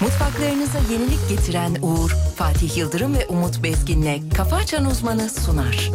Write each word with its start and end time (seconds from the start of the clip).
Mutfaklarınıza 0.00 0.78
yenilik 0.92 1.28
getiren 1.28 1.76
Uğur, 1.82 2.10
Fatih 2.36 2.76
Yıldırım 2.76 3.14
ve 3.14 3.26
Umut 3.26 3.62
Bezgin'le 3.62 4.30
Kafa 4.34 4.56
Açan 4.56 4.84
Uzmanı 4.84 5.30
sunar. 5.30 5.90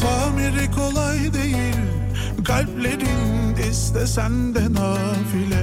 Tamiri 0.00 0.70
kolay 0.70 1.34
değil 1.34 1.76
Kalplerin 2.44 3.40
istesen 3.70 4.54
de 4.54 4.72
nafile 4.72 5.59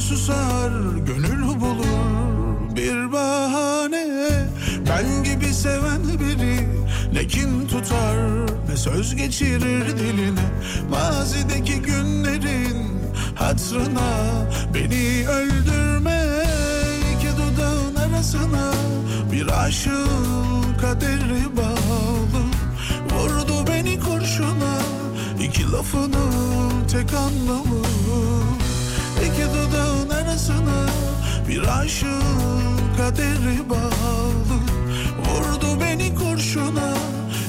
susar 0.00 0.70
Gönül 1.06 1.60
bulur 1.60 2.76
bir 2.76 3.12
bahane. 3.12 4.06
Ben 4.88 5.24
gibi 5.24 5.54
seven 5.54 6.02
biri 6.20 6.68
Ne 7.12 7.26
kin 7.26 7.66
tutar 7.68 8.16
Ne 8.68 8.76
söz 8.76 9.16
geçirir 9.16 9.98
diline. 9.98 10.40
Mazideki 10.90 11.82
günlerin 11.82 12.76
Hatrına 13.34 14.10
Beni 14.74 15.28
öldürme. 15.28 16.44
İki 17.16 17.28
dudağın 17.36 17.94
arasına 17.94 18.72
Bir 19.32 19.62
aşığın 19.64 20.76
kaderi 20.80 21.56
bağlı. 21.56 22.42
Vurdu 23.10 23.54
beni 23.68 24.00
kurşuna 24.00 24.78
iki 25.40 25.72
lafının 25.72 26.86
tek 26.92 27.14
anlamı 27.14 27.80
İki 29.40 29.48
dudağın 29.48 30.10
arasına 30.10 30.86
bir 31.48 31.78
aşığın 31.80 32.80
kaderi 32.96 33.70
bağlı. 33.70 34.56
Vurdu 35.24 35.80
beni 35.80 36.14
kurşuna 36.14 36.94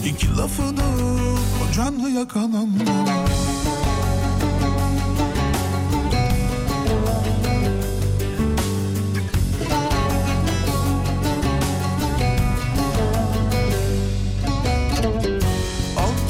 iki 0.06 0.38
lafının 0.38 1.38
o 1.62 1.74
canı 1.76 2.10
yakan 2.10 2.40
anlamı 2.40 3.32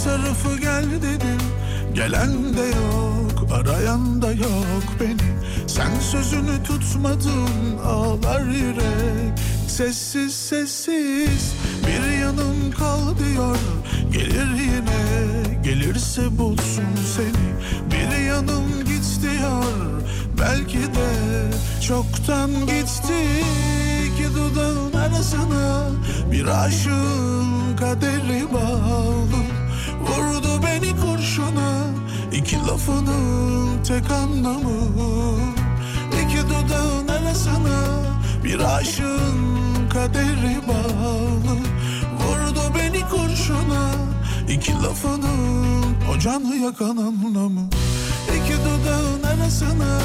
tarafı 0.03 0.59
gel 0.59 0.85
dedim 1.01 1.41
Gelen 1.93 2.57
de 2.57 2.61
yok 2.61 3.51
Arayan 3.53 4.21
da 4.21 4.31
yok 4.31 4.83
beni 4.99 5.40
Sen 5.81 5.99
sözünü 5.99 6.63
tutmadın 6.63 7.77
Ağlar 7.85 8.41
yürek. 8.41 9.39
Sessiz 9.67 10.33
sessiz 10.35 11.53
Bir 11.87 12.17
yanım 12.17 12.71
kal 12.79 13.17
diyor. 13.17 13.57
Gelir 14.11 14.51
yine 14.59 15.61
Gelirse 15.63 16.37
bulsun 16.37 16.85
seni. 17.15 17.51
Bir 17.91 18.25
yanım 18.25 18.85
git 18.85 19.21
diyor. 19.21 20.01
Belki 20.39 20.77
de 20.77 21.11
çoktan 21.87 22.51
gitti 22.51 23.43
İki 24.05 24.35
dudağın 24.35 24.93
arasına 24.93 25.87
Bir 26.31 26.45
aşığın 26.45 27.77
kaderi 27.79 28.53
bağlı. 28.53 29.41
Vurdu 30.01 30.63
beni 30.63 30.91
kurşuna 31.01 31.83
iki 32.31 32.57
lafının 32.57 33.83
tek 33.83 34.11
anlamı 34.11 34.81
İki 36.61 36.69
dudağın 36.69 37.07
arasına 37.07 37.79
bir 38.43 38.59
aşığın 38.59 39.89
kaderi 39.93 40.67
bağlı. 40.67 41.57
Vurdu 42.19 42.61
beni 42.75 43.01
kurşuna 43.09 43.91
iki 44.49 44.73
lafının 44.73 45.95
o 46.11 46.19
canı 46.19 46.55
yakan 46.55 46.97
anlamı. 46.97 47.69
İki 48.27 48.53
dudağın 48.53 49.23
arasına 49.23 49.99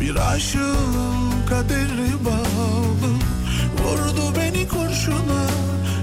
bir 0.00 0.16
aşığın 0.32 1.46
kaderi 1.48 2.24
bağlı. 2.24 3.12
Vurdu 3.84 4.36
beni 4.36 4.68
kurşuna 4.68 5.46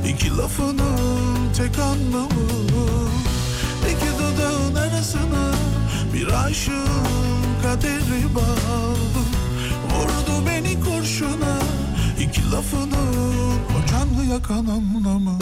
iki 0.08 0.38
lafının 0.38 1.54
tek 1.58 1.80
anlamı. 1.80 2.50
İki 3.86 4.12
dudağın 4.20 4.76
arasına 4.76 5.52
bir 6.14 6.28
aşığın 6.46 7.44
kaderi 7.64 8.36
bağlı 8.36 9.29
Vurdu 10.00 10.46
beni 10.48 10.80
kurşuna 10.80 11.60
iki 12.20 12.52
lafının 12.52 13.60
o 13.78 13.86
canı 13.92 14.26
yakan 14.32 14.66
anlamı 14.66 15.40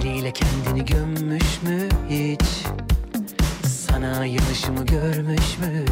Eliyle 0.00 0.32
kendini 0.32 0.84
gömmüş 0.84 1.62
mü 1.62 1.88
hiç? 2.10 2.42
Sana 3.66 4.26
yanışımı 4.26 4.86
görmüş 4.86 5.58
mü? 5.58 5.84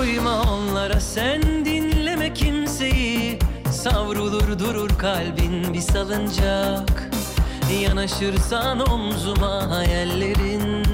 Uyma 0.00 0.42
onlara 0.42 1.00
sen 1.00 1.64
dinleme 1.64 2.34
kimseyi. 2.34 3.38
Savrulur 3.72 4.58
durur 4.58 4.88
kalbin 4.98 5.74
bir 5.74 5.80
salıncak. 5.80 7.10
Yanaşırsan 7.82 8.90
omzuma 8.90 9.70
hayallerin 9.70 10.84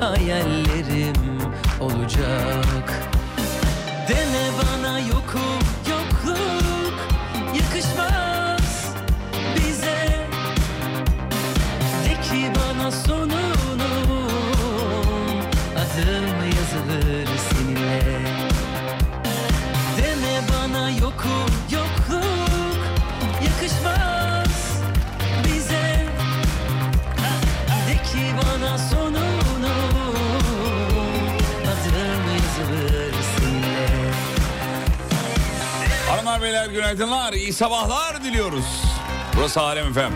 Hayallerim 0.00 1.40
olacak. 1.80 3.10
Deme 4.08 4.50
bana 4.58 4.69
Beyler 36.60 36.72
günaydınlar. 36.72 37.32
iyi 37.32 37.52
sabahlar 37.52 38.24
diliyoruz. 38.24 38.64
Burası 39.36 39.60
Alem 39.60 39.88
Efem. 39.88 40.12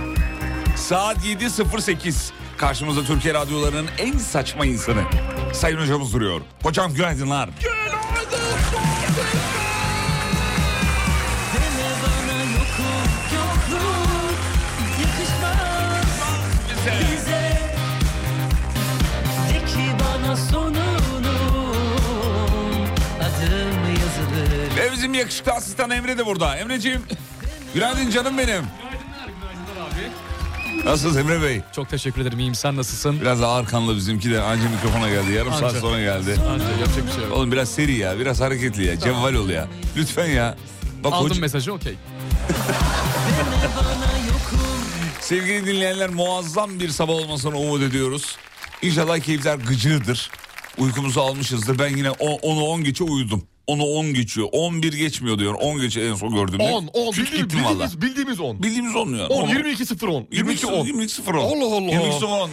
Saat 0.76 1.16
7.08. 1.16 2.30
Karşımızda 2.56 3.04
Türkiye 3.04 3.34
radyolarının 3.34 3.86
en 3.98 4.18
saçma 4.18 4.66
insanı. 4.66 5.02
Sayın 5.52 5.80
hocamız 5.80 6.12
duruyor. 6.12 6.40
Hocam 6.62 6.94
günaydınlar. 6.94 7.50
Bize 17.12 17.58
bana 20.00 20.36
sonunu 20.36 20.63
bizim 25.04 25.14
yakışıklı 25.14 25.52
asistan 25.52 25.90
Emre 25.90 26.18
de 26.18 26.26
burada. 26.26 26.56
Emreciğim 26.56 27.02
günaydın 27.74 28.10
canım 28.10 28.38
benim. 28.38 28.62
Nasılsınız 30.84 31.16
Emre 31.16 31.42
Bey? 31.42 31.60
Çok 31.72 31.88
teşekkür 31.88 32.22
ederim. 32.22 32.38
İyiyim. 32.38 32.54
Sen 32.54 32.76
nasılsın? 32.76 33.20
Biraz 33.20 33.42
ağır 33.42 33.66
kanlı 33.66 33.96
bizimki 33.96 34.30
de 34.30 34.40
anca 34.40 34.68
mikrofona 34.70 35.08
geldi. 35.08 35.32
Yarım 35.32 35.52
saat 35.52 35.62
Anca. 35.62 35.80
sonra 35.80 36.00
geldi. 36.00 36.36
Anca 36.50 36.70
yapacak 36.70 37.06
bir 37.06 37.12
şey 37.12 37.22
yok. 37.22 37.32
Oğlum 37.32 37.52
biraz 37.52 37.68
seri 37.68 37.92
ya, 37.96 38.18
biraz 38.18 38.40
hareketli 38.40 38.84
ya. 38.86 39.00
Cevval 39.00 39.34
ol 39.34 39.48
ya. 39.48 39.68
Lütfen 39.96 40.26
ya. 40.26 40.56
Bak 41.04 41.12
Aldım 41.12 41.30
hoca- 41.30 41.40
mesajı 41.40 41.72
okey. 41.72 41.94
Sevgili 45.20 45.66
dinleyenler 45.66 46.10
muazzam 46.10 46.80
bir 46.80 46.88
sabah 46.88 47.12
olmasını 47.14 47.58
umut 47.58 47.82
ediyoruz. 47.82 48.36
İnşallah 48.82 49.18
keyifler 49.18 49.56
gıcırdır. 49.56 50.30
Uykumuzu 50.78 51.20
almışızdır. 51.20 51.78
Ben 51.78 51.96
yine 51.96 52.08
10'u 52.08 52.62
10 52.64 52.84
geçe 52.84 53.04
uyudum. 53.04 53.42
Onu 53.66 53.82
10 53.84 54.14
geçiyor. 54.14 54.48
11 54.52 54.92
geçmiyor 54.92 55.38
diyor. 55.38 55.54
10 55.54 55.80
geçe 55.80 56.00
en 56.00 56.14
son 56.14 56.34
gördüğümde. 56.34 56.62
10, 56.62 56.86
10 56.92 57.12
Küt 57.12 57.24
bildiğimiz, 57.24 57.42
gittim 57.54 57.64
valla. 57.64 57.72
bildiğimiz, 57.74 58.00
bildiğimiz 58.02 58.40
10. 58.40 58.62
Bildiğimiz 58.62 58.96
10 58.96 59.14
ya. 59.14 59.26
10, 59.26 59.48
22 59.48 59.86
0 59.86 60.08
10. 60.08 60.26
22 60.32 60.66
10. 60.66 60.84
22 60.86 61.12
0 61.14 61.34
10. 61.34 61.38
Allah 61.38 61.76
Allah. 61.76 61.90
22 61.90 62.24
10. 62.24 62.50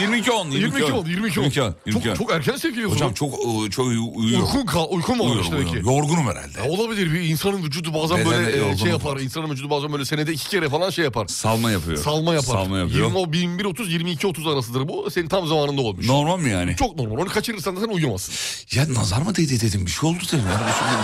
22 0.00 0.32
10. 0.32 0.50
22 0.50 0.84
10, 0.84 1.04
22 1.06 1.40
10. 1.40 1.44
22 1.44 1.62
10. 1.62 1.74
Çok, 1.92 2.16
çok 2.18 2.32
erken 2.32 2.56
sevgiliyorsun. 2.56 2.96
Hocam 2.96 3.12
çok 3.14 3.34
ıı, 3.34 3.70
çok 3.70 3.86
uyu- 3.86 4.12
uyuyorum. 4.14 4.46
Uykun, 4.46 4.66
kal, 4.66 4.86
uykun 4.90 5.16
mu 5.16 5.24
Uyuyorum, 5.24 5.52
demek 5.52 5.68
ki? 5.68 5.76
Yorgunum 5.76 6.26
herhalde. 6.26 6.58
Ya 6.64 6.70
olabilir 6.70 7.12
bir 7.12 7.20
insanın 7.20 7.62
vücudu 7.62 7.94
bazen 7.94 8.18
Beden 8.18 8.30
böyle 8.30 8.70
e, 8.70 8.76
şey 8.76 8.90
yapar. 8.90 9.20
İnsanın 9.20 9.50
vücudu 9.50 9.70
bazen 9.70 9.92
böyle 9.92 10.04
senede 10.04 10.32
iki 10.32 10.48
kere 10.48 10.68
falan 10.68 10.90
şey 10.90 11.04
yapar. 11.04 11.26
Salma 11.26 11.70
yapıyor. 11.70 11.96
Salma 11.98 12.34
yapar. 12.34 12.54
Salma 12.54 12.78
yapıyor. 12.78 13.06
20, 13.06 13.18
o 13.18 13.26
21 13.34 13.64
30 13.64 13.92
22 13.92 14.26
30 14.26 14.46
arasıdır 14.46 14.88
bu. 14.88 15.10
Senin 15.10 15.28
tam 15.28 15.46
zamanında 15.46 15.80
olmuş. 15.80 16.06
Normal 16.08 16.38
mi 16.38 16.50
yani? 16.50 16.76
Çok 16.76 16.96
normal. 16.96 17.16
Onu 17.22 17.28
kaçırırsan 17.28 17.76
da 17.76 17.80
sen 17.80 17.88
uyumazsın. 17.88 18.34
Ya 18.78 18.94
nazar 18.94 19.22
mı 19.22 19.36
değdi 19.36 19.60
dedim 19.60 19.86
bir 19.86 19.90
şey 19.90 20.08
oldu 20.10 20.18
dedim. 20.32 20.45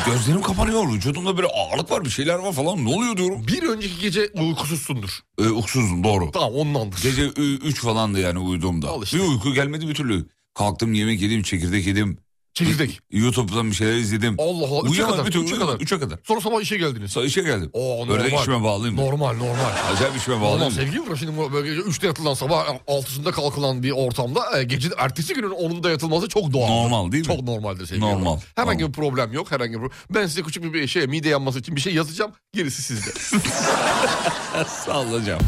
Gözlerim 0.06 0.42
kapanıyor 0.42 0.92
vücudumda 0.92 1.36
böyle 1.36 1.46
ağırlık 1.48 1.90
var 1.90 2.04
bir 2.04 2.10
şeyler 2.10 2.34
var 2.34 2.52
falan 2.52 2.84
ne 2.84 2.88
oluyor 2.94 3.16
diyorum. 3.16 3.46
Bir 3.46 3.62
önceki 3.62 4.00
gece 4.00 4.28
uykusuzsundur. 4.34 5.18
Ee, 5.38 5.48
uksuzum 5.48 6.04
doğru. 6.04 6.30
Tamam 6.30 6.52
ondandır. 6.54 7.02
Gece 7.02 7.26
3 7.26 7.80
falandı 7.80 8.20
yani 8.20 8.38
uyuduğumda. 8.38 8.88
Al 8.88 9.02
işte. 9.02 9.18
Bir 9.18 9.22
uyku 9.22 9.54
gelmedi 9.54 9.88
bir 9.88 9.94
türlü. 9.94 10.26
Kalktım 10.54 10.94
yemek 10.94 11.20
yedim 11.20 11.42
çekirdek 11.42 11.86
yedim. 11.86 12.18
Çekirdek. 12.54 13.00
YouTube'dan 13.10 13.70
bir 13.70 13.76
şeyler 13.76 13.94
izledim. 13.94 14.36
Allah 14.38 14.66
Allah. 14.66 14.78
3'e 14.78 14.90
Uyuyamadım 14.90 15.24
türlü. 15.26 15.44
3'e 15.44 15.58
kadar. 15.58 15.74
3'e 15.74 15.98
kadar. 16.00 16.18
Sonra 16.24 16.40
sabah 16.40 16.60
işe 16.60 16.76
geldiniz. 16.76 17.10
Sonra 17.12 17.26
işe 17.26 17.42
geldim. 17.42 17.70
Oo, 17.72 18.06
normal. 18.06 18.32
işime 18.40 18.62
bağlıyım. 18.62 18.96
Normal 18.96 19.32
normal. 19.32 19.92
Acayip 19.94 20.16
işime 20.16 20.36
Normal 20.36 20.50
bağlıyım. 20.50 20.72
sevgilim 20.72 21.10
var 21.10 21.16
şimdi 21.16 21.36
bu 21.36 21.52
böyle 21.52 21.68
gece 21.68 21.80
3'te 21.80 22.06
yatılan 22.06 22.34
sabah 22.34 22.66
6'sında 22.86 23.30
kalkılan 23.32 23.82
bir 23.82 23.90
ortamda 23.90 24.58
e, 24.60 24.62
gece 24.62 24.88
ertesi 24.98 25.34
günün 25.34 25.50
10'unda 25.50 25.90
yatılması 25.90 26.28
çok 26.28 26.52
doğal. 26.52 26.68
Normal 26.68 27.12
değil 27.12 27.28
mi? 27.28 27.36
Çok 27.36 27.42
normaldir 27.42 27.86
sevgilim. 27.86 28.08
Normal, 28.08 28.38
Herhangi 28.56 28.78
normal. 28.82 28.88
bir 28.92 28.96
problem 29.00 29.32
yok. 29.32 29.50
Herhangi 29.50 29.82
bir 29.82 29.90
Ben 30.14 30.26
size 30.26 30.42
küçük 30.42 30.74
bir, 30.74 30.86
şey 30.86 31.06
mide 31.06 31.28
yanması 31.28 31.58
için 31.58 31.76
bir 31.76 31.80
şey 31.80 31.94
yazacağım. 31.94 32.32
Gerisi 32.54 32.82
sizde. 32.82 33.10
Sağ 34.86 35.00
ol 35.00 35.06
hocam. 35.20 35.38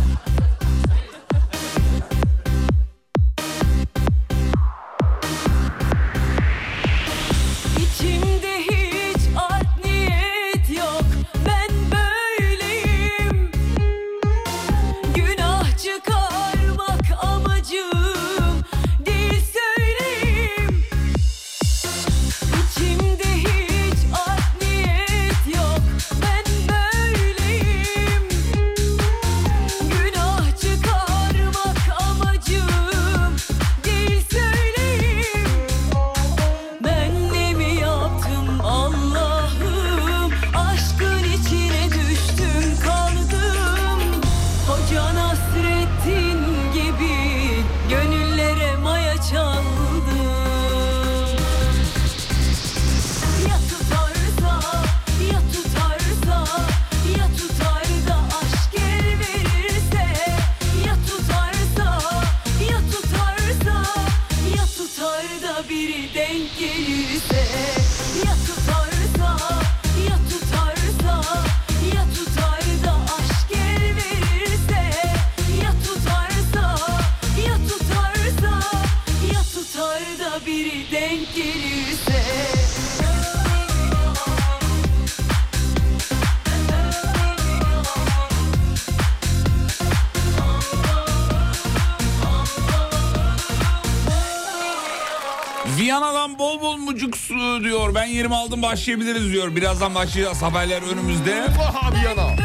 Yerimi 98.24 98.36
aldım 98.36 98.62
başlayabiliriz 98.62 99.32
diyor. 99.32 99.56
Birazdan 99.56 99.94
başlayacağız 99.94 100.42
haberler 100.42 100.82
önümüzde. 100.82 101.44
Aha 101.44 101.94
bir 101.94 102.00
yana. 102.00 102.36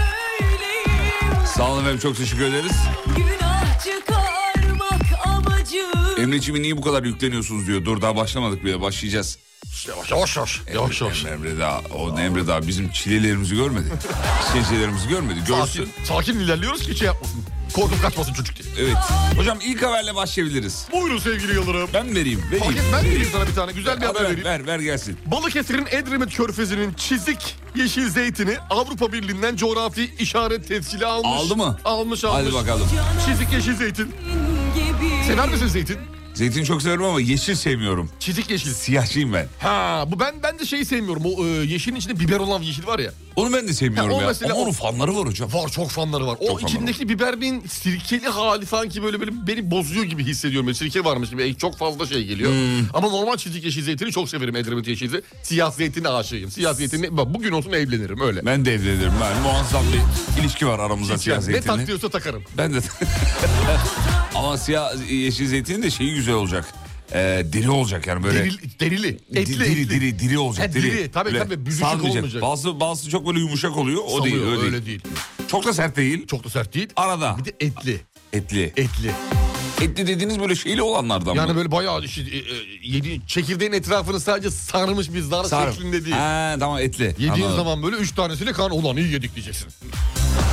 Sağ 1.56 1.72
olun 1.72 1.82
efendim 1.82 2.00
çok 2.00 2.18
teşekkür 2.18 2.44
ederiz. 2.44 2.72
Emreciğim 6.22 6.62
niye 6.62 6.78
bu 6.78 6.82
kadar 6.82 7.04
yükleniyorsunuz 7.04 7.68
diyor. 7.68 7.86
Dur 7.86 8.02
daha 8.02 8.16
başlamadık 8.16 8.66
bile 8.66 8.82
başlayacağız. 8.82 9.38
Yavaş 9.88 10.12
yavaş 10.12 10.38
yavaş. 10.38 10.62
Yavaş 10.74 11.02
yavaş. 11.02 11.26
Emre, 11.26 11.50
Emre 11.50 11.60
daha, 11.60 11.82
o 11.96 12.20
Emre 12.20 12.48
daha 12.48 12.68
bizim 12.68 12.90
çilelerimizi 12.90 13.56
görmedi. 13.56 13.88
İşkencelerimizi 14.48 15.10
görmedi. 15.10 15.40
Görsün. 15.48 15.86
Sakin, 15.86 16.04
sakin 16.04 16.40
ilerliyoruz 16.40 16.82
ki 16.82 16.96
şey 16.96 17.06
yapmasın. 17.06 17.39
Korkup 17.74 18.02
kaçmasın 18.02 18.34
çocuk 18.34 18.56
diye. 18.56 18.68
Evet. 18.86 18.98
Hocam 19.38 19.58
ilk 19.64 19.84
haberle 19.84 20.16
başlayabiliriz. 20.16 20.88
Buyurun 20.92 21.18
sevgili 21.18 21.54
Yıldırım. 21.54 21.90
Ben 21.94 22.16
vereyim. 22.16 22.40
Fark 22.40 22.52
Vereyim. 22.62 22.78
et, 22.78 22.84
ben 22.94 23.06
vereyim 23.06 23.28
sana 23.32 23.48
bir 23.48 23.54
tane 23.56 23.72
güzel 23.72 24.02
bir 24.02 24.06
haber 24.06 24.20
ver, 24.24 24.30
vereyim. 24.30 24.46
ver, 24.46 24.68
ver 24.68 24.80
gelsin. 24.80 25.18
Balıkesir'in 25.26 25.86
Edremit 25.92 26.36
Körfezi'nin 26.38 26.94
çizik 26.94 27.56
yeşil 27.76 28.10
zeytini 28.10 28.58
Avrupa 28.70 29.12
Birliği'nden 29.14 29.56
coğrafi 29.56 30.12
işaret 30.20 30.68
tescili 30.68 31.06
almış. 31.06 31.30
Aldı 31.42 31.56
mı? 31.56 31.78
Almış 31.86 32.24
almış. 32.26 32.42
Hadi 32.46 32.54
bakalım. 32.54 32.88
Çizik 33.26 33.54
yeşil 33.54 33.76
zeytin. 33.76 34.16
Sever 35.28 35.50
misin 35.50 35.68
zeytin? 35.68 35.98
Zeytin 36.40 36.64
çok 36.64 36.82
severim 36.82 37.04
ama 37.04 37.22
yeşil 37.22 37.56
sevmiyorum. 37.56 38.10
Çizik 38.20 38.50
yeşil. 38.50 38.74
Siyahçıyım 38.74 39.34
ben. 39.34 39.48
Ha 39.60 40.06
bu 40.08 40.20
ben 40.20 40.36
ben 40.44 40.60
de 40.60 40.66
şeyi 40.66 40.86
sevmiyorum. 40.86 41.24
O 41.26 41.46
e, 41.46 41.48
yeşilin 41.48 41.96
içinde 41.96 42.20
biber 42.20 42.40
olan 42.40 42.62
yeşil 42.62 42.88
var 42.88 43.00
ya. 43.00 43.12
Onu 43.36 43.54
ben 43.54 43.68
de 43.68 43.74
sevmiyorum 43.74 44.14
o 44.14 44.22
ya. 44.22 44.28
mesela 44.28 44.54
Ama 44.54 44.62
onun 44.62 44.72
fanları 44.72 45.16
var 45.18 45.28
hocam. 45.28 45.54
Var 45.54 45.70
çok 45.70 45.90
fanları 45.90 46.28
var. 46.28 46.38
Çok 46.48 46.52
o 46.52 46.60
içindeki 46.60 47.10
biberin 47.10 47.64
sirkeli 47.68 48.28
hali 48.28 48.66
sanki 48.66 49.04
böyle 49.04 49.20
böyle 49.20 49.32
beni 49.48 49.72
bozuyor 49.72 50.04
gibi 50.04 50.24
hissediyorum. 50.24 50.68
Böyle 50.68 50.78
sirke 50.78 51.04
varmış 51.04 51.30
gibi 51.30 51.56
çok 51.58 51.78
fazla 51.78 52.08
şey 52.08 52.26
geliyor. 52.26 52.52
Hmm. 52.52 52.88
Ama 52.94 53.10
normal 53.10 53.38
çizik 53.38 53.64
yeşil 53.66 53.84
zeytini 53.84 54.12
çok 54.12 54.30
severim 54.30 54.56
Edremit 54.56 54.88
yeşil 54.88 55.10
zeytini. 55.10 55.30
Siyah 55.44 55.72
zeytine 55.72 56.10
aşığıyım. 56.10 56.52
Siyah 56.52 56.74
zeytini 56.74 57.18
bak 57.18 57.34
bugün 57.34 57.52
olsun 57.52 57.72
evlenirim 57.72 58.22
öyle. 58.22 58.46
Ben 58.46 58.66
de 58.66 58.74
evlenirim. 58.74 59.14
Ben 59.22 59.42
muazzam 59.42 59.86
bir 59.94 60.42
ilişki 60.42 60.68
var 60.68 60.80
aramızda 60.80 61.18
siyah 61.18 61.42
yani. 61.42 61.54
Ne 61.54 61.62
tak 61.62 61.88
diyorsa 61.88 62.10
takarım. 62.10 62.44
Ben 62.58 62.74
de. 62.74 62.80
ama 64.40 64.58
siyah 64.58 65.12
yeşil 65.12 65.48
zeytinin 65.48 65.84
de 65.84 65.92
şeyi 65.92 66.16
güzel 66.16 66.34
olacak. 66.36 66.74
Ee, 67.14 67.44
diri 67.54 67.70
olacak 67.70 68.08
yani 68.08 68.24
böyle. 68.24 68.40
Derili, 68.40 68.80
derili. 68.80 69.08
Etli, 69.08 69.46
Di- 69.46 69.60
diri, 69.60 69.64
etli. 69.82 69.90
diri, 69.90 70.20
diri 70.20 70.38
olacak. 70.40 70.70
Ha, 70.70 70.74
diri. 70.74 70.84
diri, 70.84 71.12
tabii, 71.12 71.26
Böyle 71.34 71.40
tabii, 71.44 71.66
büzüşük 71.66 71.86
sarmayacak. 71.88 72.16
olmayacak. 72.16 72.42
Bazı, 72.42 72.80
bazı 72.80 73.10
çok 73.10 73.28
böyle 73.28 73.40
yumuşak 73.40 73.78
oluyor. 73.78 74.02
O 74.08 74.24
değil, 74.24 74.36
Salıyor, 74.36 74.52
öyle, 74.52 74.62
öyle 74.62 74.86
değil. 74.86 75.04
değil. 75.04 75.16
Çok 75.48 75.66
da 75.66 75.74
sert 75.74 75.96
değil. 75.98 76.28
Çok 76.28 76.44
da 76.44 76.50
sert 76.50 76.74
değil. 76.74 76.90
Arada. 76.96 77.36
Bir 77.40 77.46
de 77.46 77.50
etli. 77.60 78.02
Etli. 78.34 78.64
Etli. 78.64 79.12
Etli 79.82 80.08
dediğiniz 80.08 80.40
böyle 80.40 80.56
şeyli 80.56 80.82
olanlardan 80.82 81.36
Yani 81.36 81.52
mı? 81.52 81.58
böyle 81.58 81.72
bayağı 81.72 82.04
işte, 82.04 82.22
e, 82.22 82.38
e, 82.38 82.42
yedi, 82.84 83.22
çekirdeğin 83.28 83.72
etrafını 83.72 84.20
sadece 84.20 84.52
sarmış 84.52 85.14
bir 85.14 85.22
zar 85.22 85.44
Sarı. 85.44 85.74
şeklinde 85.74 86.06
değil. 86.06 86.16
Ha, 86.16 86.56
tamam 86.60 86.78
etli. 86.80 87.04
Yediğin 87.04 87.30
Anladım. 87.32 87.56
zaman 87.56 87.84
böyle 87.84 87.96
üç 87.96 88.12
tanesiyle 88.12 88.52
kan 88.54 88.72
ulan 88.72 88.98
iyi 88.98 89.12
yedik 89.14 89.36
diyeceksin. 89.36 89.68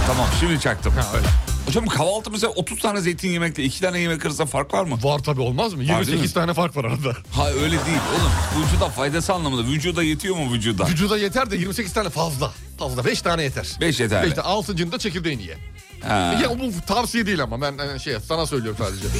Tamam 0.06 0.26
şimdi 0.40 0.61
çaktım. 0.61 0.92
Ha, 0.97 1.16
öyle. 1.16 1.26
Hocam 1.66 1.87
kahvaltı 1.87 2.30
mesela 2.30 2.52
30 2.52 2.78
tane 2.78 3.00
zeytin 3.00 3.28
yemekle 3.30 3.64
2 3.64 3.80
tane 3.80 3.99
yemek 3.99 4.26
arasında 4.26 4.47
fark 4.47 4.75
var 4.75 4.85
mı? 4.85 4.99
Var 5.02 5.18
tabii 5.18 5.40
olmaz 5.40 5.73
mı? 5.73 5.78
değil 5.78 5.90
mi? 5.90 5.97
28 5.99 6.33
tane 6.35 6.54
fark 6.54 6.76
var 6.76 6.85
arada. 6.85 7.16
Ha 7.33 7.50
öyle 7.50 7.71
değil 7.71 7.99
oğlum. 8.14 8.62
Vücuda 8.66 8.88
faydası 8.88 9.33
anlamında. 9.35 9.68
Vücuda 9.68 10.02
yetiyor 10.02 10.37
mu 10.37 10.52
vücuda? 10.52 10.87
Vücuda 10.87 11.18
yeter 11.18 11.50
de 11.50 11.56
28 11.56 11.92
tane 11.92 12.11
fazla. 12.11 12.52
Fazla 12.78 13.04
5 13.04 13.23
tane 13.23 13.42
yeter. 13.42 13.66
5 13.80 14.00
yeter. 14.00 14.23
5 14.23 14.33
tane 14.33 14.49
altıncını 14.49 14.92
da 14.92 14.99
çekirdeğini 14.99 15.42
ye. 15.42 15.59
Ha. 16.09 16.14
Ya 16.42 16.50
bu 16.59 16.87
tavsiye 16.87 17.26
değil 17.26 17.42
ama 17.42 17.61
ben 17.61 17.99
şey 17.99 18.16
sana 18.28 18.47
söylüyorum 18.47 18.78
sadece. 18.85 19.06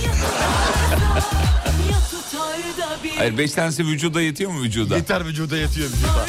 Hayır 3.19 3.39
5 3.39 3.53
tanesi 3.53 3.87
vücuda 3.87 4.23
yetiyor 4.23 4.51
mu 4.51 4.63
vücuda? 4.63 4.97
Yeter 4.97 5.27
vücuda 5.27 5.57
yetiyor 5.57 5.89
vücuda. 5.89 6.27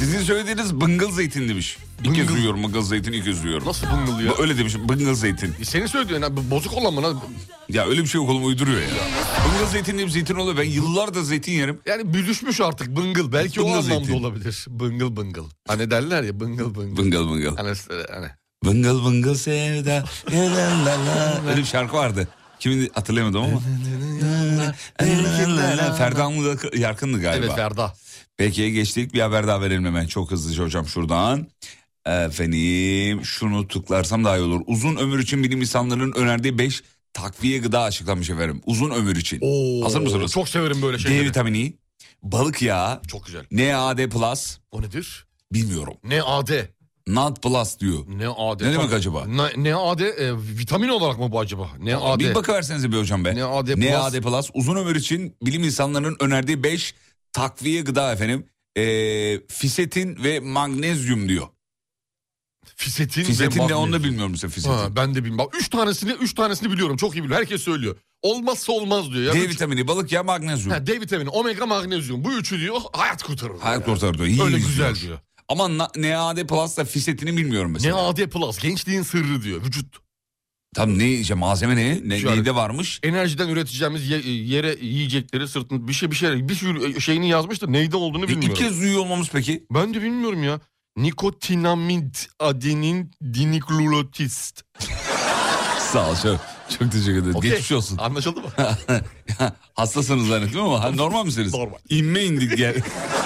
Sizin 0.00 0.20
söylediğiniz 0.20 0.74
bıngıl 0.80 1.12
zeytin 1.12 1.48
demiş. 1.48 1.78
İlk 2.04 2.14
kez 2.14 2.16
Bıngıl. 2.24 2.34
duyuyorum 2.34 2.62
bıngıl 2.62 2.82
zeytin 2.82 3.12
ilk 3.12 3.24
kez 3.24 3.42
duyuyorum. 3.42 3.68
Nasıl 3.68 3.86
bıngıl 3.86 4.20
ya? 4.20 4.32
Öyle 4.38 4.58
demiş 4.58 4.74
bıngıl 4.88 5.14
zeytin. 5.14 5.54
Senin 5.62 5.86
söylediğin 5.86 6.50
bozuk 6.50 6.74
olan 6.74 6.94
mı 6.94 7.02
lan? 7.02 7.20
Ya 7.68 7.86
öyle 7.86 8.02
bir 8.02 8.06
şey 8.06 8.20
yok 8.20 8.30
oğlum 8.30 8.46
uyduruyor 8.46 8.80
ya. 8.80 8.88
Bıngıl 8.88 9.72
zeytin 9.72 9.98
diye 9.98 10.08
zeytin 10.08 10.34
oluyor. 10.34 10.56
Ben 10.58 10.64
yıllardır 10.70 11.22
zeytin 11.22 11.52
yerim. 11.52 11.78
Yani 11.86 12.14
büzüşmüş 12.14 12.60
artık 12.60 12.96
bıngıl. 12.96 13.32
Belki 13.32 13.60
o 13.60 13.64
Bıngıl 13.64 13.78
anlamda 13.78 13.94
zeytin. 14.04 14.12
olabilir. 14.24 14.66
Bıngıl 14.68 15.16
bıngıl. 15.16 15.44
Hani 15.68 15.90
derler 15.90 16.22
ya 16.22 16.40
bıngıl 16.40 16.74
bıngıl. 16.74 16.96
Bıngıl 16.96 17.30
bıngıl. 17.30 17.56
Hani, 17.56 17.72
hani. 18.10 18.26
Bıngıl 18.64 19.04
bıngıl 19.04 19.34
sevda. 19.34 20.04
Öyle 21.48 21.56
bir 21.56 21.64
şarkı 21.64 21.96
vardı. 21.96 22.28
Kimin 22.60 22.90
hatırlayamadım 22.94 23.42
ama. 23.42 23.60
Ferdi 25.98 26.22
Anlı 26.22 26.58
Yarkın'dı 26.74 27.20
galiba. 27.20 27.46
Evet 27.46 27.56
Ferda. 27.56 27.94
Peki 28.40 28.72
geçtik 28.72 29.14
bir 29.14 29.20
haber 29.20 29.46
daha 29.46 29.60
verelim 29.60 29.84
hemen 29.84 30.06
çok 30.06 30.30
hızlıca 30.30 30.64
hocam 30.64 30.86
şuradan. 30.86 31.46
Efendim 32.06 33.24
şunu 33.24 33.68
tıklarsam 33.68 34.24
daha 34.24 34.36
iyi 34.38 34.42
olur. 34.42 34.60
Uzun 34.66 34.96
ömür 34.96 35.18
için 35.18 35.42
bilim 35.44 35.60
insanlarının 35.60 36.12
önerdiği 36.12 36.58
5 36.58 36.82
takviye 37.12 37.58
gıda 37.58 37.82
açıklanmış 37.82 38.30
efendim. 38.30 38.62
Uzun 38.66 38.90
ömür 38.90 39.16
için. 39.16 39.38
Oo, 39.42 39.84
Hazır 39.84 40.00
mısınız? 40.00 40.32
Çok 40.32 40.48
severim 40.48 40.82
böyle 40.82 40.98
D 40.98 41.02
şeyleri. 41.02 41.24
vitamini, 41.28 41.74
balık 42.22 42.62
yağı, 42.62 43.02
Çok 43.08 43.26
güzel. 43.26 43.44
NAD+, 43.50 44.08
plus, 44.08 44.58
O 44.70 44.82
nedir? 44.82 45.26
bilmiyorum. 45.52 45.94
Ne 46.04 46.22
AD? 46.22 46.50
NAD 47.06 47.36
plus 47.36 47.78
diyor. 47.78 47.98
Ne 48.08 48.28
AD? 48.28 48.60
Ne 48.64 48.72
demek 48.72 48.92
acaba? 48.92 49.26
Ne, 49.26 49.64
ne 49.64 49.74
AD? 49.74 50.00
E, 50.00 50.32
vitamin 50.58 50.88
olarak 50.88 51.18
mı 51.18 51.32
bu 51.32 51.40
acaba? 51.40 51.68
Ne 51.82 51.96
AD? 51.96 52.18
Bir 52.20 52.34
bakıversenize 52.34 52.92
bir 52.92 52.96
hocam 52.98 53.24
be. 53.24 53.34
NAD+. 53.36 53.68
NAD+, 53.80 54.20
plus, 54.20 54.50
uzun 54.54 54.76
ömür 54.76 54.96
için 54.96 55.36
bilim 55.42 55.64
insanlarının 55.64 56.16
önerdiği 56.20 56.62
5 56.62 56.94
takviye 57.32 57.82
gıda 57.82 58.12
efendim. 58.12 58.46
Ee, 58.76 59.40
fisetin 59.48 60.24
ve 60.24 60.40
magnezyum 60.40 61.28
diyor. 61.28 61.48
Fisetin, 62.76 63.22
Fisetin 63.22 63.60
ve 63.60 63.68
ne 63.68 63.74
onu 63.74 63.92
da 63.92 64.04
bilmiyorum 64.04 64.30
mesela 64.32 64.50
fisetin. 64.50 64.76
Ha, 64.76 64.96
ben 64.96 65.14
de 65.14 65.24
bilmiyorum. 65.24 65.38
Bak 65.38 65.60
üç 65.60 65.68
tanesini, 65.68 66.12
üç 66.12 66.34
tanesini 66.34 66.72
biliyorum. 66.72 66.96
Çok 66.96 67.14
iyi 67.14 67.24
biliyorum. 67.24 67.36
Herkes 67.36 67.62
söylüyor. 67.62 67.96
Olmazsa 68.22 68.72
olmaz 68.72 69.12
diyor. 69.12 69.34
Ya. 69.34 69.42
D 69.42 69.48
vitamini, 69.48 69.88
balık 69.88 70.12
yağı, 70.12 70.24
magnezyum. 70.24 70.72
Ha, 70.72 70.86
D 70.86 71.00
vitamini, 71.00 71.28
omega 71.28 71.66
magnezyum. 71.66 72.24
Bu 72.24 72.32
üçü 72.32 72.60
diyor 72.60 72.80
hayat 72.92 73.22
kurtarır. 73.22 73.58
Hayat 73.58 73.80
ya. 73.88 73.94
kurtarır 73.94 74.14
diyor. 74.14 74.28
İyi 74.28 74.42
Öyle 74.42 74.56
güzel 74.56 74.94
diyor. 74.94 75.18
Ama 75.48 75.78
na- 75.78 75.90
NAD 75.96 76.46
Plus'la 76.46 76.84
fisetini 76.84 77.36
bilmiyorum 77.36 77.70
mesela. 77.72 77.96
AD 77.96 78.26
plus 78.26 78.58
gençliğin 78.58 79.02
sırrı 79.02 79.42
diyor. 79.42 79.64
Vücut. 79.64 79.86
Tam 80.74 80.98
ne 80.98 81.10
işte 81.12 81.34
malzeme 81.34 81.76
ne? 81.76 82.00
ne 82.04 82.18
Şöyle- 82.20 82.36
neyde 82.36 82.54
varmış? 82.54 83.00
Enerjiden 83.02 83.48
üreteceğimiz 83.48 84.08
ye- 84.10 84.44
yere 84.56 84.76
yiyecekleri 84.80 85.48
sırtın 85.48 85.88
bir 85.88 85.92
şey 85.92 86.10
bir 86.10 86.16
şey 86.16 86.48
bir 86.48 86.54
sürü 86.54 87.00
şeyini 87.00 87.28
yazmış 87.28 87.62
da 87.62 87.66
neyde 87.66 87.96
olduğunu 87.96 88.24
E, 88.24 88.28
bilmiyorum. 88.28 88.56
İlk 88.60 88.68
kez 88.68 88.80
duyuyor 88.80 89.00
olmamız 89.00 89.28
peki. 89.32 89.66
Ben 89.70 89.94
de 89.94 90.02
bilmiyorum 90.02 90.42
ya. 90.42 90.60
Nikotinamid 90.96 92.14
adenin 92.38 93.10
diniklulotist. 93.34 94.64
Sağ 95.92 96.10
ol 96.10 96.16
çok, 96.22 96.40
çok 96.78 96.92
teşekkür 96.92 97.18
ederim. 97.18 97.34
Okey. 97.36 97.50
Geçmiş 97.50 97.72
olsun. 97.72 97.98
Anlaşıldı 97.98 98.40
mı? 98.40 98.48
Hastasınız 99.74 100.28
zannettim 100.28 100.60
ama 100.60 100.84
ha, 100.84 100.90
normal 100.90 101.24
misiniz? 101.24 101.54
Normal. 101.54 101.78
İnme 101.88 102.24
indi 102.24 102.56
gel. 102.56 102.74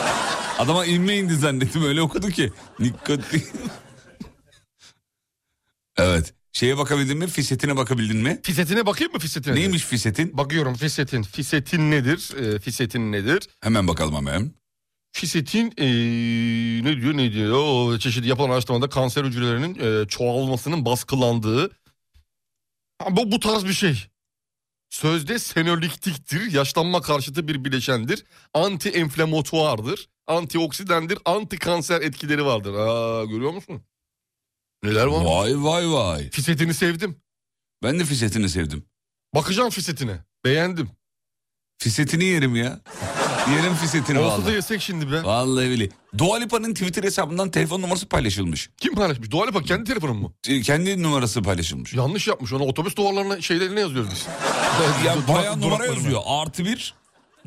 Adama 0.59 0.87
inme 0.87 1.17
indi 1.17 1.37
zannettim 1.37 1.85
öyle 1.85 2.03
okudu 2.03 2.31
ki. 2.31 2.53
Nikotin. 2.81 3.45
evet. 5.97 6.35
Şeye 6.55 6.79
bakabildin 6.79 7.19
mi? 7.19 7.27
Fisetine 7.27 7.77
bakabildin 7.77 8.17
mi? 8.17 8.41
Fisetine 8.43 8.87
bakayım 8.87 9.13
mı 9.13 9.19
fisetine? 9.19 9.55
Neymiş 9.55 9.83
fisetin? 9.83 10.37
Bakıyorum 10.37 10.75
fisetin. 10.75 11.23
Fisetin 11.23 11.91
nedir? 11.91 12.31
Ee, 12.37 12.59
fisetin 12.59 13.13
nedir? 13.13 13.49
Hemen 13.61 13.89
bakalım 13.89 14.15
hemen. 14.17 14.53
Fisetin 15.13 15.73
ee, 15.79 15.85
ne 16.85 17.03
diyor 17.03 17.17
ne 17.17 17.33
diyor? 17.33 17.59
O 17.59 17.99
çeşitli 17.99 18.29
yapılan 18.29 18.51
araştırmada 18.51 18.89
kanser 18.89 19.25
hücrelerinin 19.25 19.79
ee, 19.81 20.09
çoğalmasının 20.09 20.85
baskılandığı 20.85 21.71
Ha, 22.99 23.17
bu, 23.17 23.33
bu 23.33 23.41
tarz 23.41 23.65
bir 23.65 23.73
şey. 23.73 24.07
Sözde 24.91 25.39
senolitiktir, 25.39 26.53
yaşlanma 26.53 27.01
karşıtı 27.01 27.49
bir 27.49 27.65
bileşendir, 27.65 28.25
anti 28.55 28.89
enflamatuardır, 28.89 30.09
antioksidendir, 30.27 31.19
anti 31.25 31.59
kanser 31.59 32.01
etkileri 32.01 32.45
vardır. 32.45 32.75
Aa, 32.75 33.25
görüyor 33.25 33.53
musun? 33.53 33.83
Neler 34.85 35.07
var? 35.07 35.25
Vay 35.25 35.55
vay 35.65 35.91
vay. 35.93 36.31
Fisetini 36.31 36.75
sevdim. 36.75 37.17
Ben 37.83 37.99
de 38.01 38.05
fisetini 38.05 38.49
sevdim. 38.49 38.85
Bakacağım 39.35 39.71
fisetine. 39.71 40.19
Beğendim. 40.45 40.91
Fisetini 41.79 42.25
yerim 42.25 42.57
ya. 42.57 42.81
Yerim 43.57 43.75
fisetini 43.75 44.19
Olsa 44.19 44.39
da 44.39 44.43
vallahi. 44.43 44.55
yesek 44.55 44.83
şimdi 44.83 45.13
be. 45.13 45.23
Vallahi 45.25 45.71
billahi. 45.71 45.91
Dua 46.19 46.37
Lipa'nın 46.39 46.75
Twitter 46.75 47.03
hesabından 47.05 47.51
telefon 47.51 47.83
numarası 47.83 48.09
paylaşılmış. 48.09 48.71
Kim 48.77 48.95
paylaşmış? 48.95 49.31
Dua 49.31 49.47
Lipa 49.47 49.63
kendi 49.63 49.85
telefonu 49.85 50.15
mu? 50.15 50.33
E, 50.49 50.61
Kendi 50.61 51.03
numarası 51.03 51.43
paylaşılmış. 51.43 51.95
Yanlış 51.95 52.29
yapmış. 52.29 52.53
Ona 52.53 52.65
otobüs 52.65 52.97
duvarlarına 52.97 53.41
şeylerine 53.41 53.81
yazıyoruz 53.81 54.11
biz. 54.13 54.27
Ya 55.07 55.15
Durak- 55.15 55.29
bayağı 55.29 55.61
numara 55.61 55.71
duraklarına. 55.79 55.95
yazıyor. 55.95 56.21
Artı 56.27 56.65
bir 56.65 56.95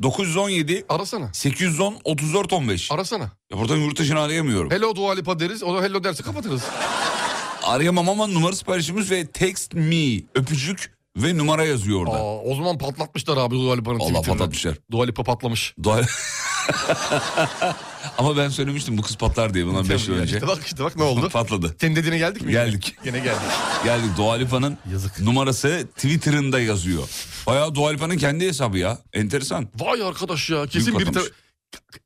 917 0.02 0.84
Arasana. 0.88 1.32
810 1.32 1.98
34 2.04 2.52
15. 2.52 2.92
Arasana. 2.92 3.30
Ya 3.52 3.58
buradan 3.58 3.76
yurt 3.76 3.98
dışını 3.98 4.20
arayamıyorum. 4.20 4.70
Hello 4.70 4.96
Dua 4.96 5.14
Lipa 5.14 5.38
deriz. 5.40 5.62
O 5.62 5.76
da 5.76 5.82
hello 5.82 6.04
derse 6.04 6.22
kapatırız. 6.22 6.62
Arayamam 7.68 8.08
ama 8.08 8.26
numarası 8.26 8.64
paylaşılmış 8.64 9.10
ve 9.10 9.26
text 9.26 9.74
me 9.74 10.22
öpücük 10.34 10.92
ve 11.16 11.38
numara 11.38 11.64
yazıyor 11.64 12.00
orada. 12.00 12.16
Aa, 12.16 12.38
o 12.42 12.54
zaman 12.54 12.78
patlatmışlar 12.78 13.36
abi 13.36 13.54
Dua 13.54 13.76
Lipa'nın 13.76 13.98
Allah 14.00 14.08
Twitter'ını. 14.08 14.38
patlatmışlar. 14.38 14.76
Dua 14.90 15.04
Lipa 15.04 15.22
patlamış. 15.24 15.74
Dua... 15.82 16.02
Ama 18.18 18.36
ben 18.36 18.48
söylemiştim 18.48 18.98
bu 18.98 19.02
kız 19.02 19.16
patlar 19.16 19.54
diye 19.54 19.66
bundan 19.66 19.88
5 19.88 20.08
yıl 20.08 20.14
önce. 20.14 20.34
İşte 20.36 20.46
bak 20.46 20.62
işte 20.66 20.84
bak 20.84 20.96
ne 20.96 21.02
oldu? 21.02 21.28
Patladı. 21.32 21.76
Senin 21.80 21.96
dediğine 21.96 22.18
geldik 22.18 22.42
mi? 22.42 22.52
Geldik. 22.52 22.94
Yine 23.04 23.18
geldik. 23.18 23.50
Geldik 23.84 24.10
Dua 24.16 24.34
Lipa'nın 24.34 24.78
Yazık. 24.92 25.20
numarası 25.20 25.86
Twitter'ında 25.96 26.60
yazıyor. 26.60 27.02
Bayağı 27.46 27.74
Dua 27.74 27.90
Lipa'nın 27.90 28.16
kendi 28.16 28.46
hesabı 28.46 28.78
ya. 28.78 28.98
Enteresan. 29.12 29.68
Vay 29.80 30.02
arkadaş 30.02 30.50
ya 30.50 30.66
kesin 30.66 30.86
Büyük 30.86 31.00
bir 31.00 31.04
patlamış. 31.06 31.30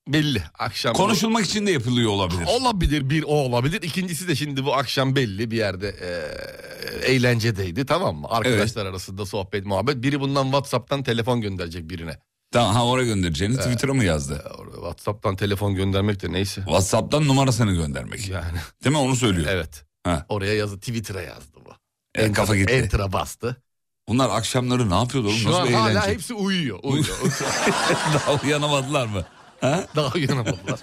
Belli 0.09 0.43
akşam. 0.59 0.95
Konuşulmak 0.95 1.45
için 1.45 1.67
de 1.67 1.71
yapılıyor 1.71 2.11
olabilir. 2.11 2.47
Olabilir 2.47 3.11
bir 3.11 3.23
o 3.23 3.27
olabilir. 3.27 3.83
İkincisi 3.83 4.29
de 4.29 4.37
şimdi 4.37 4.65
bu 4.65 4.75
akşam 4.75 5.17
belli 5.17 5.51
bir 5.51 5.57
yerde 5.57 5.89
e, 5.89 7.13
eğlencedeydi 7.13 7.87
tamam 7.87 8.17
mı? 8.17 8.27
Arkadaşlar 8.31 8.87
arasında 8.87 9.27
sohbet 9.27 9.67
muhabbet. 9.67 10.03
Biri 10.03 10.21
bundan 10.21 10.45
Whatsapp'tan 10.45 11.03
telefon 11.03 11.41
gönderecek 11.41 11.91
birine. 11.91 12.19
Tamam 12.51 12.75
ha 12.75 12.87
oraya 12.87 13.05
göndereceğini 13.07 13.57
Twitter'a 13.57 13.95
mı 13.95 14.05
yazdı? 14.05 14.45
E, 14.47 14.73
Whatsapp'tan 14.75 15.37
telefon 15.37 15.75
göndermek 15.75 16.23
de 16.23 16.33
neyse. 16.33 16.61
WhatsApp'tan 16.61 17.29
numarasını 17.29 17.73
göndermek. 17.73 18.29
Yani 18.29 18.59
Değil 18.85 18.97
mi 18.97 18.99
onu 19.03 19.17
söylüyor. 19.17 19.47
evet. 19.51 19.85
Ha. 20.05 20.27
Oraya 20.29 20.55
yazdı 20.55 20.79
Twitter'a 20.79 21.23
yazdı 21.23 21.59
bu. 21.67 21.71
E, 22.15 22.33
kafa 22.33 22.57
gitti. 22.57 22.73
Enter'a 22.73 23.13
bastı. 23.13 23.63
Bunlar 24.09 24.31
akşamları 24.31 24.91
ne 24.91 24.95
yapıyorlar 24.95 25.31
oğlum? 25.31 25.39
Şu 25.39 25.51
Nasıl 25.51 25.61
an 25.61 25.73
hala 25.73 25.91
eğlence? 25.91 26.09
hepsi 26.11 26.35
uyuyor. 26.35 26.79
uyuyor. 26.83 27.17
Daha 28.15 28.35
uyanamadılar 28.45 29.07
mı? 29.07 29.25
Ha? 29.63 29.87
Daha 29.97 30.15
uyanamadılar. 30.15 30.81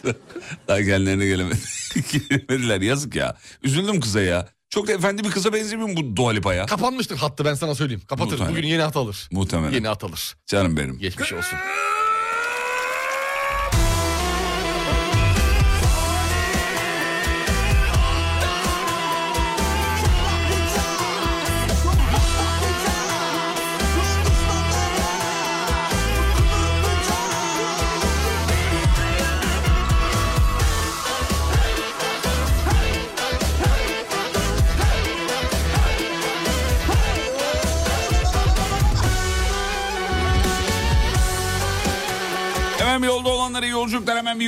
Daha 0.67 0.77
kendilerine 0.77 1.25
gelemedi. 1.25 1.57
gelemediler 2.29 2.81
yazık 2.81 3.15
ya. 3.15 3.38
Üzüldüm 3.63 4.00
kıza 4.00 4.21
ya. 4.21 4.48
Çok 4.69 4.88
da 4.88 4.91
efendi 4.91 5.24
bir 5.24 5.31
kıza 5.31 5.53
benzemiyor 5.53 5.89
mu 5.89 5.95
bu 5.98 6.15
Dua 6.15 6.31
Lipa 6.31 6.53
ya? 6.53 6.65
Kapanmıştır 6.65 7.17
hattı 7.17 7.45
ben 7.45 7.53
sana 7.53 7.75
söyleyeyim. 7.75 8.01
Kapatır. 8.07 8.31
Muhtemelen. 8.31 8.55
Bugün 8.57 8.67
yeni 8.67 8.81
hat 8.81 8.98
alır. 8.98 9.29
Muhtemelen. 9.31 9.71
Yeni 9.74 9.88
hat 9.88 10.03
alır. 10.03 10.36
Canım 10.48 10.77
benim. 10.77 11.00
Geçmiş 11.00 11.33
olsun. 11.33 11.59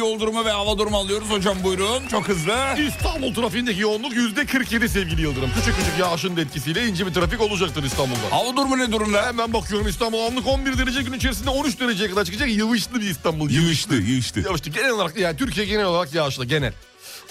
Yol 0.02 0.20
durumu 0.20 0.46
ve 0.46 0.52
hava 0.52 0.78
durumu 0.78 0.98
alıyoruz. 0.98 1.30
Hocam 1.30 1.58
buyurun 1.64 2.08
çok 2.12 2.28
hızlı. 2.28 2.56
İstanbul 2.88 3.34
trafiğindeki 3.34 3.82
yoğunluk 3.82 4.14
yüzde 4.14 4.46
47 4.46 4.90
sevgili 4.90 5.22
Yıldırım. 5.22 5.50
Küçük 5.56 5.76
küçük 5.78 6.00
yağışın 6.00 6.38
da 6.38 6.42
etkisiyle 6.42 6.88
ince 6.88 7.06
bir 7.06 7.14
trafik 7.14 7.42
olacaktır 7.42 7.84
İstanbul'da. 7.84 8.32
Hava 8.32 8.58
durumu 8.58 8.78
ne 8.78 8.92
durumda? 8.92 9.26
Hemen 9.28 9.54
bakıyorum 9.54 9.88
İstanbul 9.88 10.20
anlık 10.26 10.48
11 10.48 10.78
derece 10.78 11.02
gün 11.02 11.14
içerisinde 11.14 11.50
13 11.50 11.80
dereceye 11.80 12.10
kadar 12.10 12.26
çıkacak. 12.26 12.50
Yığışlı 12.50 13.02
bir 13.02 13.10
İstanbul. 13.10 13.50
Yığıştı 13.50 13.96
yığıştı. 13.96 14.40
Yağışlı. 14.40 14.72
Genel 14.72 14.92
olarak 14.92 15.18
yani 15.18 15.38
Türkiye 15.38 15.66
genel 15.66 15.86
olarak 15.86 16.14
yağışlı 16.14 16.46
genel. 16.46 16.74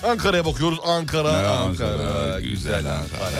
Ankara'ya 0.03 0.45
bakıyoruz. 0.45 0.79
Ankara, 0.85 1.49
Ankara, 1.49 2.41
güzel 2.41 2.75
Ankara. 2.77 3.31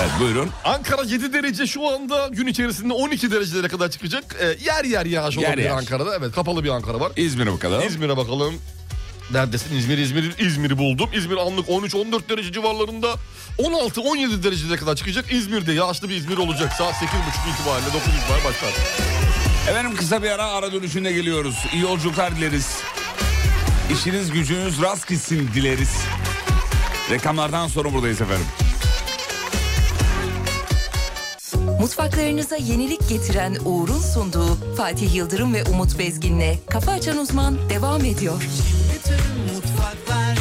Evet 0.00 0.10
buyurun. 0.20 0.50
Ankara 0.64 1.02
7 1.02 1.32
derece 1.32 1.66
şu 1.66 1.88
anda 1.88 2.28
gün 2.28 2.46
içerisinde 2.46 2.92
12 2.92 3.30
derecelere 3.30 3.68
kadar 3.68 3.90
çıkacak. 3.90 4.36
Ee, 4.40 4.64
yer 4.64 4.84
yer 4.84 5.06
yağış 5.06 5.36
Yer 5.36 5.48
olabilir 5.48 5.64
yer. 5.64 5.70
Ankara'da. 5.70 6.16
Evet 6.16 6.32
kapalı 6.32 6.64
bir 6.64 6.68
Ankara 6.68 7.00
var. 7.00 7.12
İzmir'e 7.16 7.52
bakalım. 7.52 7.82
İzmir'e 7.86 8.16
bakalım. 8.16 8.54
Neredesin 9.32 9.76
İzmir? 9.76 9.98
İzmir, 9.98 10.34
İzmir'i 10.38 10.78
buldum. 10.78 11.10
İzmir 11.14 11.36
anlık 11.36 11.68
13-14 11.68 12.28
derece 12.28 12.52
civarlarında. 12.52 13.14
16-17 13.58 14.42
derecelere 14.42 14.76
kadar 14.76 14.96
çıkacak. 14.96 15.32
İzmir'de 15.32 15.72
yağışlı 15.72 16.08
bir 16.08 16.14
İzmir 16.14 16.38
olacak. 16.38 16.72
Saat 16.72 16.94
8.30 16.94 17.02
itibariyle 17.54 17.86
9 17.86 17.96
itibariyle 18.00 18.44
başlar. 18.48 18.72
Efendim 19.70 19.96
kısa 19.96 20.22
bir 20.22 20.30
ara 20.30 20.44
ara 20.44 20.72
dönüşünde 20.72 21.12
geliyoruz. 21.12 21.56
İyi 21.72 21.82
yolculuklar 21.82 22.36
dileriz. 22.36 22.76
İşiniz 24.00 24.30
gücünüz 24.30 24.82
rast 24.82 25.08
gitsin 25.08 25.48
dileriz. 25.54 25.96
Reklamlardan 27.10 27.68
sonra 27.68 27.92
buradayız 27.92 28.20
efendim. 28.20 28.46
Mutfaklarınıza 31.80 32.56
yenilik 32.56 33.08
getiren 33.08 33.56
Uğur'un 33.64 33.98
sunduğu 33.98 34.74
Fatih 34.76 35.14
Yıldırım 35.14 35.54
ve 35.54 35.64
Umut 35.64 35.98
Bezgin'le 35.98 36.58
Kafa 36.70 36.92
Açan 36.92 37.18
Uzman 37.18 37.70
devam 37.70 38.04
ediyor. 38.04 38.42
Mutfaklar 39.54 40.38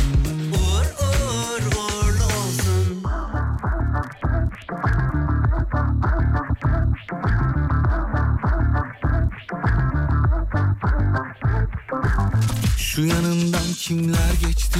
Şu 12.99 13.05
yanından 13.05 13.73
kimler 13.77 14.33
geçti? 14.47 14.79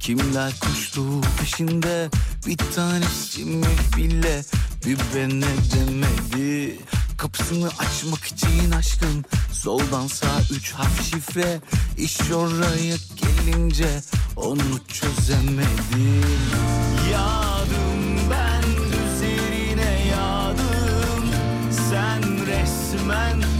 Kimler 0.00 0.52
koştu 0.60 1.02
peşinde? 1.40 2.10
Bir 2.46 2.56
tanesi 2.56 3.44
mi 3.44 3.66
bile 3.96 4.42
Bir 4.86 4.98
bana 4.98 5.46
demedi? 5.74 6.78
Kapısını 7.18 7.68
açmak 7.68 8.24
için 8.24 8.70
aşkın 8.70 9.24
Soldan 9.52 10.06
sağ 10.06 10.40
üç 10.50 10.72
harf 10.72 11.10
şifre. 11.10 11.60
İş 11.98 12.20
oraya 12.30 12.96
gelince 13.16 14.02
Onu 14.36 14.86
çözemedim 14.88 16.24
Yağdım 17.12 18.30
ben 18.30 18.64
üzerine 19.04 20.06
yağdım 20.10 21.24
Sen 21.90 22.22
resmen 22.46 23.57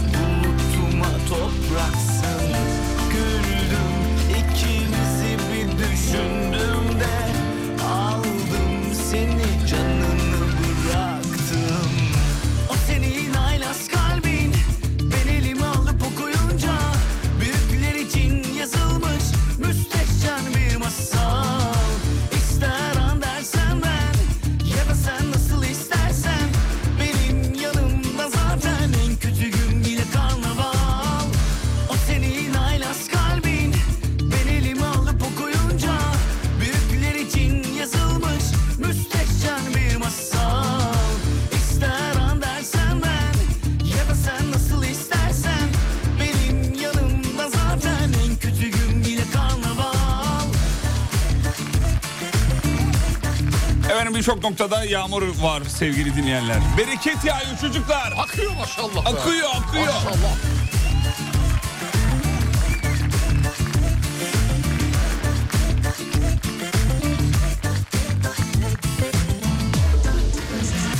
birçok 54.29 54.43
noktada 54.43 54.83
yağmur 54.83 55.21
var 55.41 55.63
sevgili 55.63 56.15
dinleyenler. 56.15 56.57
Bereket 56.77 57.25
yağıyor 57.25 57.57
çocuklar. 57.61 58.13
Akıyor 58.17 58.51
maşallah. 58.55 59.05
be. 59.05 59.09
Akıyor 59.09 59.49
akıyor. 59.55 59.85
Maşallah. 59.85 60.35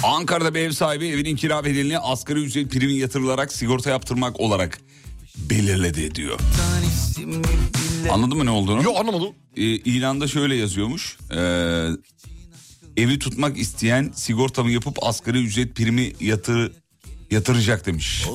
Ankara'da 0.04 0.54
bir 0.54 0.60
ev 0.60 0.72
sahibi 0.72 1.08
evinin 1.08 1.36
kira 1.36 1.65
bedelini 1.65 2.00
asgari 2.00 2.39
ücret 2.39 2.72
primi 2.72 2.94
yatırılarak 2.94 3.54
sigorta 3.54 3.89
yaptırmak 3.89 4.39
olarak 4.39 4.80
belirledi 5.36 6.15
diyor. 6.15 6.39
Anladın 8.12 8.38
mı 8.38 8.46
ne 8.46 8.52
olduğunu? 8.52 8.84
Yok 8.84 8.98
anlamadım. 9.00 9.30
Ee, 9.58 9.62
ilanda 9.63 10.28
şöyle 10.28 10.56
yazıyormuş. 10.56 11.18
Ee, 11.32 11.88
evi 12.97 13.19
tutmak 13.19 13.58
isteyen 13.58 14.12
sigortamı 14.15 14.71
yapıp 14.71 14.97
asgari 15.02 15.43
ücret 15.43 15.75
primi 15.75 16.13
yatır, 16.19 16.71
yatıracak 17.32 17.86
demiş. 17.86 18.25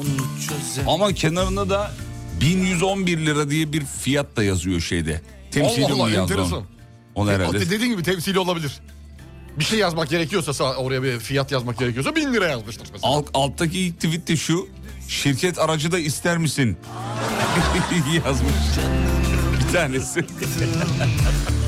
Ama 0.87 1.13
kenarında 1.13 1.71
da 1.71 1.95
1111 2.41 3.19
lira 3.19 3.51
diye 3.51 3.73
bir 3.73 3.85
fiyat 3.85 4.37
da 4.37 4.45
yazıyor 4.45 4.81
şeyde. 4.81 5.23
Temsili 5.51 5.87
Allah 5.87 6.03
Allah, 6.03 6.11
enteresan. 6.23 6.53
onu. 6.53 6.67
Onu 7.15 7.31
herhalde. 7.31 7.71
Dediğin 7.71 7.91
gibi 7.93 8.03
temsili 8.03 8.39
olabilir. 8.39 8.73
Bir 9.59 9.65
şey 9.65 9.79
yazmak 9.79 10.09
gerekiyorsa 10.09 10.65
oraya 10.77 11.03
bir 11.03 11.19
fiyat 11.19 11.53
yazmak 11.53 11.79
gerekiyorsa 11.79 12.17
bin 12.17 12.33
lira 12.35 12.49
yazmıştır 12.49 12.89
mesela. 12.93 13.13
Alt, 13.13 13.29
alttaki 13.35 13.79
ilk 13.81 13.95
tweet 14.01 14.29
de 14.29 14.37
şu. 14.37 14.69
Şirket 15.09 15.59
aracı 15.59 15.93
da 15.93 15.99
ister 15.99 16.39
misin? 16.39 16.77
yazmış. 18.25 18.55
Bir 19.61 19.73
tanesi. 19.73 20.25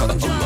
감사합니다. 0.00 0.39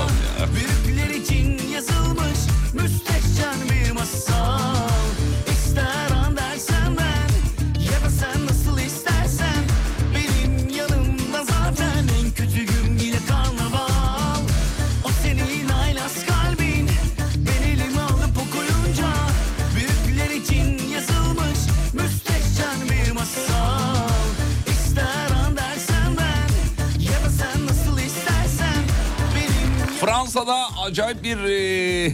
Fransa'da 30.34 30.82
acayip 30.82 31.22
bir 31.22 31.36
e, 31.38 32.12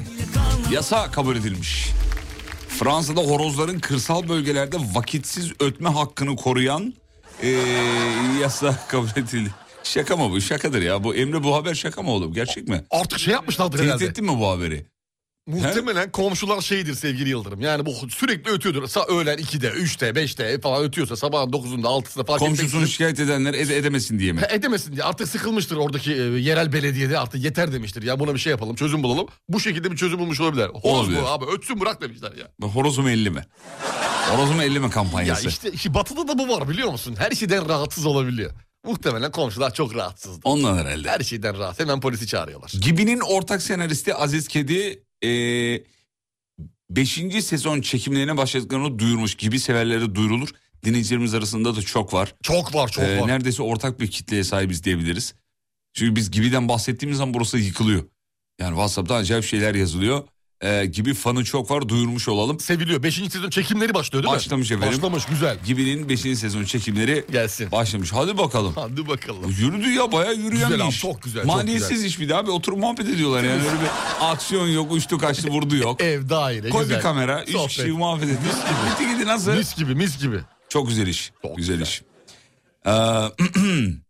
yasa 0.72 1.10
kabul 1.10 1.36
edilmiş. 1.36 1.86
Fransa'da 2.68 3.20
horozların 3.20 3.78
kırsal 3.78 4.28
bölgelerde 4.28 4.76
vakitsiz 4.94 5.52
ötme 5.60 5.88
hakkını 5.88 6.36
koruyan 6.36 6.94
e, 7.42 7.48
yasa 8.40 8.78
kabul 8.88 9.08
edildi. 9.16 9.50
Şaka 9.84 10.16
mı 10.16 10.30
bu? 10.30 10.40
Şakadır 10.40 10.82
ya. 10.82 11.04
Bu 11.04 11.14
Emre 11.14 11.42
bu 11.42 11.54
haber 11.54 11.74
şaka 11.74 12.02
mı 12.02 12.10
oğlum? 12.10 12.32
Gerçek 12.32 12.68
mi? 12.68 12.84
Artık 12.90 13.18
şey 13.18 13.34
yapmışlardır 13.34 13.78
Teyit 13.78 13.88
herhalde. 13.90 14.04
ettin 14.04 14.24
mi 14.24 14.40
bu 14.40 14.48
haberi? 14.48 14.86
Muhtemelen 15.50 16.10
komşular 16.12 16.60
şeydir 16.60 16.94
sevgili 16.94 17.28
Yıldırım. 17.28 17.60
Yani 17.60 17.86
bu 17.86 17.94
sürekli 18.10 18.50
ötüyordur. 18.50 18.86
Sa 18.86 19.04
öğlen 19.06 19.38
2'de, 19.38 19.68
3'te, 19.68 20.08
5'te 20.08 20.60
falan 20.60 20.84
ötüyorsa 20.84 21.16
sabahın 21.16 21.50
9'unda, 21.50 21.86
6'sında 21.86 22.24
fark 22.26 22.38
Komşusunu 22.38 22.82
etmeksizin- 22.82 22.86
şikayet 22.92 23.20
edenler 23.20 23.54
ede- 23.54 23.76
edemesin 23.76 24.18
diye 24.18 24.32
mi? 24.32 24.40
Ha, 24.40 24.46
edemesin 24.50 24.92
diye 24.92 25.04
artık 25.04 25.28
sıkılmıştır 25.28 25.76
oradaki 25.76 26.12
e, 26.12 26.16
yerel 26.22 26.72
belediyede 26.72 27.18
artık 27.18 27.44
yeter 27.44 27.72
demiştir. 27.72 28.02
Ya 28.02 28.20
buna 28.20 28.34
bir 28.34 28.38
şey 28.38 28.50
yapalım 28.50 28.76
çözüm 28.76 29.02
bulalım. 29.02 29.26
Bu 29.48 29.60
şekilde 29.60 29.90
bir 29.92 29.96
çözüm 29.96 30.18
bulmuş 30.18 30.40
olabilir. 30.40 30.64
Horoz 30.68 30.84
Olabilir. 30.84 31.22
bu 31.22 31.26
abi 31.28 31.44
ötsün 31.44 31.80
bırak 31.80 32.00
demişler 32.00 32.32
ya. 32.32 32.68
Horozum 32.68 33.08
50 33.08 33.30
mi? 33.30 33.44
Horozum 34.30 34.60
50 34.60 34.78
mi 34.80 34.84
Ya 34.84 34.90
kampanyası? 34.90 35.48
işte, 35.48 35.70
işte 35.72 35.94
batıda 35.94 36.28
da 36.28 36.38
bu 36.38 36.48
var 36.48 36.68
biliyor 36.68 36.88
musun? 36.90 37.14
Her 37.18 37.30
şeyden 37.30 37.68
rahatsız 37.68 38.06
olabiliyor. 38.06 38.50
Muhtemelen 38.86 39.30
komşular 39.32 39.74
çok 39.74 39.94
rahatsızdı. 39.94 40.40
Ondan 40.44 40.76
herhalde. 40.78 41.08
Her 41.10 41.20
şeyden 41.20 41.58
rahat. 41.58 41.80
Hemen 41.80 42.00
polisi 42.00 42.26
çağırıyorlar. 42.26 42.72
Gibi'nin 42.80 43.20
ortak 43.20 43.62
senaristi 43.62 44.14
Aziz 44.14 44.48
Kedi 44.48 45.02
5. 46.90 47.44
sezon 47.44 47.80
çekimlerine 47.80 48.36
başladıklarını 48.36 48.98
duyurmuş. 48.98 49.34
Gibi 49.34 49.58
severlere 49.60 50.14
duyurulur. 50.14 50.48
Dinleyicilerimiz 50.84 51.34
arasında 51.34 51.76
da 51.76 51.82
çok 51.82 52.14
var. 52.14 52.34
Çok 52.42 52.74
var 52.74 52.88
çok 52.88 53.04
Ee, 53.04 53.20
var. 53.20 53.28
neredeyse 53.28 53.62
ortak 53.62 54.00
bir 54.00 54.10
kitleye 54.10 54.44
sahibiz 54.44 54.84
diyebiliriz. 54.84 55.34
Çünkü 55.92 56.16
biz 56.16 56.30
Gibi'den 56.30 56.68
bahsettiğimiz 56.68 57.18
zaman 57.18 57.34
burası 57.34 57.58
yıkılıyor. 57.58 58.04
Yani 58.60 58.70
WhatsApp'ta 58.70 59.14
acayip 59.14 59.44
şeyler 59.44 59.74
yazılıyor. 59.74 60.28
Ee, 60.62 60.86
gibi 60.86 61.14
fanı 61.14 61.44
çok 61.44 61.70
var 61.70 61.88
duyurmuş 61.88 62.28
olalım. 62.28 62.60
Seviliyor. 62.60 63.02
5. 63.02 63.14
sezon 63.14 63.50
çekimleri 63.50 63.94
başlıyor 63.94 64.24
değil 64.24 64.32
mi? 64.32 64.36
Başlamış 64.36 64.70
efendim. 64.70 64.98
Başlamış 64.98 65.26
güzel. 65.26 65.58
Gibi'nin 65.66 66.08
5. 66.08 66.20
sezon 66.20 66.64
çekimleri 66.64 67.24
Gelsin. 67.32 67.72
başlamış. 67.72 68.12
Hadi 68.12 68.38
bakalım. 68.38 68.72
Hadi 68.74 69.08
bakalım. 69.08 69.54
Yürüdü 69.60 69.90
ya 69.90 70.12
bayağı 70.12 70.34
yürüyen 70.34 70.52
Güzel 70.52 70.78
bir 70.78 70.80
abi, 70.84 70.88
iş. 70.88 71.00
çok 71.00 71.22
güzel, 71.22 71.42
çok 71.42 71.52
Maliyetsiz 71.54 71.90
güzel. 71.90 72.04
iş 72.06 72.20
bir 72.20 72.28
daha 72.28 72.46
bir 72.46 72.50
oturup 72.50 72.78
muhabbet 72.78 73.08
ediyorlar 73.08 73.42
yani. 73.42 73.62
Öyle 73.62 73.72
bir 73.80 73.88
aksiyon 74.20 74.66
yok, 74.68 74.92
uçtu 74.92 75.18
kaçtı 75.18 75.48
vurdu 75.48 75.76
yok. 75.76 76.00
Ev 76.02 76.28
daire 76.28 76.68
Koy 76.68 76.82
güzel. 76.82 76.96
bir 76.96 77.02
kamera, 77.02 77.42
üç 77.42 77.50
Sohbet. 77.52 77.68
kişi 77.68 77.86
muhabbet 77.86 78.24
ediyor. 78.24 78.40
Bitti 79.00 79.12
gidi 79.14 79.26
nasıl? 79.26 79.52
Mis 79.52 79.76
gibi 79.76 79.94
mis 79.94 80.18
gibi. 80.22 80.38
Çok 80.68 80.88
güzel 80.88 81.06
iş. 81.06 81.32
Çok 81.42 81.56
güzel, 81.56 81.78
güzel. 81.78 81.86
iş. 81.92 82.02
Ee, 82.86 82.90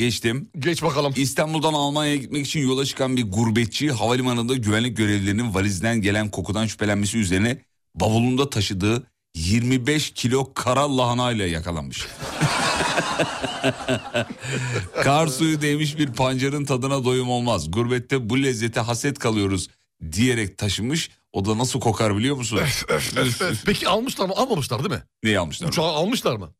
geçtim. 0.00 0.50
Geç 0.58 0.82
bakalım. 0.82 1.12
İstanbul'dan 1.16 1.72
Almanya'ya 1.72 2.16
gitmek 2.16 2.46
için 2.46 2.60
yola 2.60 2.84
çıkan 2.84 3.16
bir 3.16 3.30
gurbetçi 3.30 3.92
havalimanında 3.92 4.54
güvenlik 4.54 4.96
görevlilerinin 4.96 5.54
valizinden 5.54 6.00
gelen 6.00 6.30
kokudan 6.30 6.66
şüphelenmesi 6.66 7.18
üzerine 7.18 7.58
bavulunda 7.94 8.50
taşıdığı 8.50 9.06
25 9.34 10.10
kilo 10.10 10.52
kara 10.54 10.96
lahanayla 10.96 11.46
yakalanmış. 11.46 12.06
Kar 15.02 15.26
suyu 15.26 15.60
değmiş 15.62 15.98
bir 15.98 16.12
pancarın 16.12 16.64
tadına 16.64 17.04
doyum 17.04 17.30
olmaz. 17.30 17.70
Gurbette 17.70 18.30
bu 18.30 18.42
lezzete 18.42 18.80
haset 18.80 19.18
kalıyoruz 19.18 19.68
diyerek 20.12 20.58
taşımış. 20.58 21.10
O 21.32 21.44
da 21.44 21.58
nasıl 21.58 21.80
kokar 21.80 22.16
biliyor 22.16 22.36
musun? 22.36 22.60
Peki 23.66 23.88
almışlar 23.88 24.26
mı? 24.26 24.32
Almamışlar 24.36 24.78
değil 24.78 24.90
mi? 24.90 25.02
Neyi 25.24 25.38
almışlar? 25.38 25.68
Uçağı 25.68 25.86
almışlar 25.86 26.36
mı? 26.36 26.50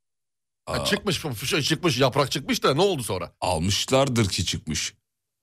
Ha, 0.79 0.85
çıkmış, 0.85 1.23
şey 1.49 1.63
çıkmış, 1.63 1.99
yaprak 1.99 2.31
çıkmış 2.33 2.63
da 2.63 2.75
ne 2.75 2.83
oldu 2.83 3.03
sonra? 3.03 3.33
almışlardır 3.41 4.29
ki 4.29 4.45
çıkmış. 4.45 4.95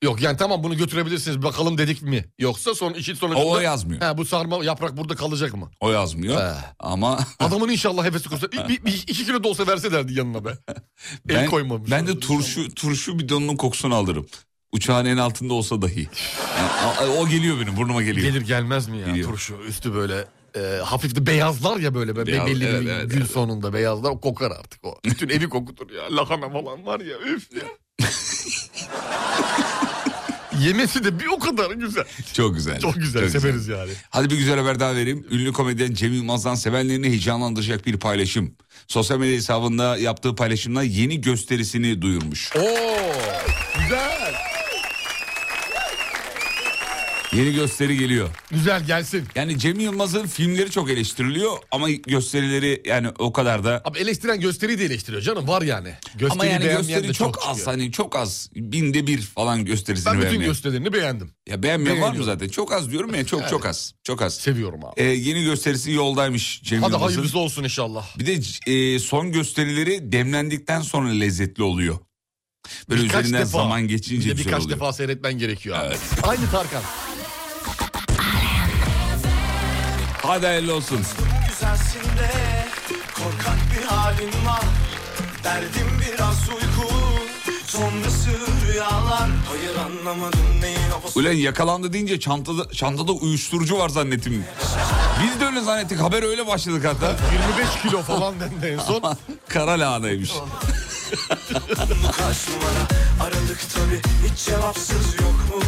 Yok 0.03 0.21
yani 0.21 0.37
tamam 0.37 0.63
bunu 0.63 0.77
götürebilirsiniz 0.77 1.43
bakalım 1.43 1.77
dedik 1.77 2.01
mi? 2.01 2.25
Yoksa 2.39 2.75
son 2.75 2.93
işin 2.93 3.13
sonucunda... 3.13 3.45
O, 3.47 3.51
o 3.51 3.59
yazmıyor. 3.59 4.01
He, 4.01 4.17
bu 4.17 4.25
sarma 4.25 4.65
yaprak 4.65 4.97
burada 4.97 5.15
kalacak 5.15 5.53
mı? 5.55 5.71
O 5.79 5.91
yazmıyor. 5.91 6.41
He. 6.41 6.53
Ama 6.79 7.19
Adamın 7.39 7.69
inşallah 7.69 8.05
hevesi 8.05 8.29
kursa 8.29 8.51
bir, 8.51 8.67
bir- 8.67 8.85
bir- 8.85 9.03
iki 9.07 9.25
kilo 9.25 9.43
da 9.43 9.47
olsa 9.47 9.67
verselerdi 9.67 10.13
yanına 10.13 10.45
be. 10.45 10.49
El 11.29 11.35
ben, 11.35 11.49
koymamış. 11.49 11.91
ben 11.91 12.07
de 12.07 12.19
turşu 12.19 12.73
turşu 12.75 13.19
bidonunun 13.19 13.55
kokusunu 13.55 13.95
alırım. 13.95 14.27
Uçağın 14.71 15.05
en 15.05 15.17
altında 15.17 15.53
olsa 15.53 15.81
dahi. 15.81 16.09
Yani, 16.57 16.69
a- 16.71 17.21
o 17.21 17.27
geliyor 17.27 17.59
benim 17.59 17.77
burnuma 17.77 18.01
geliyor. 18.03 18.27
Gelir 18.27 18.41
gelmez 18.41 18.87
mi 18.87 18.97
ya 18.97 19.05
Geliyor. 19.05 19.29
turşu 19.29 19.55
üstü 19.67 19.93
böyle 19.93 20.25
e, 20.57 20.81
hafif 20.83 21.15
de 21.15 21.25
beyazlar 21.25 21.77
ya 21.77 21.95
böyle, 21.95 22.15
böyle 22.15 22.31
Beyaz, 22.31 22.47
belli 22.47 22.65
evet, 22.65 22.81
bir 22.81 22.89
evet, 22.89 23.11
gün 23.11 23.17
evet. 23.17 23.31
sonunda 23.31 23.73
beyazlar 23.73 24.11
o 24.11 24.19
kokar 24.19 24.51
artık 24.51 24.85
o. 24.85 24.99
Bütün 25.05 25.29
evi 25.29 25.49
kokutur 25.49 25.89
ya 25.89 26.15
lahana 26.15 26.49
falan 26.49 26.85
var 26.85 26.99
ya 26.99 27.17
üf 27.19 27.47
ya. 27.53 27.67
Yemesi 30.61 31.03
de 31.03 31.19
bir 31.19 31.25
o 31.25 31.39
kadar 31.39 31.71
güzel. 31.71 32.03
Çok 32.33 32.55
güzel. 32.55 32.79
Çok 32.79 32.95
güzel 32.95 33.29
severiz 33.29 33.67
yani. 33.67 33.91
Hadi 34.09 34.29
bir 34.29 34.37
güzel 34.37 34.59
haber 34.59 34.79
daha 34.79 34.95
vereyim. 34.95 35.27
Ünlü 35.31 35.53
komedyen 35.53 35.93
Cem 35.93 36.13
Yılmaz'dan 36.13 36.55
sevenlerini 36.55 37.07
heyecanlandıracak 37.07 37.85
bir 37.85 37.99
paylaşım. 37.99 38.55
Sosyal 38.87 39.19
medya 39.19 39.35
hesabında 39.35 39.97
yaptığı 39.97 40.35
paylaşımla 40.35 40.83
yeni 40.83 41.21
gösterisini 41.21 42.01
duyurmuş. 42.01 42.55
Oo 42.55 42.61
güzel. 43.79 44.26
Yeni 47.37 47.53
gösteri 47.53 47.97
geliyor. 47.97 48.29
Güzel 48.51 48.83
gelsin. 48.85 49.23
Yani 49.35 49.59
Cem 49.59 49.79
Yılmaz'ın 49.79 50.27
filmleri 50.27 50.71
çok 50.71 50.89
eleştiriliyor 50.89 51.57
ama 51.71 51.89
gösterileri 51.89 52.83
yani 52.85 53.09
o 53.19 53.33
kadar 53.33 53.63
da 53.63 53.81
Abi 53.85 53.99
eleştiren 53.99 54.39
gösteriyi 54.39 54.79
de 54.79 54.85
eleştiriyor 54.85 55.21
canım 55.21 55.47
var 55.47 55.61
yani. 55.61 55.93
Gösteri 56.15 56.31
ama 56.31 56.45
yani 56.45 56.63
gösteri 56.63 57.07
de 57.07 57.13
çok, 57.13 57.37
az 57.47 57.57
çıkıyor. 57.57 57.67
hani 57.77 57.91
çok 57.91 58.15
az 58.15 58.49
binde 58.55 59.07
bir 59.07 59.21
falan 59.21 59.65
gösterisini 59.65 60.05
Ben 60.05 60.13
bütün 60.13 60.29
beğenmiyor. 60.29 60.51
gösterilerini 60.51 60.93
beğendim. 60.93 61.31
Ya 61.49 61.63
beğenmeyen 61.63 62.01
var 62.01 62.13
mı 62.15 62.23
zaten? 62.23 62.47
Çok 62.49 62.73
az 62.73 62.91
diyorum 62.91 63.15
ya 63.15 63.25
çok 63.25 63.49
çok 63.49 63.65
az. 63.65 63.93
Çok 64.03 64.21
az. 64.21 64.33
Seviyorum 64.35 64.85
abi. 64.85 64.93
Ee, 65.01 65.03
yeni 65.03 65.43
gösterisi 65.43 65.91
yoldaymış 65.91 66.61
Cem 66.63 66.81
Hadi 66.81 66.91
Yılmaz'ın. 66.93 67.05
hayırlısı 67.15 67.39
olsun 67.39 67.63
inşallah. 67.63 68.17
Bir 68.19 68.25
de 68.25 68.39
e, 68.71 68.99
son 68.99 69.31
gösterileri 69.31 70.11
demlendikten 70.11 70.81
sonra 70.81 71.09
lezzetli 71.09 71.63
oluyor. 71.63 71.97
Böyle 72.89 73.03
Birkaç 73.03 73.21
üzerinden 73.25 73.41
defa. 73.41 73.57
zaman 73.57 73.83
Bir 73.83 73.89
geçince 73.89 74.29
de 74.29 74.33
güzel 74.33 74.45
birkaç 74.45 74.63
oluyor. 74.63 74.79
defa 74.79 74.93
seyretmen 74.93 75.37
gerekiyor 75.37 75.77
abi. 75.79 75.95
Aynı 76.23 76.51
Tarkan. 76.51 76.83
Hadi 80.27 80.45
hayırlı 80.45 80.75
olsun. 80.75 80.99
Güzelsin 81.49 81.99
de 81.99 82.31
korkak 83.15 83.57
bir 83.77 83.85
halin 83.85 84.45
var 84.45 84.63
Derdim 85.43 85.87
biraz 86.01 86.49
uyku 86.49 86.93
sonrası 87.65 88.29
rüyalar 88.67 89.29
Hayır 89.49 89.75
anlamadım 89.85 90.61
neyin 90.61 90.77
Ulan 91.15 91.31
yakalandı 91.31 91.93
deyince 91.93 92.19
çantada, 92.19 92.69
çantada 92.69 93.11
uyuşturucu 93.11 93.77
var 93.79 93.89
zannettim. 93.89 94.45
Biz 95.23 95.41
de 95.41 95.45
öyle 95.45 95.61
zannettik. 95.61 95.99
Haber 96.01 96.23
öyle 96.23 96.47
başladık 96.47 96.85
hatta. 96.85 97.15
25 97.33 97.81
kilo 97.81 98.01
falan 98.01 98.39
dendi 98.39 98.65
en 98.65 98.79
son. 98.79 99.17
Kara 99.47 99.71
lahanaymış. 99.71 100.31
kaç 102.17 102.47
numara 102.49 102.87
Aralık 103.21 103.59
tabi 103.73 104.01
hiç 104.27 104.45
cevapsız 104.45 105.13
yok 105.21 105.55
mu 105.55 105.61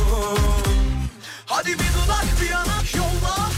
Hadi 1.45 1.69
bir 1.69 1.77
dudak 1.77 2.25
bir 2.41 2.49
yanak 2.49 2.95
yolla 2.95 3.48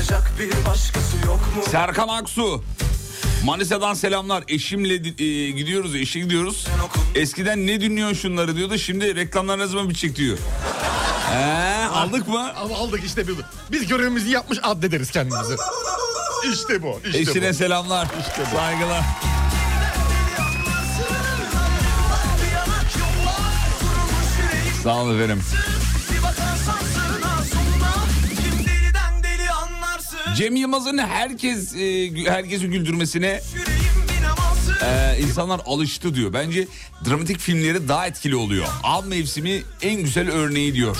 Yakışacak 0.00 0.32
bir 0.38 0.66
başkası 0.66 1.16
yok 1.26 1.40
mu? 1.56 1.62
Serkan 1.70 2.08
Aksu. 2.08 2.64
Manisa'dan 3.44 3.94
selamlar. 3.94 4.44
Eşimle 4.48 4.94
e, 4.94 5.50
gidiyoruz, 5.50 5.94
eşe 5.96 6.20
gidiyoruz. 6.20 6.66
Eskiden 7.14 7.66
ne 7.66 7.80
dinliyorsun 7.80 8.14
şunları 8.16 8.56
diyordu. 8.56 8.78
Şimdi 8.78 9.16
reklamlar 9.16 9.58
ne 9.58 9.66
zaman 9.66 9.88
bitecek 9.88 10.16
diyor. 10.16 10.38
He, 11.32 11.86
aldık 11.88 12.28
mı? 12.28 12.52
Ama 12.56 12.76
aldık 12.76 13.04
işte 13.04 13.28
biz. 13.28 13.34
Biz 13.72 13.86
görevimizi 13.86 14.30
yapmış 14.30 14.58
addederiz 14.62 15.10
kendimizi. 15.10 15.54
İşte 16.52 16.82
bu. 16.82 17.00
Işte 17.06 17.18
Eşine 17.18 17.50
bu. 17.50 17.54
selamlar. 17.54 18.08
Saygılar. 18.54 19.04
Sağ 24.82 24.96
olun 24.96 25.16
efendim. 25.18 25.42
Cem 30.40 30.56
Yılmaz'ın 30.56 30.98
herkes 30.98 31.74
e, 31.74 32.10
herkesi 32.30 32.66
güldürmesine 32.66 33.40
Yüreğim 33.54 33.80
bir 34.08 34.24
namansın 34.24 34.74
e, 34.86 35.18
insanlar 35.20 35.60
alıştı 35.66 36.14
diyor. 36.14 36.32
Bence 36.32 36.66
dramatik 37.08 37.38
filmleri 37.38 37.88
daha 37.88 38.06
etkili 38.06 38.36
oluyor. 38.36 38.66
Av 38.82 39.04
mevsimi 39.04 39.62
en 39.82 40.02
güzel 40.02 40.30
örneği 40.30 40.74
diyor. 40.74 40.96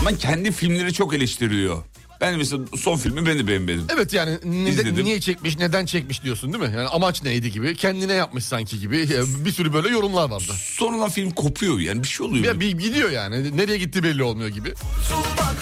Ama 0.00 0.16
kendi 0.16 0.52
filmleri 0.52 0.92
çok 0.92 1.14
eleştiriliyor. 1.14 1.82
Ben 2.20 2.38
mesela 2.38 2.62
son 2.76 2.96
filmi 2.96 3.26
ben 3.26 3.38
de 3.38 3.46
beğenmedim. 3.46 3.86
Evet 3.94 4.12
yani 4.12 4.38
neden, 4.44 5.04
niye 5.04 5.20
çekmiş, 5.20 5.58
neden 5.58 5.86
çekmiş 5.86 6.22
diyorsun 6.22 6.52
değil 6.52 6.64
mi? 6.64 6.76
Yani 6.76 6.88
amaç 6.88 7.22
neydi 7.22 7.52
gibi, 7.52 7.76
kendine 7.76 8.12
yapmış 8.12 8.44
sanki 8.44 8.80
gibi. 8.80 8.98
Ya 8.98 9.22
Bir 9.44 9.52
sürü 9.52 9.72
böyle 9.72 9.88
yorumlar 9.88 10.30
vardı. 10.30 10.52
Sonradan 10.56 11.10
film 11.10 11.30
kopuyor 11.30 11.78
yani 11.78 12.02
bir 12.02 12.08
şey 12.08 12.26
oluyor. 12.26 12.44
Ya 12.44 12.60
bir 12.60 12.78
gidiyor 12.78 13.10
yani. 13.10 13.56
Nereye 13.56 13.78
gitti 13.78 14.02
belli 14.02 14.22
olmuyor 14.22 14.48
gibi. 14.48 14.74
bak 15.38 15.56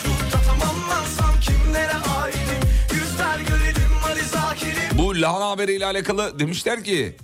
Bu 5.16 5.20
lahana 5.22 5.48
haberiyle 5.48 5.86
alakalı 5.86 6.38
demişler 6.38 6.84
ki 6.84 7.16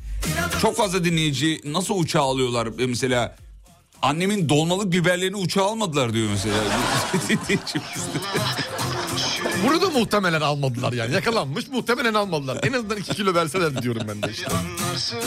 çok 0.63 0.77
fazla 0.77 1.05
dinleyici 1.05 1.61
nasıl 1.65 1.95
uçağa 1.99 2.23
alıyorlar 2.23 2.69
E 2.79 2.87
mesela 2.87 3.37
annemin 4.03 4.49
dolmalık 4.49 4.93
biberlerini 4.93 5.37
uçağa 5.37 5.65
almadılar 5.65 6.13
diyor 6.13 6.29
mesela. 6.31 6.57
Bunu 9.67 9.83
da 9.83 9.91
muhtemelen 9.91 10.41
almadılar 10.41 10.93
yani. 10.93 11.15
Yakalanmış 11.15 11.69
muhtemelen 11.69 12.15
almadılar. 12.15 12.59
En 12.63 12.73
azından 12.73 12.97
2 12.97 13.15
kilo 13.15 13.35
verseler 13.35 13.83
diyorum 13.83 14.03
ben 14.09 14.23
de 14.23 14.33
işte. 14.33 14.47
Anlarsın 14.47 15.19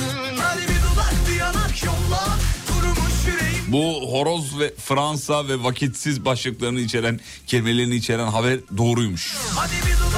Bu 3.67 4.12
horoz 4.12 4.60
ve 4.60 4.73
Fransa 4.75 5.47
ve 5.47 5.63
vakitsiz 5.63 6.25
başlıklarını 6.25 6.80
içeren 6.80 7.19
kelimelerini 7.47 7.95
içeren 7.95 8.28
haber 8.28 8.60
doğruymuş. 8.78 9.36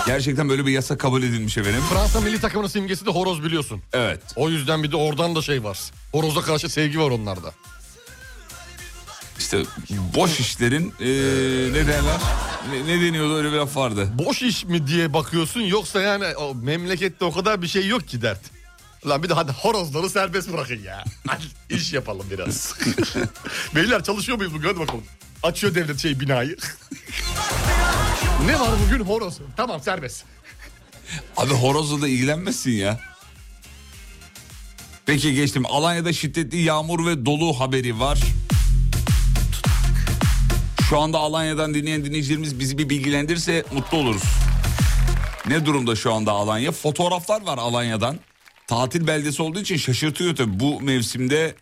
Gerçekten 0.08 0.50
böyle 0.50 0.66
bir 0.66 0.72
yasa 0.72 0.98
kabul 0.98 1.24
edilmiş 1.24 1.58
efendim. 1.58 1.82
Fransa 1.90 2.22
milli 2.22 2.42
takımının 2.42 2.68
simgesi 2.68 3.06
de 3.06 3.10
horoz 3.10 3.44
biliyorsun. 3.44 3.82
Evet. 3.94 4.22
O 4.36 4.50
yüzden 4.50 4.84
bir 4.84 4.92
de 4.92 4.96
oradan 4.96 5.36
da 5.36 5.42
şey 5.42 5.64
var. 5.64 5.80
Horoza 6.12 6.42
karşı 6.42 6.70
sevgi 6.70 7.00
var 7.00 7.12
onlarda. 7.12 7.52
İşte 9.40 9.64
boş 10.16 10.40
işlerin 10.40 10.94
eee 11.00 11.74
ne 11.74 11.88
derler? 11.88 12.18
Ne, 12.72 12.88
ne 12.88 13.02
deniyordu 13.02 13.36
öyle 13.38 13.52
bir 13.52 13.58
laf 13.58 13.78
vardı. 13.78 14.10
Boş 14.26 14.42
iş 14.42 14.66
mi 14.66 14.88
diye 14.88 15.14
bakıyorsun 15.14 15.62
yoksa 15.62 16.02
yani 16.02 16.36
o 16.36 16.56
memlekette 16.56 17.26
o 17.26 17.32
kadar 17.32 17.62
bir 17.62 17.68
şey 17.68 17.88
yok 17.88 18.08
ki 18.08 18.22
dert. 18.22 18.42
Lan 19.06 19.24
bir 19.24 19.30
de 19.30 19.34
hadi 19.34 19.52
horozları 19.52 20.10
serbest 20.10 20.54
bırakın 20.54 20.84
ya. 20.84 21.04
Hadi 21.28 21.44
iş 21.70 21.94
yapalım 21.94 22.26
biraz. 22.32 22.76
Beyler 23.76 24.04
çalışıyor 24.04 24.38
muyuz 24.38 24.54
bugün 24.54 24.68
hadi 24.68 24.80
bakalım. 24.80 25.04
Açıyor 25.44 25.76
devlet 25.76 26.00
şey 26.00 26.20
binayı. 26.20 26.58
ne 28.46 28.60
var 28.60 28.70
bugün 28.86 29.04
horoz? 29.04 29.38
Tamam 29.58 29.82
serbest. 29.82 30.24
Abi 31.38 31.54
horozla 31.54 32.02
da 32.02 32.08
ilgilenmezsin 32.08 32.72
ya. 32.72 33.00
Peki 35.06 35.34
geçtim. 35.36 35.66
Alanya'da 35.66 36.14
şiddetli 36.14 36.58
yağmur 36.62 37.06
ve 37.06 37.26
dolu 37.26 37.60
haberi 37.60 38.00
var. 38.00 38.20
Şu 40.90 41.00
anda 41.00 41.18
Alanya'dan 41.18 41.74
dinleyen 41.74 42.06
dinleyicilerimiz 42.06 42.60
bizi 42.60 42.78
bir 42.78 42.90
bilgilendirse 42.90 43.64
mutlu 43.72 43.98
oluruz. 43.98 44.24
Ne 45.48 45.66
durumda 45.66 45.96
şu 45.96 46.14
anda 46.14 46.32
Alanya? 46.32 46.72
Fotoğraflar 46.72 47.42
var 47.42 47.58
Alanya'dan. 47.58 48.20
Tatil 48.68 49.08
beldesi 49.08 49.42
olduğu 49.42 49.60
için 49.60 49.78
şaşırtıyor 49.78 50.36
tabii. 50.36 50.60
Bu 50.60 50.82
mevsimde 50.82 51.56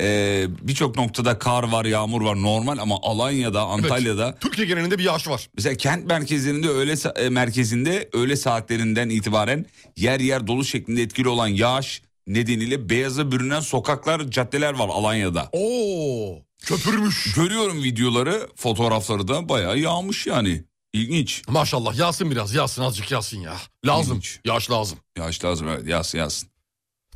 e, 0.00 0.46
birçok 0.62 0.96
noktada 0.96 1.38
kar 1.38 1.62
var, 1.62 1.84
yağmur 1.84 2.22
var 2.22 2.42
normal 2.42 2.78
ama 2.78 2.98
Alanya'da, 3.02 3.62
Antalya'da 3.62 4.34
Türkiye 4.40 4.66
genelinde 4.66 4.98
bir 4.98 5.04
yağış 5.04 5.28
var. 5.28 5.48
Mesela 5.56 5.74
kent 5.74 6.06
merkezlerinde 6.06 6.68
öğle 6.68 6.94
e, 7.16 7.28
merkezinde 7.28 8.08
öğle 8.12 8.36
saatlerinden 8.36 9.08
itibaren 9.08 9.66
yer 9.96 10.20
yer 10.20 10.46
dolu 10.46 10.64
şeklinde 10.64 11.02
etkili 11.02 11.28
olan 11.28 11.48
yağış 11.48 12.02
nedeniyle 12.26 12.88
beyaza 12.90 13.32
bürünen 13.32 13.60
sokaklar, 13.60 14.30
caddeler 14.30 14.72
var 14.74 14.88
Alanya'da. 14.88 15.48
Oo, 15.52 16.38
köpürmüş. 16.62 17.32
Görüyorum 17.36 17.82
videoları, 17.82 18.48
fotoğrafları 18.56 19.28
da 19.28 19.48
bayağı 19.48 19.78
yağmış 19.78 20.26
yani. 20.26 20.64
İlginç. 20.92 21.42
Maşallah 21.48 21.98
yağsın 21.98 22.30
biraz 22.30 22.54
yağsın 22.54 22.82
azıcık 22.82 23.10
yağsın 23.10 23.38
ya. 23.40 23.52
Lazım 23.86 24.12
İlginç. 24.16 24.40
yağış 24.44 24.70
lazım. 24.70 24.98
Yağış 25.18 25.44
lazım 25.44 25.68
evet 25.68 25.86
yağsın 25.86 26.18
yağsın. 26.18 26.48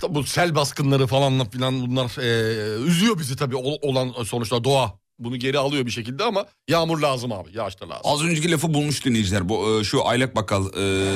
Tabii 0.00 0.14
bu 0.14 0.24
sel 0.24 0.54
baskınları 0.54 1.06
falan 1.06 1.50
filan 1.50 1.86
bunlar 1.90 2.18
e, 2.22 2.84
üzüyor 2.86 3.18
bizi 3.18 3.36
tabii 3.36 3.56
Ol- 3.56 3.78
olan 3.82 4.14
sonuçta 4.24 4.64
doğa. 4.64 4.94
Bunu 5.18 5.36
geri 5.36 5.58
alıyor 5.58 5.86
bir 5.86 5.90
şekilde 5.90 6.24
ama 6.24 6.46
yağmur 6.68 7.00
lazım 7.00 7.32
abi 7.32 7.48
yağış 7.56 7.80
da 7.80 7.88
lazım. 7.88 8.02
Az 8.04 8.22
önceki 8.24 8.50
lafı 8.50 8.74
bulmuş 8.74 9.04
dinleyiciler. 9.04 9.48
Bu 9.48 9.80
e, 9.80 9.84
şu 9.84 10.06
aylak 10.08 10.36
bakkal 10.36 10.66
e, 10.66 11.12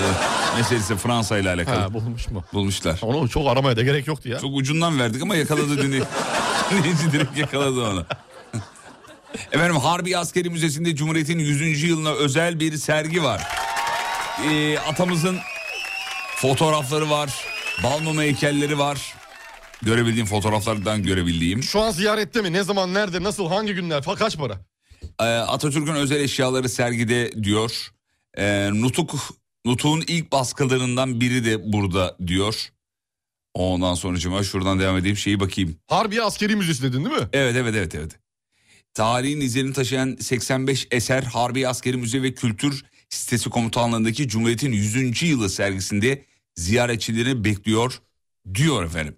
meselesi 0.56 0.96
Fransa 0.96 1.38
ile 1.38 1.50
alakalı. 1.50 1.76
Ha, 1.76 1.94
bulmuş 1.94 2.28
mu? 2.28 2.44
Bulmuşlar. 2.52 2.98
Onu 3.02 3.28
çok 3.28 3.48
aramaya 3.48 3.76
da 3.76 3.82
gerek 3.82 4.06
yoktu 4.06 4.28
ya. 4.28 4.38
Çok 4.38 4.56
ucundan 4.56 4.98
verdik 4.98 5.22
ama 5.22 5.36
yakaladı 5.36 5.78
dinleyici. 5.82 6.06
dinleyici 6.70 7.12
direkt 7.12 7.38
yakaladı 7.38 7.82
onu. 7.86 8.06
Efendim 9.52 9.76
Harbi 9.76 10.18
Askeri 10.18 10.50
Müzesi'nde 10.50 10.96
Cumhuriyet'in 10.96 11.38
100. 11.38 11.82
yılına 11.82 12.12
özel 12.12 12.60
bir 12.60 12.76
sergi 12.76 13.22
var. 13.22 13.42
Ee, 14.44 14.78
atamızın 14.78 15.38
fotoğrafları 16.36 17.10
var. 17.10 17.44
Balmumu 17.82 18.22
heykelleri 18.22 18.78
var. 18.78 19.14
Görebildiğim 19.82 20.26
fotoğraflardan 20.26 21.02
görebildiğim. 21.02 21.62
Şu 21.62 21.80
an 21.80 21.90
ziyarette 21.90 22.42
mi? 22.42 22.52
Ne 22.52 22.62
zaman, 22.62 22.94
nerede, 22.94 23.22
nasıl, 23.22 23.48
hangi 23.48 23.74
günler? 23.74 24.04
Kaç 24.18 24.36
para? 24.36 24.58
Ee, 25.20 25.24
Atatürk'ün 25.24 25.94
özel 25.94 26.20
eşyaları 26.20 26.68
sergide 26.68 27.44
diyor. 27.44 27.90
Ee, 28.38 28.70
Nutuk, 28.72 29.14
Nutuk'un 29.64 30.04
ilk 30.06 30.32
baskılarından 30.32 31.20
biri 31.20 31.44
de 31.44 31.72
burada 31.72 32.16
diyor. 32.26 32.68
Ondan 33.54 33.94
sonra 33.94 34.42
şuradan 34.42 34.80
devam 34.80 34.96
edeyim 34.96 35.16
şeyi 35.16 35.40
bakayım. 35.40 35.76
Harbiye 35.86 36.22
Askeri 36.22 36.56
Müzesi 36.56 36.82
dedin 36.82 37.04
değil 37.04 37.16
mi? 37.16 37.28
Evet 37.32 37.56
evet 37.56 37.74
evet 37.76 37.94
evet. 37.94 38.12
Tarihin 38.98 39.40
izlerini 39.40 39.72
taşıyan 39.72 40.16
85 40.20 40.88
eser 40.90 41.22
Harbi 41.22 41.68
Askeri 41.68 41.96
Müze 41.96 42.22
ve 42.22 42.34
Kültür 42.34 42.84
Sitesi 43.08 43.50
Komutanlığı'ndaki 43.50 44.28
Cumhuriyet'in 44.28 44.72
100. 44.72 45.22
yılı 45.22 45.50
sergisinde 45.50 46.24
ziyaretçileri 46.56 47.44
bekliyor 47.44 48.00
diyor 48.54 48.84
efendim. 48.84 49.16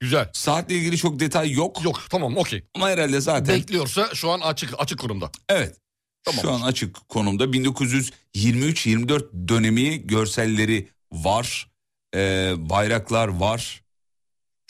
Güzel. 0.00 0.30
Saatle 0.32 0.74
ilgili 0.74 0.96
çok 0.96 1.20
detay 1.20 1.52
yok 1.52 1.84
Yok 1.84 2.02
tamam 2.10 2.36
okey. 2.36 2.64
ama 2.74 2.88
herhalde 2.88 3.20
zaten 3.20 3.56
Bekliyorsa 3.56 4.14
şu 4.14 4.30
an 4.30 4.40
açık 4.40 4.74
açık 4.78 4.98
kurumda. 4.98 5.30
evet. 5.48 5.76
Tamam. 6.24 6.42
Şu 6.42 6.50
an 6.50 6.60
açık 6.60 7.08
konumda 7.08 7.44
1923-24 7.44 9.48
dönemi 9.48 10.06
görselleri 10.06 10.88
var. 11.12 11.70
Ee, 12.14 12.52
bayraklar 12.56 13.28
var. 13.28 13.82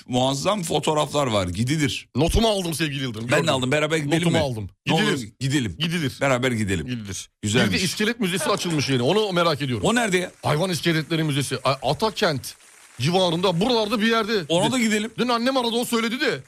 Muazzam 0.07 0.63
fotoğraflar 0.63 1.27
var. 1.27 1.49
Gidilir. 1.49 2.09
Notumu 2.17 2.49
aldım 2.49 2.75
sevgili 2.75 3.03
Yıldırım. 3.03 3.25
Ben 3.25 3.31
gördüm. 3.31 3.47
de 3.47 3.51
aldım. 3.51 3.73
Beraber 3.73 3.97
gidelim 3.97 4.19
Notumu 4.19 4.33
mi? 4.33 4.39
aldım. 4.39 4.71
Ne 4.87 4.93
olur 4.93 5.03
Gidilir. 5.03 5.33
gidelim. 5.41 5.77
Gidilir. 5.79 6.19
Beraber 6.21 6.53
gidelim. 6.53 6.87
Gidilir. 6.87 7.31
Güzelmiş. 7.43 7.75
Bir 7.75 7.79
de 7.81 7.85
iskelet 7.85 8.21
müzesi 8.21 8.45
açılmış 8.51 8.89
yeni. 8.89 9.03
Onu 9.03 9.33
merak 9.33 9.63
ediyorum. 9.63 9.87
O 9.87 9.95
nerede 9.95 10.19
ya? 10.19 10.33
Hayvan 10.43 10.71
iskeletleri 10.71 11.25
müzesi. 11.25 11.59
A- 11.65 11.91
Atakent 11.91 12.55
civarında 13.01 13.61
buralarda 13.61 14.01
bir 14.01 14.07
yerde. 14.07 14.45
Ona 14.49 14.73
da 14.73 14.79
gidelim. 14.79 15.11
Dün 15.19 15.29
annem 15.29 15.57
aradı 15.57 15.77
o 15.77 15.85
söyledi 15.85 16.21
de. 16.21 16.41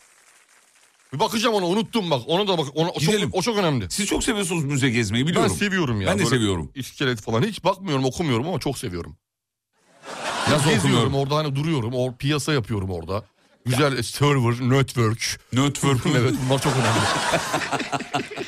Bir 1.14 1.18
bakacağım 1.20 1.54
ona 1.54 1.66
unuttum 1.66 2.10
bak. 2.10 2.22
Ona 2.26 2.48
da 2.48 2.58
bak. 2.58 2.66
Ona, 2.74 2.88
o, 2.88 2.92
çok, 2.92 3.00
Gidelim. 3.00 3.30
o 3.32 3.42
çok 3.42 3.58
önemli. 3.58 3.86
Siz 3.90 4.06
çok 4.06 4.24
seviyorsunuz 4.24 4.64
müze 4.64 4.90
gezmeyi 4.90 5.26
biliyorum. 5.26 5.50
Ben 5.50 5.56
seviyorum 5.56 6.00
ya. 6.00 6.06
Ben 6.08 6.14
de 6.14 6.18
Böyle 6.18 6.30
seviyorum. 6.30 6.70
İskelet 6.74 7.20
falan 7.20 7.42
hiç 7.42 7.64
bakmıyorum 7.64 8.04
okumuyorum 8.04 8.48
ama 8.48 8.58
çok 8.58 8.78
seviyorum. 8.78 9.16
Nasıl 10.50 10.56
Geziyorum 10.70 10.78
okumuyorum? 10.80 11.14
orada 11.14 11.36
hani 11.36 11.56
duruyorum. 11.56 11.94
Or, 11.94 12.12
piyasa 12.16 12.52
yapıyorum 12.52 12.90
orada. 12.90 13.24
Güzel 13.66 14.02
server, 14.02 14.68
network. 14.70 15.40
Network. 15.52 16.06
evet 16.16 16.34
bunlar 16.46 16.62
çok 16.62 16.72
önemli. 16.72 17.00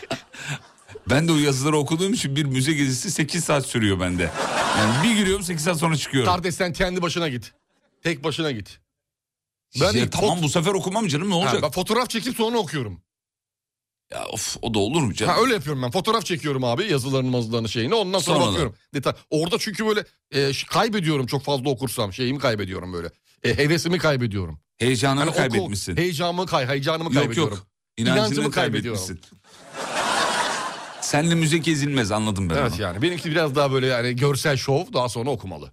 Ben 1.11 1.29
de 1.29 1.33
o 1.33 1.37
yazıları 1.37 1.77
okuduğum 1.77 2.13
için 2.13 2.37
bir 2.37 2.45
müze 2.45 2.73
gezisi 2.73 3.11
8 3.11 3.45
saat 3.45 3.67
sürüyor 3.67 4.01
bende. 4.01 4.31
Yani 4.79 5.05
bir 5.05 5.17
giriyorum 5.17 5.45
8 5.45 5.65
saat 5.65 5.79
sonra 5.79 5.97
çıkıyorum. 5.97 6.33
Kardeş 6.33 6.55
sen 6.55 6.73
kendi 6.73 7.03
başına 7.03 7.29
git. 7.29 7.53
Tek 8.03 8.25
başına 8.25 8.51
git. 8.51 8.79
Ben 9.81 9.95
Ben 9.95 10.11
tamam 10.11 10.43
bu 10.43 10.49
sefer 10.49 10.71
okumam 10.71 11.07
canım 11.07 11.31
ne 11.31 11.35
olacak? 11.35 11.55
Ha, 11.55 11.63
ben 11.63 11.71
fotoğraf 11.71 12.11
çekip 12.11 12.37
sonra 12.37 12.59
okuyorum. 12.59 13.03
Ya 14.13 14.27
of 14.27 14.57
o 14.63 14.75
da 14.75 14.79
olur 14.79 15.03
mu 15.03 15.15
canım? 15.15 15.35
Ha, 15.35 15.41
öyle 15.41 15.55
yapıyorum 15.55 15.83
ben. 15.83 15.91
Fotoğraf 15.91 16.25
çekiyorum 16.25 16.65
abi 16.65 16.91
yazılarını 16.91 17.31
mazılarını 17.31 17.69
şeyini. 17.69 17.95
Ondan 17.95 18.19
sonra, 18.19 18.37
Sonra 18.37 18.47
da. 18.47 18.51
bakıyorum. 18.51 18.75
Detay. 18.95 19.13
Orada 19.31 19.57
çünkü 19.59 19.87
böyle 19.87 20.05
e, 20.31 20.51
kaybediyorum 20.71 21.27
çok 21.27 21.43
fazla 21.45 21.71
okursam. 21.71 22.13
Şeyimi 22.13 22.39
kaybediyorum 22.39 22.93
böyle. 22.93 23.09
E, 23.43 23.57
hevesimi 23.59 23.99
kaybediyorum. 23.99 24.61
Heyecanını 24.83 25.21
Hani 25.25 25.35
kaybetmişsin. 25.37 25.97
Heyecanımı, 25.97 26.47
kay, 26.47 26.67
heyecanımı 26.67 27.05
yok 27.05 27.15
kaybediyorum. 27.15 27.55
yok. 27.57 27.67
İnancını 27.97 28.25
İnancımı 28.25 28.51
kaybediyorum. 28.51 29.03
Senle 31.01 31.35
müze 31.35 31.59
gezilmez 31.59 32.11
anladım 32.11 32.51
ben 32.51 32.55
Evet 32.57 32.73
onu. 32.75 32.83
yani 32.83 33.03
benimki 33.03 33.31
biraz 33.31 33.55
daha 33.55 33.73
böyle 33.73 33.87
yani 33.87 34.17
görsel 34.17 34.57
şov 34.57 34.85
daha 34.95 35.09
sonra 35.09 35.31
okumalı. 35.31 35.73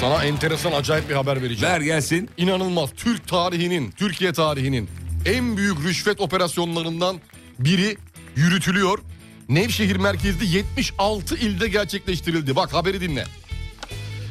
Sana 0.00 0.24
enteresan 0.24 0.72
acayip 0.72 1.08
bir 1.10 1.14
haber 1.14 1.42
vereceğim. 1.42 1.74
Ver 1.74 1.80
gelsin. 1.80 2.30
İnanılmaz 2.36 2.90
Türk 2.96 3.28
tarihinin, 3.28 3.90
Türkiye 3.90 4.32
tarihinin 4.32 4.88
en 5.26 5.56
büyük 5.56 5.84
rüşvet 5.84 6.20
operasyonlarından 6.20 7.16
biri 7.58 7.96
yürütülüyor. 8.36 8.98
Nevşehir 9.48 9.96
merkezli 9.96 10.56
76 10.56 11.36
ilde 11.36 11.68
gerçekleştirildi. 11.68 12.56
Bak 12.56 12.72
haberi 12.74 13.00
dinle. 13.00 13.24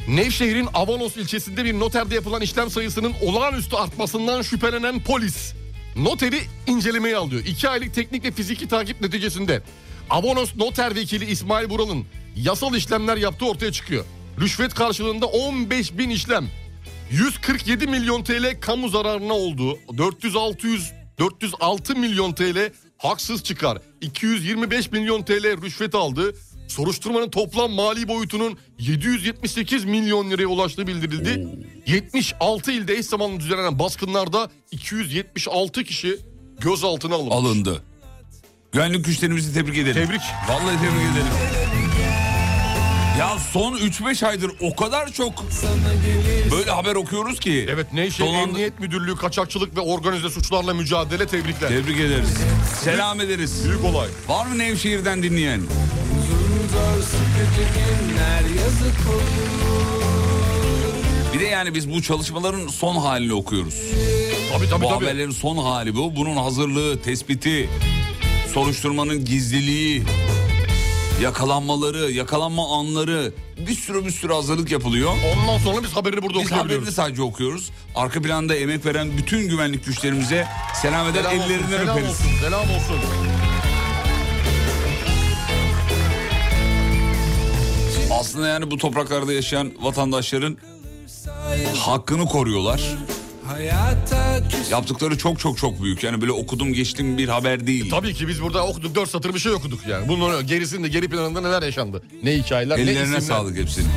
Nevşehir'in 0.07 0.67
Avanos 0.73 1.17
ilçesinde 1.17 1.65
bir 1.65 1.79
noterde 1.79 2.15
yapılan 2.15 2.41
işlem 2.41 2.69
sayısının 2.69 3.13
olağanüstü 3.21 3.75
artmasından 3.75 4.41
şüphelenen 4.41 5.03
polis 5.03 5.53
noteri 5.95 6.41
incelemeye 6.67 7.17
alıyor. 7.17 7.41
İki 7.45 7.69
aylık 7.69 7.93
teknik 7.93 8.25
ve 8.25 8.31
fiziki 8.31 8.67
takip 8.67 9.01
neticesinde 9.01 9.61
Avanos 10.09 10.55
noter 10.55 10.95
vekili 10.95 11.25
İsmail 11.25 11.69
Bural'ın 11.69 12.05
yasal 12.35 12.75
işlemler 12.75 13.17
yaptığı 13.17 13.45
ortaya 13.45 13.71
çıkıyor. 13.71 14.05
Rüşvet 14.41 14.73
karşılığında 14.73 15.25
15 15.25 15.97
bin 15.97 16.09
işlem 16.09 16.47
147 17.11 17.87
milyon 17.87 18.23
TL 18.23 18.59
kamu 18.61 18.89
zararına 18.89 19.33
oldu. 19.33 19.79
400-600 19.89 21.03
406 21.19 21.95
milyon 21.95 22.33
TL 22.33 22.71
haksız 22.97 23.43
çıkar. 23.43 23.77
225 24.01 24.91
milyon 24.91 25.23
TL 25.23 25.61
rüşvet 25.61 25.95
aldı. 25.95 26.35
Soruşturmanın 26.67 27.30
toplam 27.30 27.71
mali 27.71 28.08
boyutunun 28.08 28.58
778 28.80 29.86
milyon 29.86 30.30
liraya 30.32 30.45
ulaştığı 30.47 30.88
bildirildi. 30.88 31.47
76 31.88 32.71
ilde 32.71 32.93
eş 32.97 33.06
zamanlı 33.06 33.39
düzenlenen 33.39 33.80
baskınlarda 33.80 34.49
276 34.71 35.84
kişi 35.84 36.19
gözaltına 36.60 37.15
alınmış. 37.15 37.34
Alındı. 37.36 37.84
Güvenlik 38.71 39.06
güçlerimizi 39.06 39.54
tebrik 39.54 39.78
edelim. 39.78 40.06
Tebrik. 40.08 40.21
Vallahi 40.49 40.76
tebrik 40.78 41.12
edelim. 41.12 41.34
Ya 43.19 43.38
son 43.52 43.73
3-5 43.78 44.26
aydır 44.28 44.52
o 44.62 44.76
kadar 44.76 45.12
çok 45.12 45.43
böyle 46.52 46.71
haber 46.71 46.95
okuyoruz 46.95 47.39
ki. 47.39 47.67
Evet 47.69 47.93
Nevşehir 47.93 48.30
Dolan- 48.30 48.41
Emniyet 48.49 48.80
Müdürlüğü 48.80 49.15
Kaçakçılık 49.15 49.78
ve 49.78 49.80
Organize 49.82 50.30
Suçlarla 50.30 50.73
Mücadele 50.73 51.28
tebrikler. 51.28 51.69
Tebrik 51.69 51.99
ederiz. 51.99 52.30
Selam 52.84 53.21
ederiz. 53.21 53.62
Büyük 53.69 53.84
olay. 53.86 54.08
Var 54.28 54.45
mı 54.45 54.58
Nevşehir'den 54.58 55.23
dinleyen? 55.23 55.62
Bir 61.33 61.39
de 61.39 61.43
yani 61.45 61.73
biz 61.75 61.93
bu 61.93 62.01
çalışmaların 62.01 62.67
son 62.67 62.95
halini 62.95 63.33
okuyoruz. 63.33 63.75
Tabii 64.53 64.69
tabii 64.69 64.83
bu 64.83 64.89
tabii. 64.89 65.05
haberlerin 65.05 65.31
son 65.31 65.57
hali 65.57 65.95
bu. 65.95 66.15
Bunun 66.15 66.38
hazırlığı, 66.38 67.01
tespiti, 67.01 67.69
soruşturmanın 68.53 69.25
gizliliği, 69.25 70.03
yakalanmaları, 71.21 72.12
yakalanma 72.12 72.79
anları 72.79 73.33
bir 73.67 73.75
sürü 73.75 74.05
bir 74.05 74.12
sürü 74.12 74.33
hazırlık 74.33 74.71
yapılıyor. 74.71 75.12
Ondan 75.38 75.57
sonra 75.57 75.83
biz 75.83 75.91
haberini 75.95 76.21
burada 76.21 76.39
Biz 76.39 76.45
okuyabiliyoruz. 76.45 76.81
haberini 76.88 76.95
sadece 76.95 77.21
okuyoruz. 77.21 77.69
Arka 77.95 78.21
planda 78.21 78.55
emek 78.55 78.86
veren 78.86 79.17
bütün 79.17 79.49
güvenlik 79.49 79.86
güçlerimize 79.86 80.47
selam 80.81 81.07
eder, 81.07 81.23
Selam 81.23 81.39
olsun, 81.39 81.49
ellerinden 81.49 81.77
selam 81.77 81.97
öperiz. 81.97 82.09
olsun, 82.09 82.29
selam 82.41 82.62
olsun. 82.62 82.97
Aslında 88.23 88.47
yani 88.47 88.71
bu 88.71 88.77
topraklarda 88.77 89.33
yaşayan 89.33 89.71
vatandaşların 89.81 90.57
hakkını 91.77 92.25
koruyorlar. 92.25 92.81
Yaptıkları 94.71 95.17
çok 95.17 95.39
çok 95.39 95.57
çok 95.57 95.83
büyük. 95.83 96.03
Yani 96.03 96.21
böyle 96.21 96.31
okudum 96.31 96.73
geçtim 96.73 97.17
bir 97.17 97.27
haber 97.27 97.67
değil. 97.67 97.89
Tabii 97.89 98.13
ki 98.13 98.27
biz 98.27 98.41
burada 98.41 98.67
okuduk 98.67 98.95
dört 98.95 99.09
satır 99.09 99.33
bir 99.33 99.39
şey 99.39 99.51
okuduk 99.51 99.79
yani. 99.88 100.07
Bunun 100.07 100.47
gerisinde 100.47 100.88
geri 100.88 101.09
planında 101.09 101.41
neler 101.41 101.63
yaşandı? 101.63 102.03
Ne 102.23 102.33
hikayeler 102.33 102.77
ne 102.77 102.81
Ellerine 102.81 103.01
isimler. 103.03 103.21
sağlık 103.21 103.57
hepsinin. 103.57 103.89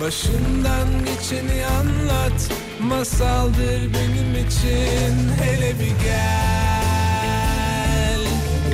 Başından 0.00 0.88
geçeni 1.04 1.66
anlat 1.66 2.50
Masaldır 2.80 3.80
benim 3.80 4.46
için 4.46 5.14
Hele 5.42 5.74
bir 5.80 6.04
gel 6.04 6.26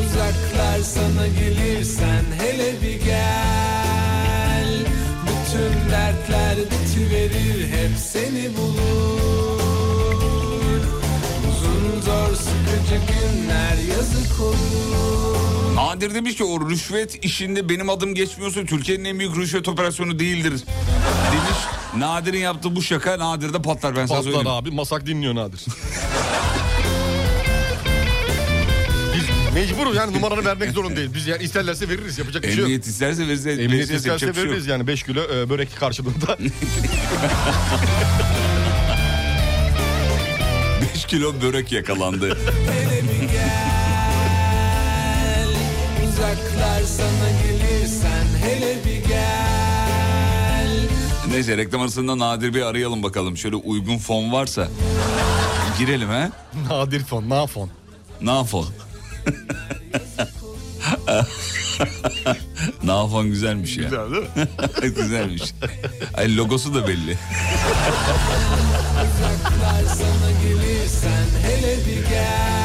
Uzaklar 0.06 0.78
sana 0.84 1.26
gelirsen 1.26 2.24
Hele 2.40 2.82
bir 2.82 3.04
gel 3.04 3.51
Bütün 5.52 5.90
dertler 5.90 6.56
bitiverir 6.58 7.68
Hep 7.68 7.98
seni 7.98 8.56
bulur 8.56 10.00
Uzun 11.50 12.00
zor 12.00 12.34
sıkıcı 12.36 13.00
günler 13.12 13.96
Yazık 13.96 14.40
olur 14.40 15.74
Nadir 15.74 16.14
demiş 16.14 16.36
ki 16.36 16.44
o 16.44 16.70
rüşvet 16.70 17.24
işinde 17.24 17.68
benim 17.68 17.90
adım 17.90 18.14
geçmiyorsa 18.14 18.64
Türkiye'nin 18.64 19.04
en 19.04 19.18
büyük 19.18 19.36
rüşvet 19.36 19.68
operasyonu 19.68 20.18
değildir. 20.18 20.52
Demiş 21.32 21.58
Nadir'in 21.96 22.38
yaptığı 22.40 22.76
bu 22.76 22.82
şaka 22.82 23.18
Nadir'de 23.18 23.62
patlar 23.62 23.96
ben 23.96 24.06
sana 24.06 24.18
Patlar 24.18 24.32
söyleyeyim. 24.32 24.56
abi 24.56 24.70
masak 24.70 25.06
dinliyor 25.06 25.34
Nadir. 25.34 25.64
Mecburuz 29.54 29.96
yani 29.96 30.16
numaranı 30.16 30.44
vermek 30.44 30.70
zorundayız. 30.70 31.14
Biz 31.14 31.26
yani 31.26 31.42
isterlerse 31.42 31.88
veririz 31.88 32.18
yapacak 32.18 32.42
bir 32.42 32.48
şey 32.48 32.56
yok. 32.56 32.64
Emniyet 32.64 32.86
isterse 32.86 33.22
veririz. 33.22 33.46
Emniyet 33.46 33.90
isterse 33.90 34.18
şey 34.34 34.44
veririz 34.44 34.66
yani 34.66 34.86
5 34.86 35.02
kilo 35.02 35.22
e, 35.34 35.50
börek 35.50 35.76
karşılığında. 35.76 36.38
5 40.94 41.04
kilo 41.06 41.34
börek 41.42 41.72
yakalandı. 41.72 42.38
Uzaklar 46.08 46.82
sana 46.82 47.30
gelirsen 47.42 48.26
Hele 48.42 48.76
bir 48.86 49.08
gel 49.08 50.68
Neyse 51.30 51.56
reklam 51.56 51.80
arasında 51.80 52.18
Nadir 52.18 52.54
bir 52.54 52.62
arayalım 52.62 53.02
bakalım. 53.02 53.36
Şöyle 53.36 53.56
uygun 53.56 53.98
fon 53.98 54.32
varsa 54.32 54.68
girelim 55.78 56.08
he. 56.10 56.30
Nadir 56.70 57.04
fon, 57.04 57.28
na 57.28 57.46
fon. 57.46 57.70
Nafon. 58.20 58.66
Nafon 62.82 63.26
güzelmiş 63.26 63.76
ya. 63.76 63.84
Güzel 63.84 64.10
değil 64.10 64.22
mi? 64.22 64.28
güzelmiş. 64.96 65.42
Ay 66.14 66.36
logosu 66.36 66.74
da 66.74 66.88
belli. 66.88 67.10
Uzaklar 69.02 69.84
sana 69.94 70.30
gelirsen 70.42 71.26
Hele 71.42 71.76
bir 71.86 72.08
gel 72.08 72.61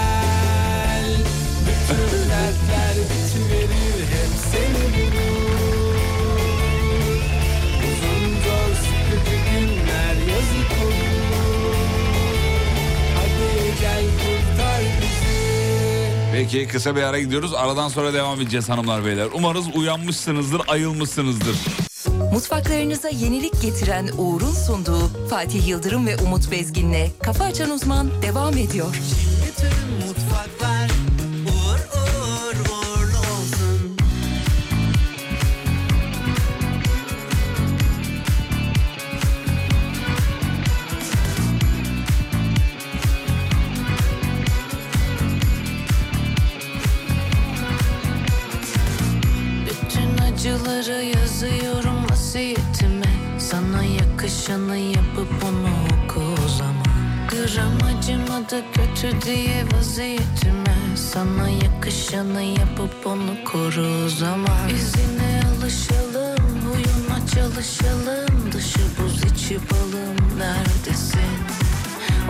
Peki 16.37 16.67
kısa 16.67 16.95
bir 16.95 17.01
ara 17.01 17.19
gidiyoruz. 17.19 17.53
Aradan 17.53 17.87
sonra 17.87 18.13
devam 18.13 18.41
edeceğiz 18.41 18.69
hanımlar 18.69 19.05
beyler. 19.05 19.27
Umarız 19.33 19.75
uyanmışsınızdır, 19.75 20.61
ayılmışsınızdır. 20.67 21.55
Mutfaklarınıza 22.33 23.09
yenilik 23.09 23.61
getiren 23.61 24.09
Uğur'un 24.17 24.51
sunduğu 24.51 25.27
Fatih 25.29 25.67
Yıldırım 25.67 26.07
ve 26.07 26.17
Umut 26.17 26.51
Bezgin'le 26.51 27.09
Kafa 27.23 27.43
Açan 27.43 27.71
Uzman 27.71 28.09
devam 28.21 28.57
ediyor. 28.57 28.87
Bütün 29.47 30.06
Acıları 50.67 51.03
yazıyorum 51.03 52.09
vasiyetime. 52.09 53.39
Sana 53.39 53.83
yakışanı 53.83 54.77
yapıp 54.77 55.43
onu 55.43 55.69
oku 55.87 56.21
o 56.45 56.47
zaman. 56.47 56.85
Gram 57.29 57.97
acımadı 57.97 58.63
kötü 58.73 59.21
diye 59.21 59.63
vaziyetime. 59.73 60.75
Sana 60.95 61.49
yakışanı 61.49 62.41
yapıp 62.43 63.07
onu 63.07 63.43
koru 63.45 64.05
o 64.05 64.09
zaman. 64.09 64.69
İzine 64.69 65.41
alışalım 65.57 66.61
huyuna 66.61 67.27
çalışalım. 67.35 68.51
Dışı 68.51 68.79
buz 68.99 69.23
içi 69.23 69.55
balım 69.55 70.39
neredesin? 70.39 71.37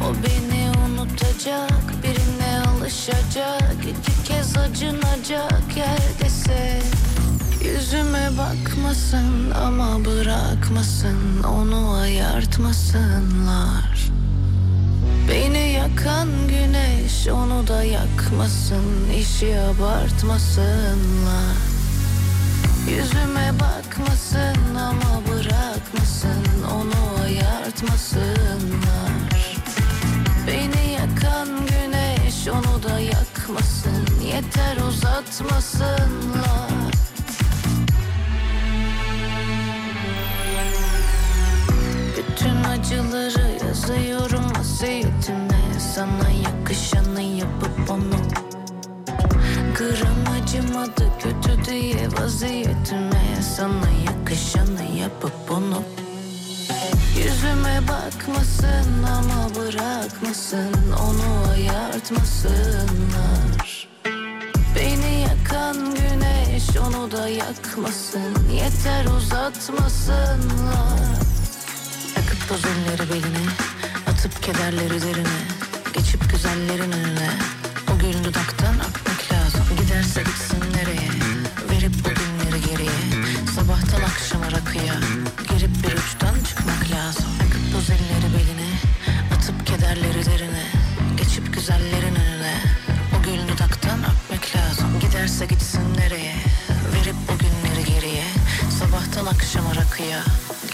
O 0.01 0.13
beni 0.23 0.71
unutacak 0.87 2.03
birine 2.03 2.61
alışacak. 2.67 3.75
İki 3.81 4.23
kez 4.27 4.57
acınacak 4.57 5.77
yerdesin 5.77 7.16
Yüzüme 7.67 8.29
bakmasın 8.37 9.51
ama 9.51 10.05
bırakmasın 10.05 11.43
Onu 11.43 11.93
ayartmasınlar. 11.93 14.09
Beni 15.29 15.71
yakan 15.71 16.29
güneş 16.47 17.27
onu 17.27 17.67
da 17.67 17.83
yakmasın 17.83 19.09
işi 19.19 19.59
abartmasınlar. 19.59 21.57
Yüzüme 22.89 23.53
bakmasın 23.59 24.75
ama 24.75 25.21
bırakmasın 25.27 26.63
onu 26.75 27.23
ayartmasınlar. 27.23 29.57
Beni 30.47 30.91
yakan 30.91 31.47
güneş 31.47 32.47
onu 32.47 32.83
da 32.83 32.99
yakmasın 32.99 34.07
yeter 34.25 34.77
uzatmasınlar 34.87 36.76
yazıyorum 43.87 44.43
vasiyetime 44.59 45.61
Sana 45.95 46.29
yakışanı 46.43 47.21
yapıp 47.21 47.89
onu 47.89 48.15
Gram 49.77 50.33
acımadı 50.41 51.09
kötü 51.19 51.65
diye 51.65 52.07
vaziyetime. 52.19 53.41
Sana 53.57 53.89
yakışanı 54.05 54.83
yapıp 54.99 55.51
onu 55.51 55.83
Yüzüme 57.17 57.81
bakmasın 57.87 59.03
ama 59.17 59.49
bırakmasın 59.55 60.91
Onu 61.01 61.51
ayartmasınlar. 61.51 63.87
Beni 64.75 65.21
yakan 65.21 65.95
güneş 65.95 66.77
onu 66.87 67.11
da 67.11 67.29
yakmasın 67.29 68.49
Yeter 68.53 69.05
uzatmasınlar. 69.05 71.17
Takıp 72.15 72.49
toz 72.49 72.61
elleri 72.65 73.09
beline 73.09 73.76
Atıp 74.27 74.43
kederleri 74.43 75.01
derine 75.01 75.39
Geçip 75.93 76.31
güzellerin 76.31 76.91
önüne. 76.91 77.29
O 77.93 77.99
gül 77.99 78.23
dudaktan 78.23 78.73
akmak 78.73 79.31
lazım 79.33 79.61
Giderse 79.81 80.23
gitsin 80.23 80.63
nereye? 80.73 81.09
Verip 81.69 81.93
o 82.05 82.09
günleri 82.09 82.61
geriye 82.61 82.99
Sabahtan 83.55 84.01
akşama 84.01 84.45
rakıya. 84.45 84.93
Girip 85.49 85.83
bir 85.83 85.97
uçtan 85.97 86.35
çıkmak 86.47 86.91
lazım 86.91 87.25
Takıp 87.39 87.71
toz 87.73 87.89
elleri 87.89 88.33
beline. 88.33 88.69
Atıp 89.35 89.67
kederleri 89.67 90.25
derine 90.25 90.65
Geçip 91.17 91.53
güzellerin 91.53 92.15
önüne. 92.15 92.55
O 93.19 93.23
gül 93.23 93.53
dudaktan 93.53 93.99
akmak 93.99 94.55
lazım 94.55 94.99
Giderse 94.99 95.45
gitsin 95.45 95.97
nereye? 95.97 96.35
Verip 96.93 97.15
o 97.35 97.37
günleri 97.37 97.85
geriye 97.85 98.25
Sabahtan 98.79 99.25
akşama 99.25 99.75
rakıya 99.75 100.23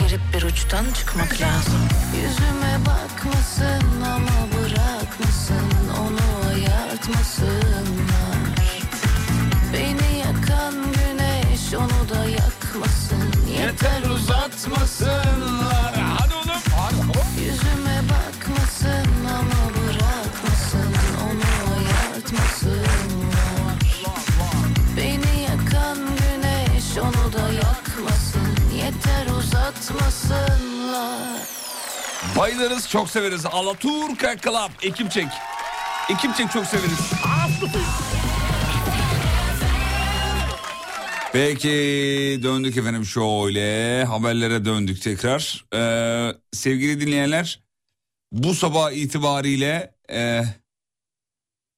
Girip 0.07 0.21
bir 0.33 0.43
uçtan 0.43 0.85
çıkmak 0.93 1.41
lazım. 1.41 1.79
Yüzüme 2.15 2.79
bakmasın 2.85 4.01
ama 4.01 4.47
bırakmasın 4.51 5.89
Onu 5.99 6.49
ayartmasınlar. 6.49 8.37
Beni 9.73 10.17
yakan 10.19 10.73
güneş 10.73 11.73
onu 11.73 12.09
da 12.09 12.25
yakmasın. 12.29 13.33
Yeter 13.59 14.09
uzatmasınlar 14.09 15.92
Bayılırız 32.37 32.89
çok 32.89 33.09
severiz. 33.09 33.45
Alaturka 33.45 34.37
Club. 34.37 34.71
Ekip 34.83 35.11
çek. 35.11 35.27
Ekip 36.09 36.35
çek 36.35 36.51
çok 36.51 36.65
severiz. 36.65 36.99
Peki 41.33 41.69
döndük 42.43 42.77
efendim 42.77 43.05
şöyle 43.05 44.03
haberlere 44.03 44.65
döndük 44.65 45.01
tekrar. 45.01 45.65
Ee, 45.75 46.31
sevgili 46.53 47.01
dinleyenler 47.01 47.63
bu 48.31 48.53
sabah 48.53 48.91
itibariyle 48.91 49.95
e, 50.11 50.41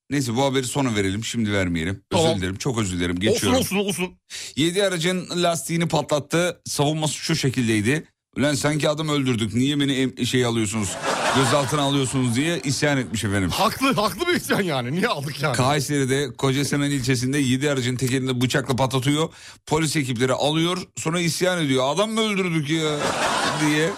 neyse 0.09 0.35
bu 0.35 0.43
haberi 0.43 0.63
sonra 0.63 0.95
verelim 0.95 1.23
şimdi 1.23 1.53
vermeyelim. 1.53 2.03
Tamam. 2.09 2.25
Özür 2.27 2.37
dilerim 2.41 2.55
çok 2.57 2.79
özür 2.79 2.97
dilerim 2.99 3.15
Olsun 3.17 3.31
geçiyorum. 3.33 3.59
olsun 3.59 3.75
olsun. 3.77 4.17
7 4.55 4.83
aracın 4.83 5.29
lastiğini 5.43 5.87
patlattı. 5.87 6.61
Savunması 6.65 7.13
şu 7.13 7.35
şekildeydi. 7.35 8.07
Ulan 8.37 8.53
sanki 8.53 8.89
adam 8.89 9.09
öldürdük. 9.09 9.53
Niye 9.53 9.79
beni 9.79 9.93
em- 9.93 10.25
şey 10.25 10.45
alıyorsunuz? 10.45 10.89
Gözaltına 11.35 11.81
alıyorsunuz 11.81 12.35
diye 12.35 12.59
isyan 12.63 12.97
etmiş 12.97 13.23
efendim. 13.23 13.49
Haklı 13.49 13.93
haklı 13.95 14.27
bir 14.27 14.33
isyan 14.33 14.61
yani. 14.61 14.91
Niye 14.91 15.07
aldık 15.07 15.41
yani? 15.41 15.55
Kayseri'de 15.55 16.33
Kocasemen 16.37 16.91
ilçesinde 16.91 17.37
7 17.37 17.69
aracın 17.71 17.95
tekerini 17.95 18.41
bıçakla 18.41 18.75
patlatıyor. 18.75 19.29
Polis 19.65 19.95
ekipleri 19.95 20.33
alıyor. 20.33 20.77
Sonra 20.97 21.19
isyan 21.19 21.65
ediyor. 21.65 21.83
Adam 21.95 22.11
mı 22.11 22.21
öldürdük 22.21 22.69
ya 22.69 22.97
diye. 23.67 23.89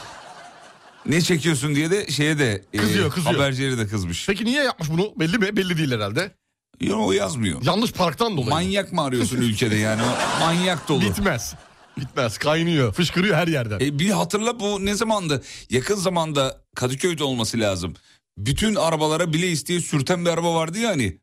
Ne 1.06 1.22
çekiyorsun 1.22 1.76
diye 1.76 1.92
de 1.92 2.12
şeye 2.12 2.40
de 2.40 2.64
e, 2.74 2.78
Kızıyor, 2.78 3.12
kızıyor. 3.12 3.36
habercileri 3.36 3.78
de 3.78 3.88
kızmış. 3.88 4.26
Peki 4.28 4.46
niye 4.46 4.64
yapmış 4.64 4.90
bunu? 4.90 5.14
Belli 5.20 5.38
mi? 5.38 5.58
Belli 5.58 5.78
değil 5.78 5.92
herhalde. 5.92 6.32
Yok 6.82 7.00
o 7.08 7.12
yazmıyor. 7.12 7.62
Yanlış 7.64 7.92
parktan 7.92 8.38
dolayı. 8.38 8.50
Manyak 8.50 8.94
mı 8.94 9.02
arıyorsun 9.02 9.38
ülkede 9.38 9.76
yani? 9.76 10.02
Manyak 10.40 10.88
dolu. 10.90 11.02
Bitmez. 11.02 11.54
Bitmez. 11.98 12.38
Kaynıyor. 12.38 12.94
Fışkırıyor 12.94 13.36
her 13.36 13.48
yerden. 13.48 13.80
E, 13.80 14.00
bir 14.00 14.10
hatırla 14.10 14.60
bu 14.60 14.86
ne 14.86 14.96
zamandı? 14.96 15.44
Yakın 15.70 15.96
zamanda 15.96 16.62
Kadıköy'de 16.76 17.24
olması 17.24 17.60
lazım. 17.60 17.94
Bütün 18.38 18.76
arabalara 18.76 19.34
bile 19.34 19.52
isteye 19.52 19.80
sürten 19.82 20.26
bir 20.26 20.30
araba 20.30 20.56
vardı 20.56 20.80
ya 20.80 20.90
hani. 20.90 21.18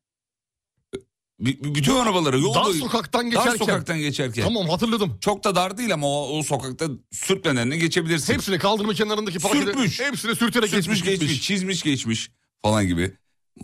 B- 1.40 1.64
b- 1.64 1.74
bütün 1.74 1.94
arabalara 1.94 2.36
yol 2.36 2.54
Dar 2.54 2.64
sokaktan 2.64 3.26
Dar 3.26 3.30
geçerken. 3.30 3.56
sokaktan 3.56 3.98
geçerken. 3.98 4.44
Tamam 4.44 4.68
hatırladım. 4.68 5.18
Çok 5.20 5.44
da 5.44 5.54
dar 5.54 5.78
değil 5.78 5.94
ama 5.94 6.06
o, 6.06 6.38
o 6.38 6.42
sokakta 6.42 6.86
sürtmeden 7.12 7.70
de 7.70 7.76
geçebilirsin. 7.76 8.34
Hepsini 8.34 8.58
kaldırma 8.58 8.94
kenarındaki 8.94 9.38
parkede. 9.38 9.64
Sürtmüş. 9.64 10.00
Hepsini 10.00 10.36
sürterek 10.36 10.70
Sürtmüş 10.70 11.02
geçmiş, 11.02 11.20
geçmiş, 11.20 11.42
çizmiş 11.42 11.82
geçmiş 11.82 12.30
falan 12.62 12.86
gibi. 12.86 13.14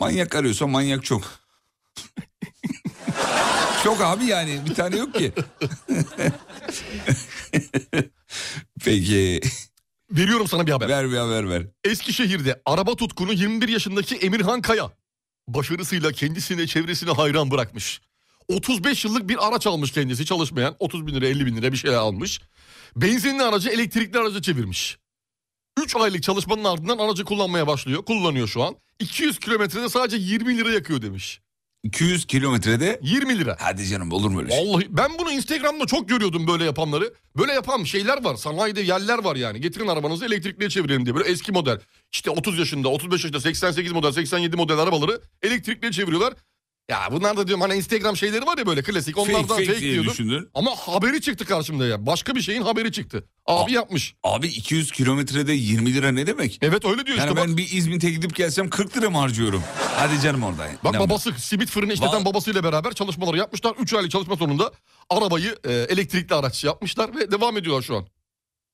Manyak 0.00 0.34
arıyorsa 0.34 0.66
manyak 0.66 1.04
çok. 1.04 1.22
çok 3.84 4.00
abi 4.00 4.24
yani 4.24 4.60
bir 4.68 4.74
tane 4.74 4.96
yok 4.96 5.14
ki. 5.14 5.32
Peki 8.84 9.40
Veriyorum 10.10 10.48
sana 10.48 10.66
bir 10.66 10.72
haber. 10.72 10.88
ver 10.88 11.10
bir 11.10 11.16
haber 11.16 11.50
ver. 11.50 11.66
Eskişehir'de 11.84 12.62
araba 12.66 12.96
tutkunu 12.96 13.32
21 13.32 13.68
yaşındaki 13.68 14.16
Emirhan 14.16 14.62
Kaya 14.62 14.90
başarısıyla 15.48 16.12
kendisine 16.12 16.66
çevresine 16.66 17.10
hayran 17.10 17.50
bırakmış. 17.50 18.00
35 18.48 19.04
yıllık 19.04 19.28
bir 19.28 19.48
araç 19.48 19.66
almış 19.66 19.92
kendisi 19.92 20.24
çalışmayan 20.24 20.76
30 20.78 21.06
bin 21.06 21.14
lira 21.14 21.26
50 21.26 21.46
bin 21.46 21.56
lira 21.56 21.72
bir 21.72 21.76
şey 21.76 21.96
almış. 21.96 22.40
Benzinli 22.96 23.42
aracı 23.42 23.68
elektrikli 23.68 24.18
araca 24.18 24.42
çevirmiş. 24.42 24.98
3 25.78 25.96
aylık 25.96 26.22
çalışmanın 26.22 26.64
ardından 26.64 26.98
aracı 26.98 27.24
kullanmaya 27.24 27.66
başlıyor. 27.66 28.04
Kullanıyor 28.04 28.48
şu 28.48 28.62
an. 28.62 28.76
200 28.98 29.38
kilometrede 29.38 29.88
sadece 29.88 30.16
20 30.16 30.58
lira 30.58 30.72
yakıyor 30.72 31.02
demiş. 31.02 31.40
200 31.84 32.24
kilometrede 32.24 33.00
20 33.02 33.38
lira. 33.38 33.56
hadi 33.60 33.86
canım 33.86 34.12
olur 34.12 34.30
mu 34.30 34.40
öyle 34.40 34.50
şey? 34.50 34.66
Vallahi 34.68 34.86
ben 34.90 35.10
bunu 35.18 35.32
Instagram'da 35.32 35.86
çok 35.86 36.08
görüyordum 36.08 36.46
böyle 36.46 36.64
yapanları. 36.64 37.14
Böyle 37.36 37.52
yapan 37.52 37.84
şeyler 37.84 38.24
var. 38.24 38.36
Sanayide 38.36 38.80
yerler 38.80 39.24
var 39.24 39.36
yani. 39.36 39.60
Getirin 39.60 39.86
arabanızı 39.88 40.26
elektrikliye 40.26 40.70
çevirelim 40.70 41.06
diye. 41.06 41.14
Böyle 41.14 41.28
eski 41.28 41.52
model. 41.52 41.80
İşte 42.12 42.30
30 42.30 42.58
yaşında, 42.58 42.88
35 42.88 43.24
yaşında, 43.24 43.40
88 43.40 43.92
model, 43.92 44.12
87 44.12 44.56
model 44.56 44.78
arabaları 44.78 45.20
elektrikliye 45.42 45.92
çeviriyorlar. 45.92 46.34
Ya 46.90 47.08
bunlar 47.12 47.36
da 47.36 47.46
diyorum 47.46 47.60
hani 47.60 47.74
Instagram 47.74 48.16
şeyleri 48.16 48.46
var 48.46 48.58
ya 48.58 48.66
böyle 48.66 48.82
klasik. 48.82 49.18
Onlardan 49.18 49.42
Fake, 49.42 49.48
fake, 49.54 49.66
fake 49.66 49.80
diye 49.80 49.92
diyordum. 49.92 50.12
düşündün. 50.12 50.48
Ama 50.54 50.70
haberi 50.76 51.20
çıktı 51.20 51.44
karşımda 51.44 51.86
ya. 51.86 52.06
Başka 52.06 52.34
bir 52.34 52.40
şeyin 52.40 52.62
haberi 52.62 52.92
çıktı. 52.92 53.24
Abi 53.46 53.70
Aa. 53.72 53.74
yapmış. 53.74 54.14
Abi 54.24 54.46
200 54.48 54.92
kilometrede 54.92 55.52
20 55.52 55.94
lira 55.94 56.12
ne 56.12 56.26
demek? 56.26 56.58
Evet 56.62 56.84
öyle 56.84 57.06
diyor 57.06 57.18
Yani 57.18 57.28
işte. 57.28 57.42
ben 57.42 57.50
Bak, 57.50 57.56
bir 57.56 57.68
İzmit'e 57.72 58.10
gidip 58.10 58.36
gelsem 58.36 58.70
40 58.70 58.96
lira 58.96 59.10
mı 59.10 59.18
harcıyorum? 59.18 59.62
Hadi 59.96 60.20
canım 60.20 60.42
orada. 60.42 60.68
bak 60.84 60.94
İnanma. 60.94 61.08
babası 61.10 61.32
simit 61.38 61.70
fırını 61.70 61.92
işleten 61.92 62.20
Va- 62.20 62.24
babasıyla 62.24 62.64
beraber 62.64 62.92
çalışmaları 62.92 63.36
yapmışlar. 63.38 63.74
3 63.78 63.94
aylık 63.94 64.10
çalışma 64.10 64.36
sonunda 64.36 64.72
arabayı 65.10 65.56
e, 65.64 65.72
elektrikli 65.72 66.34
araç 66.34 66.64
yapmışlar 66.64 67.16
ve 67.16 67.30
devam 67.30 67.56
ediyorlar 67.56 67.82
şu 67.82 67.96
an. 67.96 68.06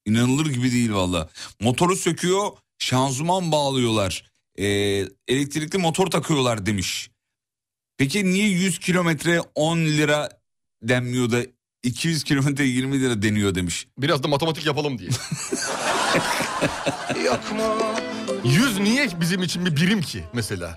İnanılır 0.07 0.47
gibi 0.47 0.73
değil 0.73 0.93
valla. 0.93 1.29
Motoru 1.61 1.97
söküyor, 1.97 2.51
şanzıman 2.79 3.53
bağlıyorlar. 3.53 4.25
e, 4.59 4.67
elektrikli 5.29 5.79
motor 5.79 6.07
takıyorlar 6.07 6.67
demiş. 6.67 7.11
Peki 7.99 8.25
niye 8.25 8.49
100 8.49 8.79
kilometre 8.79 9.41
10 9.55 9.79
lira 9.79 10.29
denmiyor 10.83 11.31
da 11.31 11.39
200 11.83 12.25
kilometre 12.25 12.65
20 12.65 13.01
lira 13.01 13.23
deniyor 13.23 13.55
demiş. 13.55 13.87
Biraz 13.99 14.23
da 14.23 14.29
matematik 14.29 14.67
yapalım 14.67 14.99
diye. 14.99 15.11
Yok 17.27 17.53
mu? 17.53 17.63
100 18.45 18.79
niye 18.79 19.09
bizim 19.21 19.43
için 19.43 19.67
bir 19.67 19.77
birim 19.77 20.01
ki 20.03 20.25
mesela? 20.33 20.77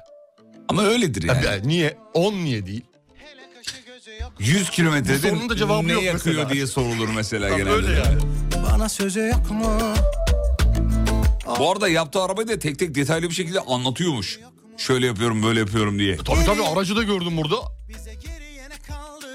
Ama 0.68 0.84
öyledir 0.84 1.24
yani. 1.24 1.46
Ya, 1.46 1.56
niye? 1.56 1.98
10 2.14 2.34
niye 2.34 2.66
değil? 2.66 2.84
100 4.40 4.68
Bu 4.68 4.72
kilometrede 4.72 5.30
sorunun 5.30 5.50
da 5.50 5.56
cevabı 5.56 5.88
ne 5.88 5.94
yok 5.94 6.04
yakıyor 6.04 6.36
mesela. 6.36 6.50
diye 6.54 6.68
sorulur 6.68 7.10
mesela 7.16 7.50
genelde. 7.50 7.70
öyle 7.70 7.92
yani. 7.92 8.18
Bana 8.72 8.90
sözü 8.90 9.20
yok 9.20 9.52
mu? 9.52 9.80
Bu 11.60 11.72
arada 11.72 11.90
yaptığı 11.90 12.22
arabayı 12.24 12.48
da 12.48 12.60
tek 12.60 12.80
tek 12.80 12.96
detaylı 12.96 13.30
bir 13.30 13.36
şekilde 13.36 13.60
anlatıyormuş. 13.60 14.40
Şöyle 14.80 15.06
yapıyorum 15.06 15.44
böyle 15.44 15.60
yapıyorum 15.60 16.00
diye. 16.00 16.18
Tabii 16.18 16.46
tabii 16.46 16.64
aracı 16.64 16.96
da 16.96 17.04
gördüm 17.04 17.38
burada. 17.38 17.56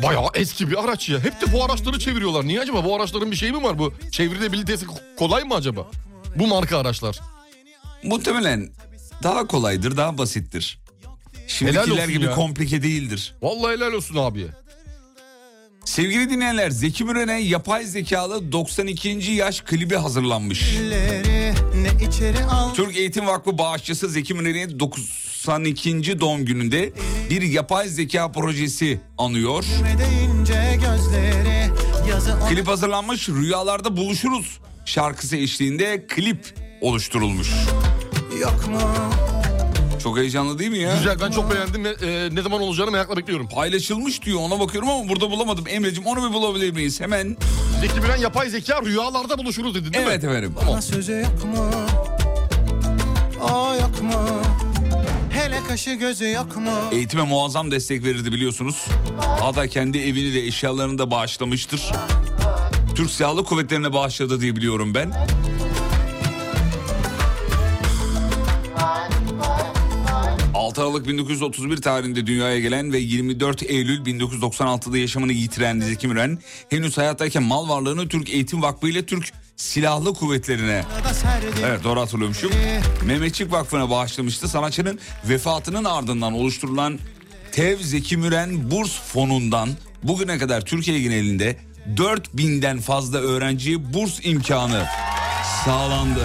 Bayağı 0.03 0.27
eski 0.35 0.71
bir 0.71 0.85
araç 0.85 1.09
ya. 1.09 1.19
Hep 1.19 1.41
de 1.41 1.53
bu 1.53 1.65
araçları 1.65 1.99
çeviriyorlar. 1.99 2.47
Niye 2.47 2.61
acaba? 2.61 2.85
Bu 2.85 2.97
araçların 2.97 3.31
bir 3.31 3.37
şeyi 3.37 3.53
mi 3.53 3.63
var? 3.63 3.79
Bu 3.79 3.93
çevrilebilitesi 4.13 4.87
kolay 5.19 5.45
mı 5.45 5.55
acaba? 5.55 5.87
Bu 6.37 6.47
marka 6.47 6.79
araçlar. 6.79 7.21
Muhtemelen 8.03 8.71
daha 9.23 9.47
kolaydır, 9.47 9.97
daha 9.97 10.19
basittir. 10.19 10.79
Şimdikiler 11.47 12.09
gibi 12.09 12.25
ya. 12.25 12.35
komplike 12.35 12.83
değildir. 12.83 13.35
Vallahi 13.43 13.77
helal 13.77 13.93
olsun 13.93 14.17
abi. 14.17 14.47
Sevgili 15.85 16.31
dinleyenler 16.31 16.71
Zeki 16.71 17.05
Müren'e 17.05 17.41
yapay 17.41 17.85
zekalı 17.85 18.53
92. 18.53 19.09
yaş 19.33 19.61
klibi 19.61 19.95
hazırlanmış. 19.97 20.77
Türk 22.75 22.97
Eğitim 22.97 23.27
Vakfı 23.27 23.59
bağışçısı 23.59 24.09
Zeki 24.09 24.35
Müren'in 24.35 24.81
92. 25.49 26.21
doğum 26.21 26.45
gününde 26.45 26.93
bir 27.31 27.43
yapay 27.43 27.89
zeka 27.89 28.33
projesi 28.33 29.01
anıyor. 29.19 29.65
Klip 32.49 32.69
hazırlanmış 32.69 33.29
rüyalarda 33.29 33.97
buluşuruz 33.97 34.59
şarkısı 34.85 35.37
eşliğinde 35.37 36.07
klip 36.09 36.55
oluşturulmuş. 36.81 37.51
yok 38.41 38.69
mu? 38.69 38.81
Çok 40.03 40.19
heyecanlı 40.19 40.59
değil 40.59 40.71
mi 40.71 40.79
ya? 40.79 40.97
Güzel 40.97 41.21
ben 41.21 41.31
çok 41.31 41.55
beğendim 41.55 41.85
ve 41.85 41.89
e, 41.91 42.35
ne 42.35 42.43
zaman 42.43 42.61
olacağını 42.61 42.91
merakla 42.91 43.17
bekliyorum. 43.17 43.49
Paylaşılmış 43.49 44.23
diyor 44.23 44.39
ona 44.41 44.61
bakıyorum 44.61 44.89
ama 44.91 45.09
burada 45.09 45.31
bulamadım. 45.31 45.65
Emre'cim 45.69 46.07
onu 46.07 46.29
bir 46.29 46.35
bulabilir 46.35 46.73
miyiz? 46.73 47.01
Hemen. 47.01 47.37
Zeki 47.81 48.01
Müren 48.01 48.17
yapay 48.17 48.51
zeka 48.51 48.83
rüyalarda 48.83 49.39
buluşuruz 49.39 49.75
dedin 49.75 49.93
değil 49.93 50.07
Evet 50.09 50.23
mi? 50.23 50.29
efendim. 50.31 50.55
Bana 50.69 50.83
sözü 50.83 51.13
yok 51.13 51.45
mu? 51.45 51.71
O 53.43 53.75
yok 53.75 54.03
mu? 54.03 54.13
Hele 55.35 55.63
kaşı 55.69 55.95
gözü 55.95 56.31
yok 56.31 56.57
mu? 56.57 56.71
Eğitime 56.93 57.23
muazzam 57.23 57.71
destek 57.71 58.05
verirdi 58.05 58.33
biliyorsunuz. 58.33 58.87
Hatta 59.41 59.67
kendi 59.67 59.99
evini 59.99 60.35
de 60.35 60.47
eşyalarını 60.47 60.99
da 60.99 61.11
bağışlamıştır. 61.11 61.93
Türk 62.95 63.11
Silahlı 63.11 63.45
Kuvvetleri'ne 63.45 63.93
bağışladı 63.93 64.41
diye 64.41 64.57
biliyorum 64.57 64.95
ben. 64.95 65.13
...6 70.55 70.83
Aralık 70.83 71.09
1931 71.09 71.77
tarihinde 71.77 72.27
dünyaya 72.27 72.61
gelen 72.61 72.93
ve 72.93 72.99
24 72.99 73.63
Eylül 73.63 74.05
1996'da 74.05 74.99
yaşamını 74.99 75.33
yitiren 75.33 75.81
Zeki 75.81 76.09
Müren... 76.09 76.39
...henüz 76.71 76.99
hayattayken 76.99 77.43
mal 77.43 77.69
varlığını 77.69 78.09
Türk 78.09 78.31
Eğitim 78.31 78.63
Vakfı 78.63 78.89
ile 78.89 79.07
Türk 79.07 79.33
Silahlı 79.57 80.15
Kuvvetleri'ne 80.15 80.85
Evet 81.65 81.85
doğru 81.85 82.01
hatırlıyormuşum. 82.01 82.51
Mehmetçik 83.05 83.53
Vakfı'na 83.53 83.91
bağışlamıştı. 83.91 84.49
Sanatçının 84.49 84.99
vefatının 85.29 85.85
ardından 85.85 86.33
oluşturulan 86.33 86.99
Tev 87.53 87.79
Zeki 87.79 88.17
Müren 88.17 88.71
Burs 88.71 89.01
Fonu'ndan 89.01 89.69
bugüne 90.03 90.39
kadar 90.39 90.61
Türkiye 90.61 91.01
genelinde 91.01 91.57
4000'den 91.97 92.81
fazla 92.81 93.19
öğrenciye 93.19 93.95
burs 93.95 94.21
imkanı 94.23 94.87
sağlandı. 95.65 96.21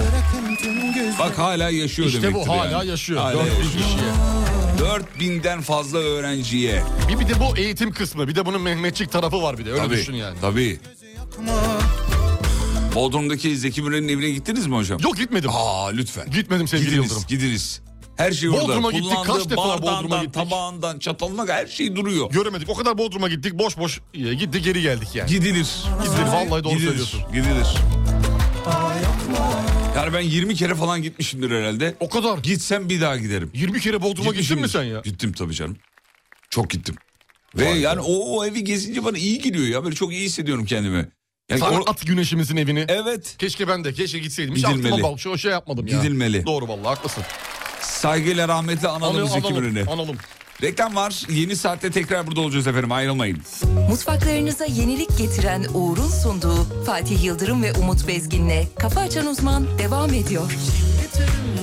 Bak 1.20 1.38
hala 1.38 1.70
yaşıyor 1.70 2.08
İşte 2.08 2.22
demektir 2.22 2.48
bu 2.48 2.54
hala 2.54 2.66
yani. 2.72 2.88
yaşıyor. 2.90 3.22
Hala 3.22 3.34
4000 3.34 3.50
yaşıyor. 3.50 3.84
kişiye. 3.84 5.30
4000'den 5.40 5.62
fazla 5.62 5.98
öğrenciye. 5.98 6.84
Bir, 7.10 7.20
bir 7.20 7.28
de 7.30 7.40
bu 7.40 7.58
eğitim 7.58 7.92
kısmı. 7.92 8.28
Bir 8.28 8.36
de 8.36 8.46
bunun 8.46 8.62
Mehmetçik 8.62 9.12
tarafı 9.12 9.42
var 9.42 9.58
bir 9.58 9.66
de. 9.66 9.72
Öyle 9.72 9.82
tabii, 9.84 9.96
düşün 9.96 10.14
yani. 10.14 10.38
Tabii. 10.42 10.80
Bodrum'daki 13.00 13.58
Zeki 13.58 13.82
Müren'in 13.82 14.08
evine 14.08 14.30
gittiniz 14.30 14.68
mi 14.68 14.76
hocam? 14.76 15.00
Yok 15.04 15.18
gitmedim. 15.18 15.50
Aa 15.54 15.88
lütfen. 15.88 16.32
Gitmedim 16.32 16.68
sevgili 16.68 16.90
Gidiniz, 16.90 17.06
Yıldırım. 17.12 17.28
gidiniz. 17.28 17.82
Her 18.16 18.32
şey 18.32 18.50
orada. 18.50 18.68
Bodrum'a 18.68 18.92
gittik, 18.92 19.18
kaç 19.26 19.50
defa 19.50 19.82
Bodrum'a 19.82 20.18
gittik? 20.18 20.34
tabağından, 20.34 21.00
çatalına 21.00 21.48
her 21.54 21.68
şey 21.68 21.96
duruyor. 21.96 22.32
Göremedik. 22.32 22.70
O 22.70 22.74
kadar 22.74 22.98
Bodrum'a 22.98 23.28
gittik. 23.28 23.54
Boş 23.60 23.78
boş 23.78 24.02
e, 24.14 24.34
gittik 24.34 24.64
geri 24.64 24.82
geldik 24.82 25.16
yani. 25.16 25.30
Gidilir. 25.30 25.68
Gidilir. 26.04 26.28
Vallahi 26.28 26.64
doğru 26.64 26.74
Gidilir. 26.74 26.88
söylüyorsun. 26.88 27.22
Gidilir. 27.34 27.68
Yani 29.96 30.14
ben 30.14 30.22
20 30.22 30.56
kere 30.56 30.76
falan 30.76 31.02
gitmişimdir 31.02 31.52
herhalde. 31.52 31.96
O 32.00 32.10
kadar. 32.10 32.38
Gitsem 32.38 32.90
bir 32.90 33.02
daha 33.02 33.18
giderim. 33.18 33.52
20 33.54 33.80
kere 33.80 34.02
Bodrum'a 34.02 34.34
gittin 34.34 34.62
mi 34.62 34.70
sen 34.70 34.84
ya? 34.84 35.00
Gittim 35.00 35.34
tabii 35.34 35.54
canım. 35.54 35.78
Çok 36.50 36.70
gittim. 36.70 36.96
Ve 37.56 37.66
Vay 37.72 37.80
yani 37.80 38.02
o, 38.02 38.38
o 38.38 38.46
evi 38.46 38.64
gezince 38.64 39.06
bana 39.06 39.18
iyi 39.18 39.40
geliyor 39.42 39.68
ya. 39.68 39.84
Böyle 39.84 39.96
çok 39.96 40.12
iyi 40.14 40.26
hissediyorum 40.26 40.66
kendimi. 40.66 41.10
Yani 41.50 41.60
Sana 41.60 41.80
o- 41.80 41.90
at 41.90 42.06
güneşimizin 42.08 42.58
evini. 42.58 42.86
Evet. 42.88 43.36
Keşke 43.38 43.68
ben 43.68 43.84
de 43.84 43.94
keşke 43.94 44.20
gitseydim. 44.20 44.56
Hiç 44.56 44.66
Gidilmeli. 44.66 44.94
aklıma 44.94 45.12
bak 45.12 45.20
şu 45.20 45.38
şey 45.38 45.52
yapmadım 45.52 45.88
ya. 45.88 45.98
Gidilmeli. 45.98 46.46
Doğru 46.46 46.68
vallahi 46.68 46.88
haklısın. 46.88 47.24
Saygıyla 47.82 48.48
rahmetle 48.48 48.88
analım 48.88 49.16
Analım, 49.16 49.30
Zeki 49.30 49.54
Müren'i. 49.54 49.80
analım, 49.82 50.00
analım. 50.00 50.18
Reklam 50.62 50.96
var. 50.96 51.22
Yeni 51.30 51.56
saatte 51.56 51.92
tekrar 51.92 52.28
burada 52.28 52.42
olacağız 52.42 52.68
efendim. 52.68 52.92
Ayrılmayın. 52.92 53.38
Mutfaklarınıza 53.90 54.66
yenilik 54.66 55.18
getiren 55.18 55.66
Uğur'un 55.74 56.10
sunduğu 56.10 56.84
Fatih 56.86 57.24
Yıldırım 57.24 57.64
ve 57.64 57.74
Umut 57.74 58.08
Bezgin'le 58.08 58.64
Kafa 58.80 59.02
Açan 59.02 59.28
Uzman 59.28 59.80
devam 59.80 60.14
ediyor. 60.14 60.52
Bütün 61.04 61.59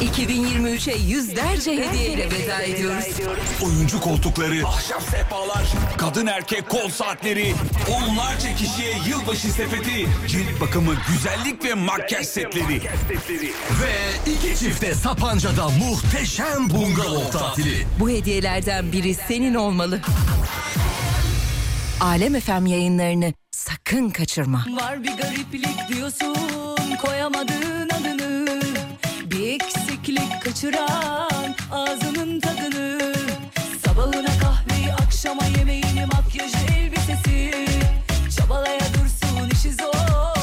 2023'e 0.00 0.96
yüzlerce 0.96 1.72
hediyeyle 1.76 2.26
veda 2.30 2.62
ediyoruz. 2.62 3.04
Oyuncu 3.62 4.00
koltukları, 4.00 4.66
ahşap 4.66 5.02
sehpalar, 5.02 5.64
kadın 5.96 6.26
erkek 6.26 6.68
kol 6.68 6.88
saatleri, 6.88 7.54
onlarca 7.90 8.54
kişiye 8.54 8.92
yılbaşı 9.08 9.52
sepeti, 9.52 10.06
cilt 10.28 10.60
bakımı, 10.60 10.94
güzellik 11.08 11.64
ve 11.64 11.74
makyaj 11.74 12.26
setleri. 12.26 12.80
Ve 13.82 14.30
iki 14.32 14.58
çifte 14.58 14.94
Sapanca'da 14.94 15.68
muhteşem 15.68 16.70
bungalov 16.70 17.30
tatili. 17.30 17.86
Bu 18.00 18.10
hediyelerden 18.10 18.92
biri 18.92 19.14
senin 19.14 19.54
olmalı. 19.54 20.00
Alem 22.00 22.40
FM 22.40 22.66
yayınlarını 22.66 23.32
sakın 23.50 24.10
kaçırma. 24.10 24.64
Var 24.80 25.04
bir 25.04 25.16
gariplik 25.16 25.88
diyorsun 25.88 26.36
koyamadığın 27.02 27.88
adını 27.88 28.27
kaçıran 30.48 31.54
ağzının 31.72 32.40
tadını. 32.40 33.14
Sabahına 33.86 34.38
kahveyi 34.38 34.92
akşama 34.92 35.44
yemeğini 35.58 36.06
makyajı 36.06 36.58
elbisesi. 36.78 37.66
Çabalaya 38.36 38.80
dursun 38.80 39.50
işi 39.52 39.72
zor 39.72 40.37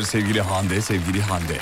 Teşekkür 0.00 0.08
ederiz 0.08 0.08
sevgili 0.08 0.40
Hande, 0.40 0.80
sevgili 0.80 1.22
Hande. 1.22 1.58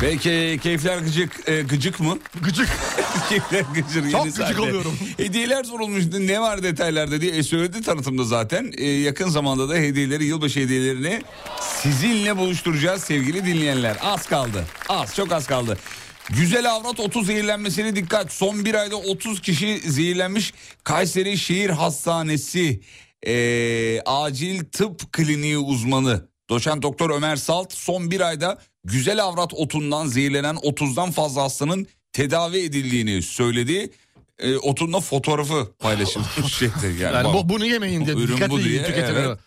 Peki 0.00 0.60
keyifler 0.62 0.98
gıcık, 0.98 1.48
e, 1.48 1.62
gıcık 1.62 2.00
mı? 2.00 2.18
Gıcık. 2.42 2.68
keyifler 3.28 3.60
gıcık. 3.74 4.10
Çok 4.12 4.24
gıcık 4.24 4.36
saatte. 4.36 4.60
oluyorum. 4.60 4.98
Hediyeler 5.16 5.64
sorulmuştu. 5.64 6.26
Ne 6.26 6.40
var 6.40 6.62
detaylarda 6.62 7.20
diye 7.20 7.36
e, 7.36 7.42
söyledi 7.42 7.82
tanıtımda 7.82 8.24
zaten. 8.24 8.72
E, 8.78 8.84
yakın 8.86 9.28
zamanda 9.28 9.68
da 9.68 9.74
hediyeleri, 9.74 10.24
yılbaşı 10.24 10.60
hediyelerini 10.60 11.22
sizinle 11.60 12.36
buluşturacağız 12.36 13.04
sevgili 13.04 13.46
dinleyenler. 13.46 13.96
Az 14.02 14.26
kaldı. 14.26 14.66
Az, 14.88 15.14
çok 15.16 15.32
az 15.32 15.46
kaldı. 15.46 15.78
Güzel 16.30 16.72
avrat 16.72 17.00
30 17.00 17.26
zehirlenmesine 17.26 17.96
dikkat. 17.96 18.32
Son 18.32 18.64
bir 18.64 18.74
ayda 18.74 18.96
30 18.96 19.40
kişi 19.40 19.78
zehirlenmiş. 19.90 20.54
Kayseri 20.84 21.38
Şehir 21.38 21.70
Hastanesi 21.70 22.80
e, 23.26 24.00
acil 24.06 24.64
tıp 24.64 25.12
kliniği 25.12 25.58
uzmanı 25.58 26.28
doçent 26.50 26.82
doktor 26.82 27.10
Ömer 27.10 27.36
Salt 27.36 27.72
son 27.72 28.10
bir 28.10 28.20
ayda 28.20 28.58
güzel 28.84 29.24
avrat 29.24 29.54
otundan 29.54 30.06
zehirlenen 30.06 30.54
30'dan 30.56 31.10
fazla 31.10 31.42
hastanın 31.42 31.86
tedavi 32.12 32.58
edildiğini 32.58 33.22
söyledi. 33.22 33.90
E, 34.38 34.56
otunla 34.56 35.00
fotoğrafı 35.00 35.72
paylaşılmış 35.78 36.28
şeydi. 36.58 36.72
Yani, 37.00 37.14
Yani 37.16 37.24
bak- 37.24 37.34
bu, 37.34 37.48
bunu 37.48 37.66
yemeyin 37.66 38.06
diye. 38.06 38.16
Ürün 38.16 38.36
Dikkatli 38.36 38.64
diye, 38.64 38.84
tüketin. 38.84 39.14
evet. 39.14 39.38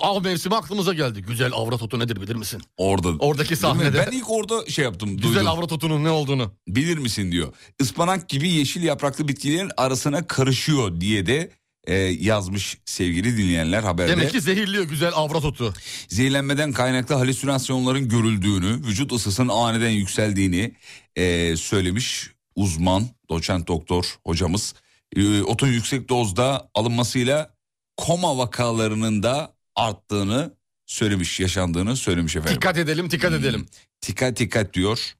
Av 0.00 0.22
mevsimi 0.24 0.54
aklımıza 0.56 0.94
geldi. 0.94 1.22
Güzel 1.22 1.52
avrat 1.54 1.82
otu 1.82 1.98
nedir 1.98 2.20
bilir 2.20 2.34
misin? 2.34 2.62
Orada. 2.76 3.08
Oradaki 3.18 3.56
sahnede. 3.56 4.06
Ben 4.06 4.12
ilk 4.16 4.30
orada 4.30 4.66
şey 4.66 4.84
yaptım. 4.84 5.16
Güzel 5.16 5.34
duydum. 5.34 5.48
avrat 5.48 5.72
otunun 5.72 6.04
ne 6.04 6.10
olduğunu. 6.10 6.52
Bilir 6.68 6.98
misin 6.98 7.32
diyor. 7.32 7.52
Ispanak 7.80 8.28
gibi 8.28 8.48
yeşil 8.48 8.82
yapraklı 8.82 9.28
bitkilerin 9.28 9.70
arasına 9.76 10.26
karışıyor 10.26 11.00
diye 11.00 11.26
de 11.26 11.50
e, 11.86 11.94
yazmış 11.96 12.78
sevgili 12.84 13.36
dinleyenler 13.36 13.82
haberde. 13.82 14.12
Demek 14.12 14.30
ki 14.30 14.40
zehirliyor 14.40 14.84
güzel 14.84 15.12
avrat 15.14 15.44
otu. 15.44 15.74
Zehirlenmeden 16.08 16.72
kaynaklı 16.72 17.14
halüsinasyonların 17.14 18.08
görüldüğünü, 18.08 18.86
vücut 18.86 19.12
ısısının 19.12 19.48
aniden 19.48 19.90
yükseldiğini 19.90 20.74
e, 21.16 21.56
söylemiş 21.56 22.30
uzman, 22.56 23.08
doçent 23.30 23.68
doktor 23.68 24.18
hocamız. 24.26 24.74
E, 25.16 25.42
otun 25.42 25.68
yüksek 25.68 26.08
dozda 26.08 26.70
alınmasıyla 26.74 27.54
koma 27.96 28.38
vakalarının 28.38 29.22
da 29.22 29.54
arttığını 29.76 30.54
söylemiş, 30.86 31.40
yaşandığını 31.40 31.96
söylemiş 31.96 32.36
efendim. 32.36 32.56
Dikkat 32.56 32.78
edelim 32.78 33.10
dikkat 33.10 33.32
edelim. 33.32 33.66
Dikkat 34.08 34.36
dikkat 34.38 34.74
diyor. 34.74 35.14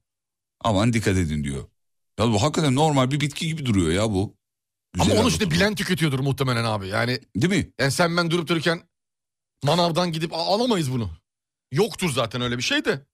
Aman 0.63 0.93
dikkat 0.93 1.17
edin 1.17 1.43
diyor. 1.43 1.63
Ya 2.19 2.27
bu 2.27 2.41
hakikaten 2.41 2.75
normal 2.75 3.11
bir 3.11 3.19
bitki 3.19 3.47
gibi 3.47 3.65
duruyor 3.65 3.91
ya 3.91 4.09
bu. 4.11 4.40
Güzel 4.93 5.11
Ama 5.11 5.21
onu 5.21 5.29
işte 5.29 5.51
bilen 5.51 5.75
tüketiyordur 5.75 6.19
muhtemelen 6.19 6.63
abi. 6.63 6.87
Yani 6.87 7.19
Değil 7.35 7.53
mi? 7.63 7.69
yani 7.79 7.91
sen 7.91 8.17
ben 8.17 8.31
durup 8.31 8.47
dururken 8.47 8.81
manavdan 9.63 10.11
gidip 10.11 10.33
"Aa, 10.33 10.37
alamayız 10.55 10.91
bunu. 10.91 11.09
Yoktur 11.71 12.11
zaten 12.11 12.41
öyle 12.41 12.57
bir 12.57 12.63
şey 12.63 12.85
de. 12.85 13.05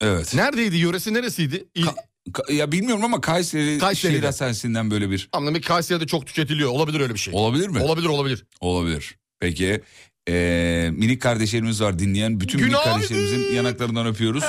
Evet. 0.00 0.34
Neredeydi 0.34 0.76
yöresi 0.76 1.14
neresiydi? 1.14 1.68
İl... 1.74 1.86
Ka- 2.32 2.52
ya 2.52 2.72
bilmiyorum 2.72 3.04
ama 3.04 3.20
Kayseri 3.20 3.78
Kayseri'de. 3.78 4.26
Hastanesi'nden 4.26 4.90
böyle 4.90 5.10
bir 5.10 5.28
ki 5.60 5.60
Kayseri'de 5.68 6.06
çok 6.06 6.26
tüketiliyor. 6.26 6.70
Olabilir 6.70 7.00
öyle 7.00 7.14
bir 7.14 7.18
şey. 7.18 7.34
olabilir 7.36 7.68
mi? 7.68 7.78
Olabilir 7.82 8.06
olabilir. 8.06 8.44
Olabilir. 8.60 9.16
Peki 9.40 9.80
eee, 10.28 10.90
minik 10.92 11.22
kardeşlerimiz 11.22 11.80
var 11.80 11.98
dinleyen. 11.98 12.40
Bütün 12.40 12.60
minik 12.60 12.72
Günaydın. 12.72 12.90
kardeşlerimizin 12.92 13.54
yanaklarından 13.54 14.06
öpüyoruz. 14.06 14.44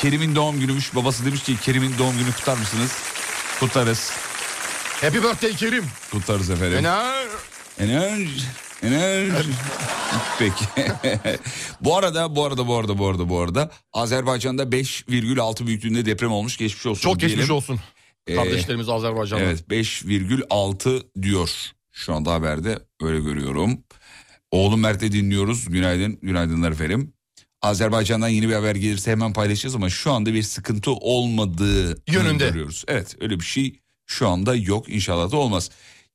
Kerim'in 0.00 0.34
doğum 0.36 0.60
günümüş. 0.60 0.94
Babası 0.94 1.24
demiş 1.26 1.42
ki 1.42 1.56
Kerim'in 1.62 1.98
doğum 1.98 2.18
günü 2.18 2.32
kutlar 2.32 2.56
mısınız? 2.58 2.92
Kutlarız. 3.60 4.12
Happy 5.04 5.18
birthday 5.18 5.52
Kerim. 5.52 5.84
Kutlarız 6.10 6.50
efendim. 6.50 6.78
Ener. 6.78 7.26
Enerji. 7.78 8.46
Enerji. 8.82 9.32
Peki. 10.38 10.64
bu 11.80 11.96
arada 11.96 12.36
bu 12.36 12.44
arada 12.44 12.66
bu 12.66 12.76
arada 12.76 12.98
bu 12.98 13.06
arada 13.06 13.28
bu 13.28 13.40
arada 13.40 13.70
Azerbaycan'da 13.92 14.62
5,6 14.62 15.66
büyüklüğünde 15.66 16.06
deprem 16.06 16.32
olmuş. 16.32 16.56
Geçmiş 16.56 16.86
olsun. 16.86 17.02
Çok 17.02 17.20
geçmiş 17.20 17.36
diyelim. 17.36 17.54
olsun. 17.54 17.80
Ee, 18.26 18.34
Kardeşlerimiz 18.34 18.88
Azerbaycan'da. 18.88 19.44
Evet 19.44 19.64
5,6 19.70 21.22
diyor. 21.22 21.50
Şu 21.92 22.14
anda 22.14 22.32
haberde 22.32 22.78
öyle 23.02 23.20
görüyorum. 23.20 23.78
Oğlum 24.50 24.80
Mert'e 24.80 25.12
dinliyoruz. 25.12 25.68
Günaydın. 25.68 26.18
Günaydınlar 26.22 26.72
efendim. 26.72 27.12
Azerbaycan'dan 27.62 28.28
yeni 28.28 28.48
bir 28.48 28.54
haber 28.54 28.74
gelirse 28.74 29.10
hemen 29.10 29.32
paylaşacağız 29.32 29.74
ama 29.74 29.90
şu 29.90 30.12
anda 30.12 30.34
bir 30.34 30.42
sıkıntı 30.42 30.90
olmadığı 30.90 32.02
Yönünde. 32.12 32.48
görüyoruz. 32.48 32.84
Evet 32.88 33.16
öyle 33.20 33.40
bir 33.40 33.44
şey 33.44 33.83
şu 34.06 34.28
anda 34.28 34.54
yok. 34.54 34.88
İnşallah 34.88 35.32
da 35.32 35.36
olmaz. 35.36 35.70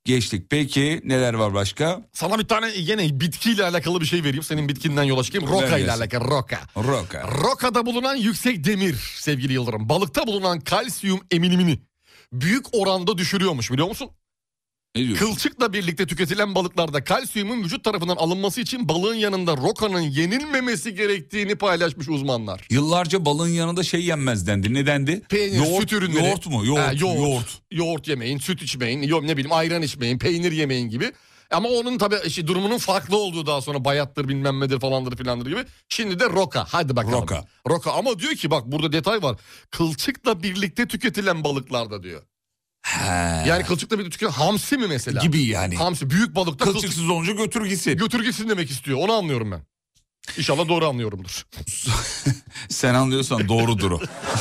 Geçtik. 0.06 0.46
Peki 0.50 1.02
neler 1.04 1.34
var 1.34 1.54
başka? 1.54 2.02
Sana 2.14 2.40
bir 2.40 2.44
tane 2.48 2.72
yine 2.76 3.20
bitkiyle 3.20 3.64
alakalı 3.66 4.02
bir 4.02 4.06
şey 4.06 4.24
vereyim. 4.24 4.44
Senin 4.44 4.70
bitkinden 4.70 5.04
yola 5.04 5.24
çıkayım. 5.24 5.48
Roka 5.48 5.78
ile 5.78 5.92
alakalı 5.92 6.24
roka. 6.26 6.60
Roka. 6.78 7.28
Rokada 7.28 7.86
bulunan 7.86 8.16
yüksek 8.16 8.64
demir 8.64 9.14
sevgili 9.16 9.54
Yıldırım. 9.54 9.90
Balıkta 9.90 10.28
bulunan 10.28 10.60
kalsiyum 10.60 11.22
emilimini 11.32 11.80
büyük 12.34 12.66
oranda 12.72 13.18
düşürüyormuş 13.18 13.72
biliyor 13.72 13.88
musun? 13.88 14.10
Ne 14.96 15.04
diyorsun? 15.04 15.26
Kılçıkla 15.26 15.74
birlikte 15.74 16.08
tüketilen 16.08 16.56
balıklarda 16.56 17.04
kalsiyumun 17.04 17.64
vücut 17.64 17.84
tarafından 17.84 18.16
alınması 18.16 18.62
için 18.62 18.90
balığın 18.90 19.16
yanında 19.16 19.58
rokanın 19.58 20.02
yenilmemesi 20.02 20.96
gerektiğini 20.96 21.56
paylaşmış 21.56 22.10
uzmanlar. 22.10 22.68
Yıllarca 22.70 23.26
balığın 23.26 23.48
yanında 23.48 23.84
şey 23.84 24.06
yenmez 24.06 24.48
dendi. 24.48 24.74
Ne 24.74 24.86
dendi? 24.86 25.22
Peynir, 25.30 25.58
yoğurt, 25.58 25.82
süt 25.82 25.94
ürünleri. 25.94 26.28
Yoğurt 26.28 26.48
mu? 26.48 26.66
Yoğurt. 26.66 26.82
Ha, 26.82 26.94
yoğurt. 26.94 27.20
yoğurt. 27.20 27.62
Yoğurt 27.72 28.08
yemeyin, 28.08 28.38
süt 28.40 28.62
içmeyin, 28.62 29.02
yok 29.02 29.24
ne 29.24 29.38
bileyim 29.38 29.52
ayran 29.52 29.82
içmeyin, 29.82 30.20
peynir 30.20 30.52
yemeyin 30.52 30.90
gibi. 30.90 31.12
Ama 31.52 31.70
onun 31.70 31.98
tabii 31.98 32.16
işte 32.26 32.48
durumunun 32.48 32.78
farklı 32.78 33.18
olduğu 33.18 33.46
daha 33.46 33.62
sonra 33.62 33.86
bayattır 33.86 34.28
bilmem 34.28 34.60
nedir 34.60 34.80
falandır 34.80 35.18
filandır 35.18 35.46
gibi. 35.50 35.66
Şimdi 35.90 36.20
de 36.20 36.26
roka. 36.26 36.66
Hadi 36.70 36.96
bakalım. 36.96 37.22
Roka. 37.22 37.46
Roka 37.68 37.92
ama 37.92 38.20
diyor 38.20 38.34
ki 38.34 38.52
bak 38.52 38.66
burada 38.66 38.92
detay 38.92 39.24
var. 39.24 39.38
Kılçıkla 39.72 40.44
birlikte 40.44 40.88
tüketilen 40.88 41.44
balıklarda 41.44 42.04
diyor. 42.04 42.22
He. 42.82 43.47
Yani 43.49 43.63
kılçıkla 43.63 43.99
birlikte 43.99 44.13
tüketilen 44.17 44.45
hamsi 44.45 44.77
mi 44.77 44.88
mesela? 44.88 45.21
Gibi 45.21 45.41
yani. 45.43 45.75
Hamsi 45.75 46.09
büyük 46.09 46.36
balıkta 46.36 46.65
kılçık 46.65 46.82
Kılçıksız 46.82 47.09
olunca 47.09 47.34
götür 47.34 47.65
gitsin. 47.65 47.97
götür 47.97 48.23
gitsin 48.23 48.49
demek 48.49 48.69
istiyor. 48.71 48.97
Onu 49.01 49.13
anlıyorum 49.13 49.51
ben. 49.51 49.61
İnşallah 50.38 50.67
doğru 50.67 50.88
anlıyorumdur. 50.88 51.45
Sen 52.69 52.93
anlıyorsan 52.93 53.47
doğrudur 53.47 53.91
o. 53.91 53.99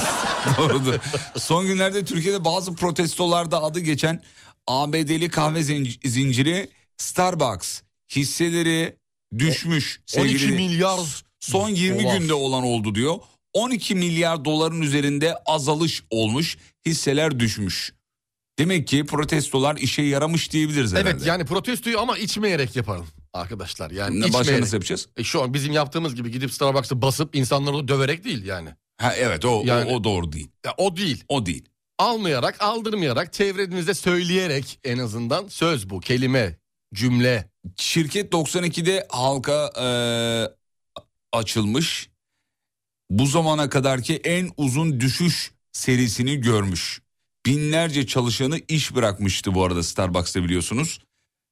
doğrudur. 0.58 0.94
Son 1.38 1.66
günlerde 1.66 2.04
Türkiye'de 2.04 2.44
bazı 2.44 2.74
protestolarda 2.74 3.62
adı 3.62 3.80
geçen 3.80 4.22
ABD'li 4.66 5.28
kahve 5.28 5.60
zinc- 5.60 6.08
zinciri 6.08 6.70
Starbucks 6.96 7.80
hisseleri 8.16 8.96
düşmüş. 9.38 10.00
12 10.16 10.38
sevgili- 10.38 10.52
milyar 10.56 11.00
Son 11.40 11.68
20 11.68 12.02
dolar. 12.04 12.16
günde 12.18 12.34
olan 12.34 12.62
oldu 12.64 12.94
diyor. 12.94 13.16
12 13.52 13.94
milyar 13.94 14.44
doların 14.44 14.80
üzerinde 14.82 15.34
azalış 15.46 16.02
olmuş. 16.10 16.56
Hisseler 16.86 17.40
düşmüş. 17.40 17.92
Demek 18.58 18.88
ki 18.88 19.06
protestolar 19.06 19.76
işe 19.76 20.02
yaramış 20.02 20.52
diyebiliriz 20.52 20.92
herhalde. 20.92 21.10
Evet 21.10 21.26
yani 21.26 21.44
protestoyu 21.44 22.00
ama 22.00 22.18
içmeyerek 22.18 22.76
yapalım 22.76 23.06
arkadaşlar. 23.32 23.90
Yani 23.90 24.20
Ne, 24.20 24.32
başka 24.32 24.60
nasıl 24.60 24.76
yapacağız? 24.76 25.08
E 25.16 25.24
şu 25.24 25.42
an 25.42 25.54
bizim 25.54 25.72
yaptığımız 25.72 26.14
gibi 26.14 26.30
gidip 26.30 26.52
Starbucks'a 26.52 27.02
basıp 27.02 27.36
insanları 27.36 27.88
döverek 27.88 28.24
değil 28.24 28.44
yani. 28.44 28.68
Ha 29.00 29.14
evet 29.16 29.44
o, 29.44 29.62
Yani- 29.64 29.90
o, 29.90 29.94
o 29.94 30.04
doğru 30.04 30.32
değil. 30.32 30.48
Ya 30.66 30.74
o 30.76 30.96
değil. 30.96 31.24
O 31.28 31.46
değil. 31.46 31.68
Almayarak, 31.98 32.62
aldırmayarak, 32.62 33.32
çevrenizde 33.32 33.94
söyleyerek 33.94 34.78
en 34.84 34.98
azından 34.98 35.48
söz 35.48 35.90
bu, 35.90 36.00
kelime, 36.00 36.58
cümle. 36.94 37.50
Şirket 37.76 38.32
92'de 38.32 39.06
halka 39.10 39.72
e, 39.80 39.88
açılmış. 41.32 42.10
Bu 43.10 43.26
zamana 43.26 43.68
kadarki 43.68 44.16
en 44.16 44.50
uzun 44.56 45.00
düşüş 45.00 45.52
serisini 45.72 46.40
görmüş. 46.40 47.02
Binlerce 47.48 48.06
çalışanı 48.06 48.60
iş 48.68 48.94
bırakmıştı 48.94 49.54
bu 49.54 49.64
arada 49.64 49.82
Starbucks'ta 49.82 50.44
biliyorsunuz. 50.44 51.00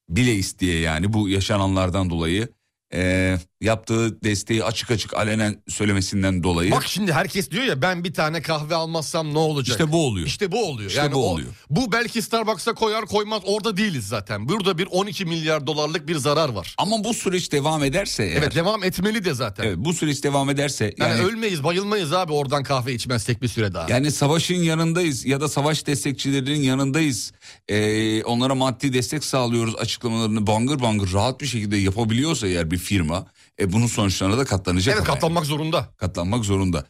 Bile 0.09 0.35
isteye 0.35 0.81
yani 0.81 1.13
bu 1.13 1.29
yaşananlardan 1.29 2.11
dolayı. 2.11 2.49
e, 2.95 3.39
yaptığı 3.61 4.23
desteği 4.23 4.65
açık 4.65 4.91
açık 4.91 5.15
alenen 5.15 5.63
söylemesinden 5.69 6.43
dolayı. 6.43 6.71
Bak 6.71 6.85
şimdi 6.87 7.13
herkes 7.13 7.51
diyor 7.51 7.65
ya 7.65 7.83
ben 7.83 8.05
bir 8.05 8.15
tane 8.15 8.43
kahve 8.43 8.75
almazsam 8.75 9.35
ne 9.35 9.39
olacak? 9.39 9.77
işte 9.81 9.93
bu 9.93 10.07
oluyor. 10.07 10.27
İşte 10.27 10.53
bu 10.53 10.65
oluyor. 10.65 10.91
İşte 10.91 11.01
yani 11.03 11.13
bu 11.15 11.27
o- 11.27 11.33
oluyor. 11.33 11.49
Bu 11.71 11.93
belki 11.93 12.23
Starbucks'a 12.23 12.73
koyar 12.75 13.07
koymaz 13.07 13.43
orada 13.45 13.77
değiliz 13.77 14.09
zaten. 14.09 14.49
Burada 14.49 14.79
bir 14.79 14.87
12 14.91 15.25
milyar 15.25 15.67
dolarlık 15.67 16.09
bir 16.09 16.17
zarar 16.17 16.49
var. 16.49 16.75
Ama 16.79 17.05
bu 17.05 17.15
süreç 17.15 17.53
devam 17.53 17.85
ederse 17.85 18.25
eğer, 18.25 18.37
Evet 18.37 18.55
devam 18.55 18.85
etmeli 18.85 19.25
de 19.25 19.35
zaten. 19.35 19.65
evet, 19.65 19.77
bu 19.79 19.93
süreç 19.93 20.25
devam 20.25 20.51
ederse 20.51 20.95
Yani, 20.99 21.11
yani 21.13 21.23
ölmeyiz 21.23 21.65
bayılmayız 21.65 22.13
abi 22.13 22.33
oradan 22.33 22.63
kahve 22.63 22.95
içmezsek 22.95 23.43
bir 23.43 23.49
süre 23.49 23.75
daha. 23.75 23.91
Yani 23.91 24.11
savaşın 24.11 24.55
yanındayız 24.55 25.25
ya 25.27 25.41
da 25.41 25.49
savaş 25.49 25.87
destekçilerinin 25.87 26.63
yanındayız. 26.63 27.33
Ee, 27.69 28.23
onlara 28.23 28.55
maddi 28.55 28.93
destek 28.93 29.25
sağlıyoruz 29.25 29.77
açıklamalarını 29.77 30.47
bangır 30.47 30.81
bangır 30.81 31.13
rahat 31.13 31.41
bir 31.41 31.47
şekilde 31.47 31.77
yapabiliyorsa 31.77 32.47
eğer 32.47 32.71
bir 32.71 32.79
firma 32.79 33.27
e, 33.61 33.73
bunun 33.73 33.87
sonuçlarına 33.87 34.39
da 34.39 34.45
katlanacak. 34.45 34.95
evet 34.97 35.07
katlanmak 35.07 35.45
zorunda. 35.47 35.77
yani. 35.77 35.87
katlanmak 35.97 36.45
zorunda. 36.45 36.87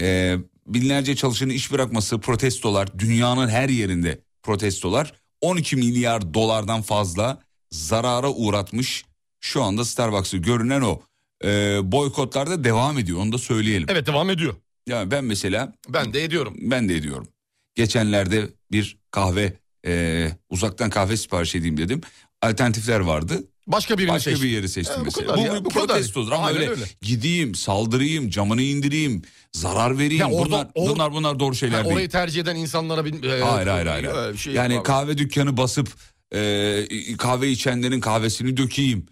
Ee, 0.00 0.36
binlerce 0.66 1.16
çalışanın 1.16 1.50
iş 1.50 1.72
bırakması 1.72 2.18
protestolar 2.20 2.98
dünyanın 2.98 3.48
her 3.48 3.68
yerinde 3.68 4.20
protestolar 4.42 5.12
12 5.40 5.76
milyar 5.76 6.34
dolardan 6.34 6.82
fazla 6.82 7.42
zarara 7.70 8.30
uğratmış 8.30 9.04
şu 9.40 9.62
anda 9.62 9.84
Starbucks'ı 9.84 10.36
görünen 10.36 10.80
o. 10.80 11.00
Ee, 11.44 11.78
boykotlar 11.82 12.50
da 12.50 12.64
devam 12.64 12.98
ediyor 12.98 13.18
onu 13.18 13.32
da 13.32 13.38
söyleyelim. 13.38 13.86
Evet 13.90 14.06
devam 14.06 14.30
ediyor. 14.30 14.54
Yani 14.86 15.10
ben 15.10 15.24
mesela 15.24 15.72
Ben 15.88 16.12
de 16.12 16.24
ediyorum. 16.24 16.54
ben 16.60 16.88
de 16.88 16.94
ediyorum. 16.96 17.28
Geçenlerde 17.74 18.48
bir 18.72 18.98
kahve 19.10 19.52
e, 19.86 20.30
uzaktan 20.50 20.90
kahve 20.90 21.16
sipariş 21.16 21.54
edeyim 21.54 21.76
dedim. 21.76 22.00
Alternatifler 22.42 23.00
vardı. 23.00 23.44
Başka 23.66 23.98
birini 23.98 24.10
Başka 24.12 24.30
seçtim. 24.30 24.48
bir 24.48 24.52
yeri 24.52 24.68
seçtim 24.68 24.96
E, 24.96 25.00
bu 25.00 25.04
mesela. 25.04 25.26
kadar 25.26 25.38
Bu, 25.38 25.54
ya, 25.54 25.60
bu 25.60 25.64
bu 25.64 25.68
kadar. 25.68 25.86
protestodur 25.86 26.32
ama 26.32 26.46
Aynen 26.46 26.60
öyle, 26.60 26.70
öyle. 26.70 26.84
gideyim, 27.02 27.54
saldırayım, 27.54 28.30
camını 28.30 28.62
indireyim, 28.62 29.22
zarar 29.52 29.98
vereyim. 29.98 30.20
Ya 30.20 30.30
orada- 30.30 30.46
bunlar, 30.50 30.64
or- 30.88 30.94
bunlar 30.94 31.12
bunlar 31.12 31.40
doğru 31.40 31.54
şeyler 31.54 31.78
Ha, 31.78 31.84
değil. 31.84 31.94
orayı 31.94 32.08
tercih 32.08 32.40
eden 32.42 32.56
insanlara 32.56 33.04
bir... 33.04 33.22
e, 33.24 33.40
hayır 33.42 33.66
hayır 33.66 33.86
hayır. 33.86 34.36
şey 34.36 34.52
yani 34.54 34.74
abi. 34.78 34.82
kahve 34.82 35.18
dükkanı 35.18 35.56
basıp 35.56 35.88
e, 36.34 36.86
kahve 37.18 37.48
içenlerin 37.50 38.00
kahvesini 38.00 38.56
dökeyim. 38.56 39.06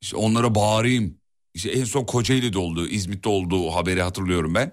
İşte 0.00 0.16
onlara 0.16 0.54
bağırayım. 0.54 1.14
İşte 1.54 1.70
en 1.70 1.84
son 1.84 2.04
Kocaeli'de 2.04 2.58
oldu, 2.58 2.88
İzmit'te 2.88 3.28
olduğu 3.28 3.70
haberi 3.70 4.02
hatırlıyorum 4.02 4.54
ben. 4.54 4.72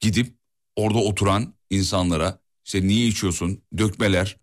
Gidip 0.00 0.34
orada 0.76 0.98
oturan 0.98 1.54
insanlara 1.70 2.38
işte 2.64 2.86
niye 2.86 3.06
içiyorsun? 3.06 3.62
Dökmeler, 3.78 4.36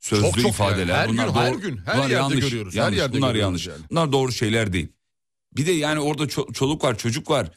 sözlü 0.00 0.24
Çok 0.24 0.38
çok 0.40 0.50
ifadeler. 0.50 0.86
yani. 0.86 0.98
Her 0.98 1.08
bunlar 1.08 1.26
gün, 1.26 1.34
doğru, 1.34 1.42
her 1.44 1.52
gün, 1.54 1.80
her 1.84 1.98
yerde 1.98 2.14
yanlış, 2.14 2.40
görüyoruz, 2.40 2.74
her 2.74 2.80
yanlış, 2.80 2.98
yerde 2.98 3.16
bunlar 3.16 3.34
yanlış. 3.34 3.66
yani. 3.66 3.78
Bunlar 3.90 4.12
doğru 4.12 4.32
şeyler 4.32 4.72
değil. 4.72 4.88
Bir 5.56 5.66
de 5.66 5.72
yani 5.72 6.00
orada 6.00 6.24
ço- 6.24 6.52
çoluk 6.52 6.84
var, 6.84 6.98
çocuk 6.98 7.30
var. 7.30 7.50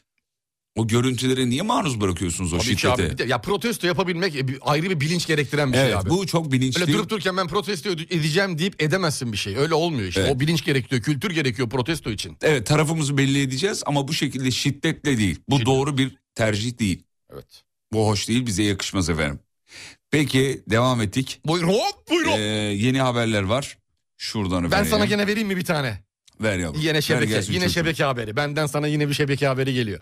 O 0.76 0.86
görüntülere 0.86 1.50
niye 1.50 1.62
maruz 1.62 2.00
bırakıyorsunuz 2.00 2.52
o 2.52 2.58
Tabii 2.58 2.66
şiddete? 2.76 2.88
abi. 3.06 3.18
De- 3.18 3.24
Ya 3.24 3.40
protesto 3.40 3.86
yapabilmek 3.86 4.36
e, 4.36 4.44
ayrı 4.60 4.90
bir 4.90 5.00
bilinç 5.00 5.26
gerektiren 5.26 5.72
bir 5.72 5.76
şey 5.76 5.86
Evet, 5.86 5.96
abi. 5.96 6.10
bu 6.10 6.26
çok 6.26 6.52
bilinçli. 6.52 6.82
Öyle 6.82 6.92
durup 6.92 7.10
dururken 7.10 7.36
ben 7.36 7.48
protesto 7.48 7.90
edeceğim 7.90 8.58
deyip 8.58 8.82
edemezsin 8.82 9.32
bir 9.32 9.36
şey. 9.36 9.56
Öyle 9.56 9.74
olmuyor 9.74 10.08
işte. 10.08 10.20
Evet. 10.20 10.32
O 10.36 10.40
bilinç 10.40 10.64
gerekiyor, 10.64 11.02
kültür 11.02 11.30
gerekiyor 11.30 11.68
protesto 11.70 12.10
için. 12.10 12.36
Evet 12.42 12.66
tarafımızı 12.66 13.16
belli 13.18 13.42
edeceğiz 13.42 13.82
ama 13.86 14.08
bu 14.08 14.12
şekilde 14.12 14.50
şiddetle 14.50 15.18
değil. 15.18 15.38
Bu 15.48 15.66
doğru 15.66 15.98
bir 15.98 16.16
tercih 16.34 16.78
değil. 16.78 17.02
Evet. 17.32 17.62
Bu 17.92 18.06
hoş 18.08 18.28
değil 18.28 18.46
bize 18.46 18.62
yakışmaz 18.62 19.10
efendim. 19.10 19.40
Peki 20.12 20.62
devam 20.70 21.00
ettik. 21.00 21.40
Buyurun 21.46 21.68
hop 21.68 22.10
buyurun. 22.10 22.32
Ee, 22.32 22.40
yeni 22.74 23.00
haberler 23.00 23.42
var. 23.42 23.78
Şuradan 24.18 24.70
ben 24.70 24.84
sana 24.84 25.04
gene 25.04 25.26
vereyim 25.26 25.48
mi 25.48 25.56
bir 25.56 25.64
tane? 25.64 26.00
Ver 26.40 26.58
yavrum. 26.58 26.80
Yine 26.80 27.02
şebeke, 27.02 27.32
yine 27.34 27.42
çocuğum. 27.42 27.68
şebeke 27.68 28.04
haberi. 28.04 28.36
Benden 28.36 28.66
sana 28.66 28.86
yine 28.86 29.08
bir 29.08 29.14
şebeke 29.14 29.46
haberi 29.46 29.74
geliyor. 29.74 30.00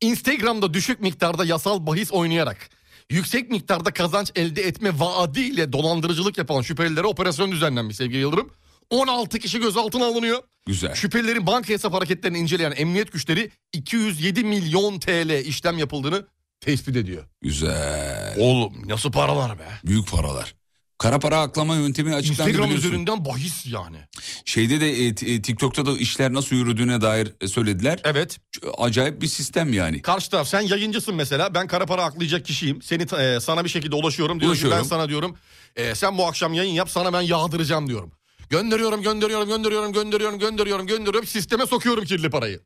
Instagram'da 0.00 0.74
düşük 0.74 1.00
miktarda 1.00 1.44
yasal 1.44 1.86
bahis 1.86 2.12
oynayarak 2.12 2.70
yüksek 3.10 3.50
miktarda 3.50 3.90
kazanç 3.90 4.32
elde 4.36 4.62
etme 4.62 4.98
vaadiyle 4.98 5.72
dolandırıcılık 5.72 6.38
yapan 6.38 6.62
şüphelilere 6.62 7.06
operasyon 7.06 7.52
düzenlenmiş 7.52 7.96
sevgili 7.96 8.18
Yıldırım. 8.18 8.50
16 8.90 9.38
kişi 9.38 9.60
gözaltına 9.60 10.04
alınıyor. 10.06 10.42
Güzel. 10.66 10.94
Şüphelilerin 10.94 11.46
banka 11.46 11.68
hesap 11.68 11.92
hareketlerini 11.94 12.38
inceleyen 12.38 12.72
emniyet 12.76 13.12
güçleri 13.12 13.50
207 13.72 14.44
milyon 14.44 14.98
TL 14.98 15.44
işlem 15.44 15.78
yapıldığını 15.78 16.26
tespit 16.60 16.96
ediyor. 16.96 17.24
Güzel. 17.42 18.34
Oğlum 18.38 18.88
nasıl 18.88 19.12
paralar 19.12 19.58
be? 19.58 19.68
Büyük 19.84 20.10
paralar. 20.10 20.54
Kara 20.98 21.18
para 21.18 21.40
aklama 21.40 21.76
yöntemi 21.76 22.14
açıklandı 22.14 22.50
Instagram 22.50 22.64
biliyorsun. 22.70 22.88
üzerinden 22.88 23.24
bahis 23.24 23.66
yani. 23.66 23.96
Şeyde 24.44 24.80
de 24.80 24.90
e, 24.90 25.06
e, 25.06 25.42
TikTok'ta 25.42 25.86
da 25.86 25.98
işler 25.98 26.32
nasıl 26.32 26.56
yürüdüğüne 26.56 27.00
dair 27.00 27.32
e, 27.40 27.48
söylediler. 27.48 28.00
Evet. 28.04 28.38
Acayip 28.78 29.22
bir 29.22 29.26
sistem 29.26 29.72
yani. 29.72 30.02
Karşı 30.02 30.30
taraf 30.30 30.48
sen 30.48 30.60
yayıncısın 30.60 31.14
mesela 31.14 31.54
ben 31.54 31.66
kara 31.66 31.86
para 31.86 32.04
aklayacak 32.04 32.44
kişiyim. 32.46 32.82
Seni 32.82 33.02
e, 33.02 33.40
sana 33.40 33.64
bir 33.64 33.68
şekilde 33.68 33.94
ulaşıyorum. 33.94 34.40
Diyorum 34.40 34.56
ki 34.58 34.66
Ulaşıyorum. 34.66 34.78
ben 34.78 34.88
sana 34.88 35.08
diyorum 35.08 35.36
e, 35.76 35.94
sen 35.94 36.18
bu 36.18 36.26
akşam 36.26 36.54
yayın 36.54 36.72
yap 36.74 36.90
sana 36.90 37.12
ben 37.12 37.20
yağdıracağım 37.20 37.88
diyorum. 37.88 38.12
Gönderiyorum 38.50 39.02
gönderiyorum 39.02 39.48
gönderiyorum 39.48 39.92
gönderiyorum 39.92 40.38
gönderiyorum 40.38 40.86
gönderiyorum 40.86 41.26
sisteme 41.28 41.66
sokuyorum 41.66 42.04
kirli 42.04 42.30
parayı. 42.30 42.60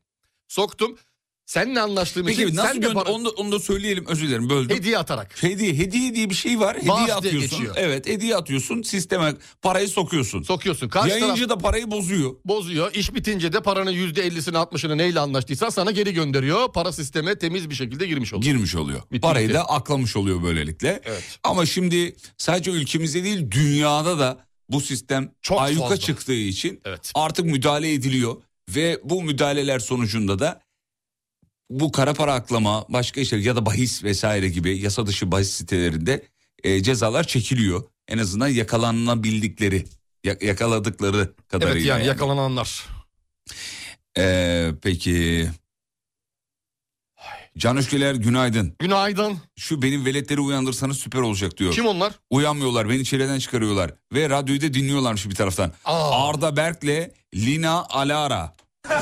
Soktum. 0.47 0.97
Seninle 1.45 1.81
anlaştığım 1.81 2.27
için 2.27 2.43
Peki 2.43 2.55
nasıl 2.55 2.67
sen 2.67 2.75
de 2.81 2.87
gönder? 2.87 3.03
para- 3.03 3.09
Onu, 3.11 3.25
da, 3.25 3.29
onu 3.29 3.51
da 3.51 3.59
söyleyelim 3.59 4.05
özür 4.07 4.27
dilerim 4.27 4.49
böldüm. 4.49 4.77
hediye 4.77 4.97
atarak. 4.97 5.43
Hediye, 5.43 5.73
hediye 5.73 6.15
diye 6.15 6.29
bir 6.29 6.35
şey 6.35 6.59
var. 6.59 6.75
Bağış 6.75 6.83
Hediye 6.83 7.05
diye 7.07 7.13
atıyorsun. 7.15 7.41
geçiyor. 7.41 7.75
Evet 7.77 8.07
hediye 8.07 8.35
atıyorsun. 8.35 8.81
Sisteme 8.81 9.33
parayı 9.61 9.87
sokuyorsun. 9.89 10.43
Sokuyorsun. 10.43 10.89
Karşı 10.89 11.09
Yayıncı 11.09 11.47
taraf 11.47 11.49
da 11.49 11.57
parayı 11.57 11.91
bozuyor. 11.91 12.35
bozuyor. 12.45 12.93
İş 12.93 13.13
bitince 13.15 13.53
de 13.53 13.61
paranın 13.61 13.91
%50'sini 13.91 14.57
60'ını 14.57 14.97
neyle 14.97 15.19
anlaştıysan 15.19 15.69
sana 15.69 15.91
geri 15.91 16.13
gönderiyor. 16.13 16.71
Para 16.73 16.91
sisteme 16.91 17.37
temiz 17.37 17.69
bir 17.69 17.75
şekilde 17.75 18.07
girmiş 18.07 18.33
oluyor. 18.33 18.53
Girmiş 18.53 18.75
oluyor. 18.75 19.01
Bitti, 19.11 19.21
Parayı 19.21 19.47
bitti. 19.47 19.53
da 19.57 19.69
aklamış 19.69 20.15
oluyor 20.15 20.43
böylelikle. 20.43 21.01
Evet. 21.05 21.23
Ama 21.43 21.65
şimdi 21.65 22.15
sadece 22.37 22.71
ülkemizde 22.71 23.23
değil 23.23 23.51
dünyada 23.51 24.19
da 24.19 24.45
bu 24.69 24.81
sistem 24.81 25.31
Çok 25.41 25.61
ayyuka 25.61 25.81
fazla. 25.83 25.97
çıktığı 25.97 26.33
için 26.33 26.81
Evet. 26.85 27.11
artık 27.15 27.45
müdahale 27.45 27.93
ediliyor. 27.93 28.35
Ve 28.69 28.99
bu 29.03 29.23
müdahaleler 29.23 29.79
sonucunda 29.79 30.39
da 30.39 30.61
bu 31.69 31.91
kara 31.91 32.13
para 32.13 32.33
aklama 32.33 32.85
başka 32.89 33.21
işler 33.21 33.37
ya 33.37 33.55
da 33.55 33.65
bahis 33.65 34.03
vesaire 34.03 34.49
gibi 34.49 34.77
yasa 34.77 35.07
dışı 35.07 35.31
bahis 35.31 35.49
sitelerinde 35.51 36.25
e, 36.63 36.83
cezalar 36.83 37.23
çekiliyor. 37.27 37.83
En 38.07 38.17
azından 38.17 38.47
yakalanabildikleri 38.47 39.85
ya- 40.23 40.37
yakaladıkları 40.41 41.33
kadarıyla. 41.47 41.77
Evet 41.77 41.85
yani 41.87 41.99
yani. 41.99 42.07
yakalananlar. 42.07 42.85
Ee, 44.17 44.71
peki. 44.81 45.49
Can 47.57 47.77
Özgeler 47.77 48.15
günaydın. 48.15 48.75
Günaydın. 48.79 49.37
Şu 49.55 49.81
benim 49.81 50.05
veletleri 50.05 50.39
uyandırsanız 50.39 50.97
süper 50.97 51.19
olacak 51.19 51.57
diyor. 51.57 51.73
Kim 51.73 51.85
onlar? 51.85 52.13
Uyanmıyorlar 52.29 52.89
beni 52.89 53.05
çileden 53.05 53.39
çıkarıyorlar. 53.39 53.91
Ve 54.13 54.29
radyoyu 54.29 54.61
da 54.61 54.73
dinliyorlarmış 54.73 55.29
bir 55.29 55.35
taraftan. 55.35 55.71
Aa. 55.85 56.29
Arda 56.29 56.57
Berk'le 56.57 57.11
Lina 57.35 57.85
Alara. 57.89 58.55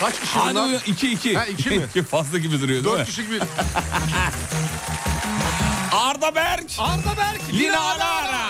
Kaç 0.00 0.20
kişi 0.20 0.38
Hadi 0.38 0.54
bunlar? 0.54 0.66
uyan 0.66 0.80
2 0.86 1.12
2. 1.12 1.36
Ha, 1.36 1.46
iki 1.46 1.70
mi? 1.70 1.86
Fazla 2.10 2.38
gibi 2.38 2.60
duruyor 2.60 2.84
değil 2.84 2.94
mi? 2.94 2.98
Dört 2.98 3.06
kişi 3.08 3.30
bir. 3.30 3.42
Arda 5.92 6.34
Berk. 6.34 6.64
Arda 6.78 7.16
Berk. 7.16 7.40
Lina 7.52 7.80
Alara. 7.80 8.40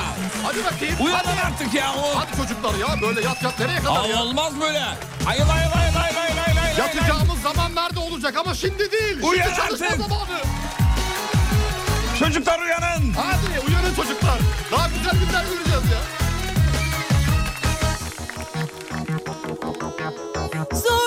Hadi 0.45 0.65
bakayım. 0.65 0.95
Uyanın 1.01 1.25
hadi. 1.25 1.41
artık 1.47 1.75
ya. 1.75 1.95
O. 1.95 2.19
Hadi 2.21 2.37
çocuklar 2.37 2.75
ya 2.75 3.01
böyle 3.03 3.21
yat 3.21 3.43
yat 3.43 3.59
nereye 3.61 3.79
kadar 3.79 4.05
Aa, 4.05 4.07
ya? 4.07 4.23
olmaz 4.23 4.53
böyle. 4.61 4.81
Hayır 5.25 5.43
hayır 5.45 5.71
hayır 5.71 5.93
hayır 5.95 6.15
hayır 6.15 6.37
hayır. 6.37 6.57
hayır. 6.57 6.79
Yatacağımız 6.79 7.41
zamanlarda 7.43 8.01
olacak 8.01 8.37
ama 8.37 8.55
şimdi 8.55 8.93
değil. 8.93 9.19
Uyan 9.23 9.45
şimdi 9.47 9.57
çalışma 9.57 9.87
artık. 9.87 10.01
zamanı. 10.01 10.41
Çocuklar 12.19 12.59
uyanın. 12.61 13.13
Hadi 13.17 13.61
uyanın 13.71 13.95
çocuklar. 13.95 14.39
Daha 14.71 14.89
güzel 14.89 15.13
günler 15.27 15.43
göreceğiz 15.45 15.85
ya. 15.93 16.01
Zorlama 20.73 21.00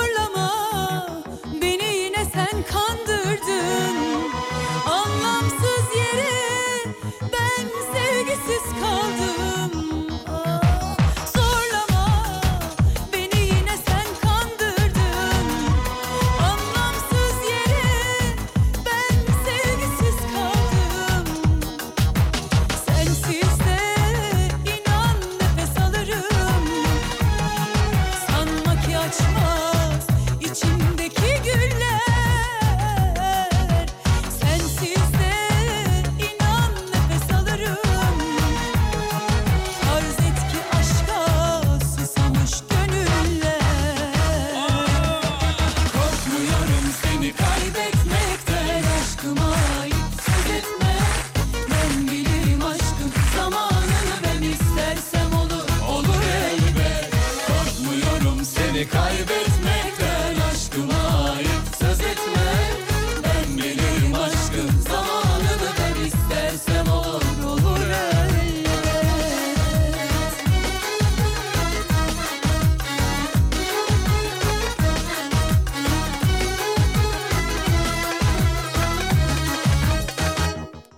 kaybetmekten 58.89 60.35
aşkıma 60.51 61.29
ait 61.31 61.75
söz 61.79 61.99
etme 61.99 62.53
Ben 63.23 63.57
bilirim 63.57 64.13
aşkın 64.13 64.81
zamanını 64.89 65.69
ben 65.79 66.05
istersem 66.05 66.87
olur 66.87 67.43
olur 67.45 67.79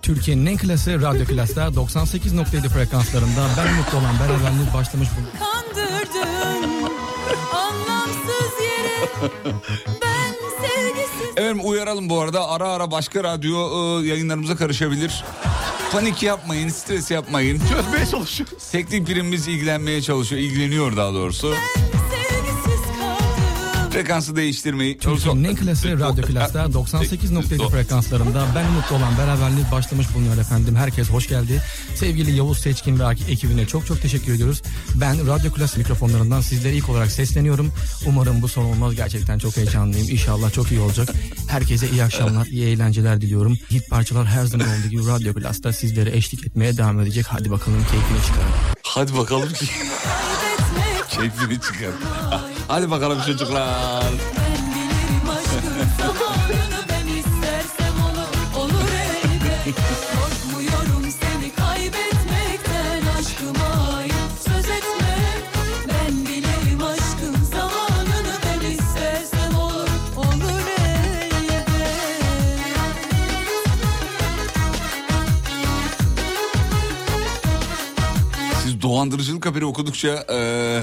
Türkiye'nin 0.02 0.46
en 0.46 0.56
klası 0.56 1.02
Radyo 1.02 1.24
Klas'ta 1.24 1.66
98.7 1.66 2.68
frekanslarında 2.68 3.48
ben 3.58 3.74
mutlu 3.74 3.98
olan 3.98 4.14
beraberliğiniz 4.20 4.74
başlamış 4.74 5.08
bulunuyor. 5.16 5.45
Efendim 11.36 11.60
uyaralım 11.64 12.08
bu 12.08 12.20
arada 12.20 12.48
ara 12.48 12.68
ara 12.68 12.90
başka 12.90 13.24
radyo 13.24 13.58
e, 14.02 14.06
yayınlarımıza 14.06 14.56
karışabilir. 14.56 15.24
Panik 15.92 16.22
yapmayın, 16.22 16.68
stres 16.68 17.10
yapmayın. 17.10 17.60
Çözmeye 17.72 18.06
çalışıyoruz. 18.06 18.70
Teknik 18.72 19.08
birimimiz 19.08 19.48
ilgilenmeye 19.48 20.02
çalışıyor, 20.02 20.42
ilgileniyor 20.42 20.96
daha 20.96 21.14
doğrusu. 21.14 21.48
kaldım 21.50 21.85
Frekansı 23.96 24.36
değiştirmeyi. 24.36 24.98
Türkiye'nin 24.98 25.44
en 25.44 25.56
klası 25.56 26.00
Radyo 26.00 26.24
Klas'ta 26.24 26.64
98.7 26.64 27.70
frekanslarında 27.70 28.46
ben 28.54 28.72
mutlu 28.72 28.96
olan 28.96 29.18
beraberliği 29.18 29.66
başlamış 29.72 30.14
bulunuyor 30.14 30.38
efendim. 30.38 30.76
Herkes 30.76 31.10
hoş 31.10 31.28
geldi. 31.28 31.62
Sevgili 31.94 32.32
Yavuz 32.32 32.58
Seçkin 32.58 32.98
ve 32.98 33.04
ekibine 33.28 33.66
çok 33.66 33.86
çok 33.86 34.02
teşekkür 34.02 34.34
ediyoruz. 34.34 34.62
Ben 34.94 35.26
Radyo 35.26 35.52
Klas 35.52 35.76
mikrofonlarından 35.76 36.40
sizlere 36.40 36.74
ilk 36.74 36.88
olarak 36.88 37.12
sesleniyorum. 37.12 37.72
Umarım 38.06 38.42
bu 38.42 38.48
son 38.48 38.64
olmaz. 38.64 38.94
Gerçekten 38.94 39.38
çok 39.38 39.56
heyecanlıyım. 39.56 40.08
İnşallah 40.10 40.52
çok 40.52 40.70
iyi 40.70 40.80
olacak. 40.80 41.08
Herkese 41.48 41.90
iyi 41.90 42.04
akşamlar, 42.04 42.46
iyi 42.46 42.64
eğlenceler 42.66 43.20
diliyorum. 43.20 43.58
Hit 43.70 43.90
parçalar 43.90 44.26
her 44.26 44.44
zaman 44.44 44.68
olduğu 44.68 44.88
gibi 44.88 45.06
Radyo 45.06 45.34
Klas'ta 45.34 45.72
sizlere 45.72 46.16
eşlik 46.16 46.46
etmeye 46.46 46.76
devam 46.76 47.00
edecek. 47.00 47.26
Hadi 47.28 47.50
bakalım 47.50 47.78
keyfini 47.78 48.26
çıkarın. 48.26 48.50
Hadi 48.82 49.16
bakalım 49.16 49.52
ki 49.52 49.66
keyfini 51.08 51.60
çıkar. 51.60 52.55
Hadi 52.68 52.90
bakalım 52.90 53.18
çocuklar. 53.26 54.04
Siz 78.62 78.82
dolandırıcılık 78.82 79.46
haberi 79.46 79.64
okudukça 79.64 80.24
eee, 80.30 80.82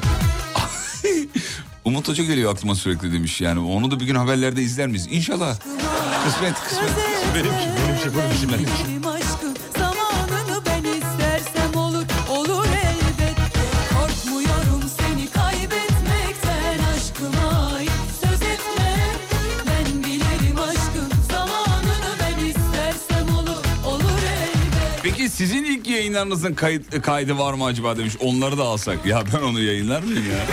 Umut 1.93 2.07
Hoca 2.07 2.23
geliyor 2.23 2.51
aklıma 2.53 2.75
sürekli 2.75 3.13
demiş 3.13 3.41
yani. 3.41 3.59
Onu 3.59 3.91
da 3.91 3.99
bir 3.99 4.05
gün 4.05 4.15
haberlerde 4.15 4.61
izler 4.61 4.87
miyiz? 4.87 5.07
İnşallah. 5.11 5.55
Kısmet 6.25 6.53
kısmet. 6.53 6.89
Benimki, 7.35 7.49
benimki, 7.49 8.17
benimki, 8.17 8.47
benimki. 8.49 8.83
Bilirim 8.87 9.02
aşkın 9.02 9.02
yayınlarınızın 26.13 26.53
kayıt, 26.53 27.01
kaydı 27.01 27.37
var 27.37 27.53
mı 27.53 27.65
acaba 27.65 27.97
demiş. 27.97 28.13
Onları 28.19 28.57
da 28.57 28.63
alsak. 28.63 29.05
Ya 29.05 29.23
ben 29.33 29.41
onu 29.41 29.59
yayınlar 29.61 30.03
mıyım 30.03 30.25
ya? 30.31 30.45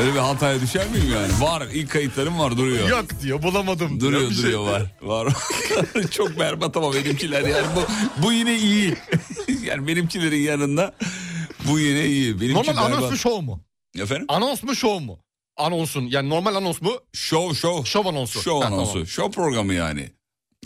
Öyle 0.00 0.14
bir 0.14 0.18
hataya 0.18 0.60
düşer 0.60 0.88
miyim 0.88 1.12
yani? 1.12 1.40
Var. 1.40 1.68
ilk 1.72 1.90
kayıtlarım 1.90 2.38
var 2.38 2.56
duruyor. 2.56 2.88
Yok 2.88 3.04
diyor 3.22 3.42
bulamadım. 3.42 4.00
Duruyor 4.00 4.20
diyor, 4.20 4.30
bir 4.30 4.34
şey. 4.34 4.44
duruyor 4.44 4.66
var. 4.66 4.82
Var. 5.02 5.32
Çok 6.10 6.38
berbat 6.38 6.76
ama 6.76 6.94
benimkiler 6.94 7.42
yani 7.42 7.66
bu, 7.76 7.82
bu 8.22 8.32
yine 8.32 8.56
iyi. 8.58 8.94
yani 9.64 9.86
benimkilerin 9.86 10.40
yanında 10.42 10.94
bu 11.68 11.78
yine 11.80 12.06
iyi. 12.06 12.40
Benimki 12.40 12.54
Normal 12.54 12.76
berbat. 12.76 12.98
anons 12.98 13.10
mu 13.10 13.16
şov 13.16 13.40
mu? 13.40 13.60
Efendim? 13.98 14.26
Anons 14.28 14.62
mu 14.62 14.76
şov 14.76 15.00
mu? 15.00 15.18
Anonsun 15.56 16.02
yani 16.02 16.28
normal 16.30 16.54
anons 16.54 16.82
mu? 16.82 16.92
Şov 17.12 17.54
şov. 17.54 17.84
Şov 17.84 18.06
anonsu. 18.06 18.42
Şov 18.42 18.60
Ha, 18.60 18.66
anonsu. 18.66 18.92
tamam. 18.92 19.06
Şov 19.06 19.30
programı 19.30 19.74
yani. 19.74 20.10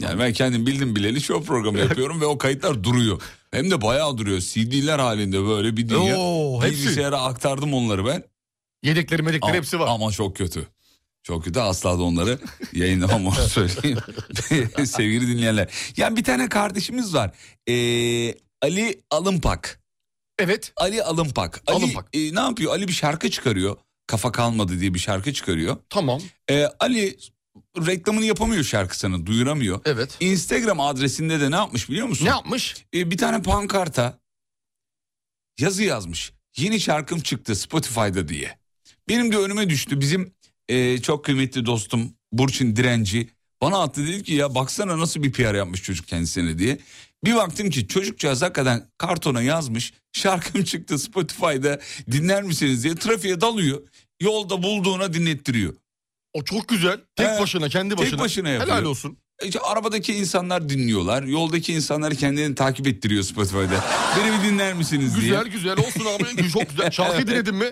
Yani 0.00 0.18
ben 0.20 0.32
kendim 0.32 0.66
bildim 0.66 0.96
bileli 0.96 1.20
şov 1.20 1.42
programı 1.42 1.78
yapıyorum 1.88 2.20
ve 2.20 2.26
o 2.26 2.38
kayıtlar 2.38 2.84
duruyor. 2.84 3.22
Hem 3.52 3.70
de 3.70 3.82
bayağı 3.82 4.18
duruyor. 4.18 4.40
CD'ler 4.40 4.98
halinde 4.98 5.44
böyle 5.44 5.76
bir 5.76 5.88
dünya. 5.88 6.18
Oo, 6.18 6.62
hepsi. 6.62 6.76
Bilgisayara 6.78 7.22
aktardım 7.22 7.74
onları 7.74 8.06
ben. 8.06 8.24
Yedekleri 8.82 9.22
medekleri 9.22 9.44
Ama- 9.50 9.54
hepsi 9.56 9.80
var. 9.80 9.86
Ama 9.88 10.10
çok 10.10 10.36
kötü. 10.36 10.66
Çok 11.22 11.44
kötü 11.44 11.60
asla 11.60 11.98
da 11.98 12.02
onları 12.02 12.38
yayınlamam 12.72 13.26
onu 13.26 13.34
söyleyeyim. 13.34 13.98
Sevgili 14.86 15.28
dinleyenler. 15.28 15.68
Yani 15.96 16.16
bir 16.16 16.24
tane 16.24 16.48
kardeşimiz 16.48 17.14
var. 17.14 17.30
Ee, 17.68 18.34
Ali 18.62 19.02
Alımpak. 19.10 19.80
Evet. 20.38 20.72
Ali 20.76 21.02
Alımpak. 21.02 21.62
Ali 21.66 21.76
Alımpak. 21.76 22.08
e, 22.12 22.34
ne 22.34 22.40
yapıyor? 22.40 22.72
Ali 22.72 22.88
bir 22.88 22.92
şarkı 22.92 23.30
çıkarıyor. 23.30 23.76
Kafa 24.06 24.32
kalmadı 24.32 24.80
diye 24.80 24.94
bir 24.94 24.98
şarkı 24.98 25.32
çıkarıyor. 25.32 25.76
Tamam. 25.90 26.20
Ee, 26.50 26.64
Ali 26.80 27.16
reklamını 27.86 28.24
yapamıyor 28.24 28.64
şarkısını 28.64 29.26
duyuramıyor. 29.26 29.80
Evet. 29.84 30.16
Instagram 30.20 30.80
adresinde 30.80 31.40
de 31.40 31.50
ne 31.50 31.56
yapmış 31.56 31.90
biliyor 31.90 32.06
musun? 32.06 32.24
Ne 32.24 32.30
yapmış? 32.30 32.84
Ee, 32.94 33.10
bir 33.10 33.18
tane 33.18 33.42
pankarta 33.42 34.18
yazı 35.58 35.82
yazmış. 35.82 36.32
Yeni 36.56 36.80
şarkım 36.80 37.20
çıktı 37.20 37.56
Spotify'da 37.56 38.28
diye. 38.28 38.58
Benim 39.08 39.32
de 39.32 39.36
önüme 39.36 39.70
düştü. 39.70 40.00
Bizim 40.00 40.34
e, 40.68 40.98
çok 40.98 41.24
kıymetli 41.24 41.66
dostum 41.66 42.12
Burçin 42.32 42.76
Direnci 42.76 43.28
bana 43.62 43.82
attı 43.82 44.06
dedi 44.06 44.22
ki 44.22 44.34
ya 44.34 44.54
baksana 44.54 44.98
nasıl 44.98 45.22
bir 45.22 45.32
PR 45.32 45.54
yapmış 45.54 45.82
çocuk 45.82 46.08
kendisine 46.08 46.58
diye. 46.58 46.78
Bir 47.24 47.34
baktım 47.34 47.70
ki 47.70 47.88
çocukcağız 47.88 48.42
hakikaten 48.42 48.90
kartona 48.98 49.42
yazmış. 49.42 49.92
Şarkım 50.12 50.64
çıktı 50.64 50.98
Spotify'da 50.98 51.80
dinler 52.10 52.42
misiniz 52.42 52.84
diye 52.84 52.94
trafiğe 52.94 53.40
dalıyor. 53.40 53.82
Yolda 54.20 54.62
bulduğuna 54.62 55.12
dinlettiriyor. 55.12 55.74
O 56.32 56.44
çok 56.44 56.68
güzel. 56.68 57.00
Tek 57.16 57.28
He, 57.28 57.40
başına 57.40 57.68
kendi 57.68 57.98
başına. 57.98 58.10
Tek 58.10 58.18
başına 58.18 58.48
yapıyor. 58.48 58.76
Helal 58.76 58.84
olsun. 58.84 59.18
İşte 59.44 59.60
arabadaki 59.60 60.14
insanlar 60.14 60.68
dinliyorlar. 60.68 61.22
Yoldaki 61.22 61.72
insanlar 61.72 62.14
kendini 62.14 62.54
takip 62.54 62.86
ettiriyor 62.86 63.22
Spotify'da. 63.22 63.84
Beni 64.18 64.38
bir 64.38 64.48
dinler 64.48 64.74
misiniz 64.74 65.16
diye. 65.20 65.28
Güzel 65.28 65.46
güzel 65.46 65.78
olsun 65.78 66.04
abi. 66.06 66.50
Çok 66.52 66.68
güzel. 66.70 66.90
Şarkıyı 66.90 67.26
dinledin 67.26 67.54
mi? 67.54 67.70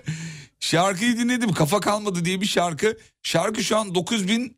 Şarkıyı 0.59 1.17
dinledim. 1.17 1.53
Kafa 1.53 1.79
kalmadı 1.79 2.25
diye 2.25 2.41
bir 2.41 2.45
şarkı. 2.45 2.97
Şarkı 3.23 3.63
şu 3.63 3.77
an 3.77 3.95
9000 3.95 4.56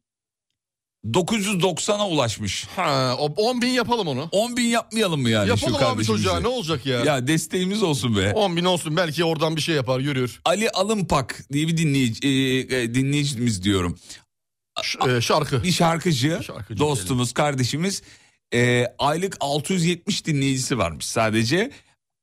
990'a 1.08 2.08
ulaşmış. 2.08 2.68
Ha, 2.76 3.16
o 3.20 3.26
10 3.26 3.62
bin 3.62 3.68
yapalım 3.68 4.08
onu. 4.08 4.30
10 4.32 4.58
bin 4.58 4.64
yapmayalım 4.68 5.22
mı 5.22 5.30
yani 5.30 5.50
Yapalım 5.50 5.80
şu 5.80 5.86
abi 5.88 6.06
çocuğa 6.06 6.39
ne 6.39 6.47
olacak 6.47 6.86
ya? 6.86 7.00
Ya 7.00 7.28
desteğimiz 7.28 7.84
olsun 7.84 8.18
be. 8.18 8.32
10 8.34 8.56
bin 8.58 8.66
olsun 8.66 8.97
belki 8.97 9.24
oradan 9.24 9.56
bir 9.56 9.62
şey 9.62 9.76
yapar 9.76 10.00
yürür. 10.00 10.41
Ali 10.45 10.70
Alımpak 10.70 11.43
diye 11.54 11.68
bir 11.68 11.78
dinleyici, 11.78 12.28
e, 12.28 12.32
e, 12.82 12.93
dinleyicimiz 12.95 13.64
diyorum. 13.64 14.00
Ş- 14.84 15.00
e, 15.18 15.22
şarkı. 15.22 15.64
Bir 15.64 15.72
şarkıcı, 15.72 16.39
Şarkıcı 16.47 16.80
dostumuz, 16.80 17.34
kardeşimiz. 17.34 18.02
E, 18.54 18.86
aylık 19.00 19.38
670 19.39 20.26
dinleyicisi 20.26 20.78
varmış 20.78 21.06
sadece. 21.06 21.72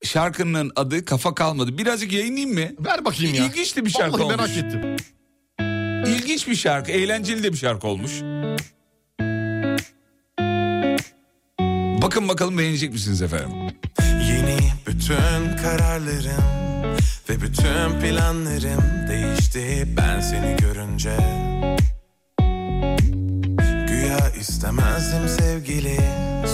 Şarkının 0.05 0.73
adı 0.77 1.05
Kafa 1.05 1.35
Kalmadı. 1.35 1.79
Birazcık 1.79 2.13
yayınlayayım 2.13 2.55
mı? 2.55 2.85
Ver 2.87 3.05
bakayım 3.05 3.35
ya. 3.35 3.47
İlginç 3.47 3.77
de 3.77 3.85
bir 3.85 3.91
şarkı 3.91 4.13
Vallahi 4.13 4.23
olmuş. 4.41 4.51
merak 4.57 4.75
ettim. 4.75 4.97
İlginç 6.09 6.49
bir 6.49 6.55
şarkı, 6.55 6.93
eğlenceli 6.93 7.43
de 7.43 7.53
bir 7.53 7.59
şarkı 7.59 7.87
olmuş. 7.87 8.13
Bakın 12.03 12.29
bakalım 12.29 12.59
beğenecek 12.59 12.93
misiniz 12.93 13.23
efendim? 13.23 13.51
Yeni 14.03 14.59
bütün 14.87 15.57
kararlarım 15.63 16.57
ve 17.29 17.41
bütün 17.43 18.01
planlarım 18.01 19.09
değişti 19.09 19.89
ben 19.97 20.21
seni 20.21 20.57
görünce 20.57 21.17
Güya 23.89 24.31
istemezdim 24.41 25.29
sevgili 25.29 25.99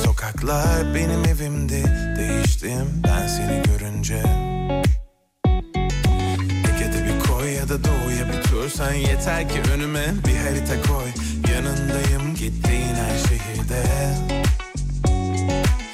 Sokaklar 0.04 0.94
benim 0.94 1.24
evimdi 1.24 1.84
Değiştim 2.18 3.02
ben 3.04 3.26
seni 3.26 3.62
görünce 3.62 4.22
Ege'de 6.74 7.04
bir 7.04 7.28
koy 7.28 7.50
ya 7.50 7.68
da 7.68 7.84
doğuya 7.84 8.28
bir 8.28 8.51
Sen 8.76 8.94
yeter 8.94 9.48
ki 9.48 9.60
önüme 9.74 10.04
bir 10.26 10.36
harita 10.36 10.88
koy. 10.88 11.06
Yanındayım 11.52 12.34
gittiğin 12.34 12.94
her 12.94 13.18
şehirde. 13.18 13.82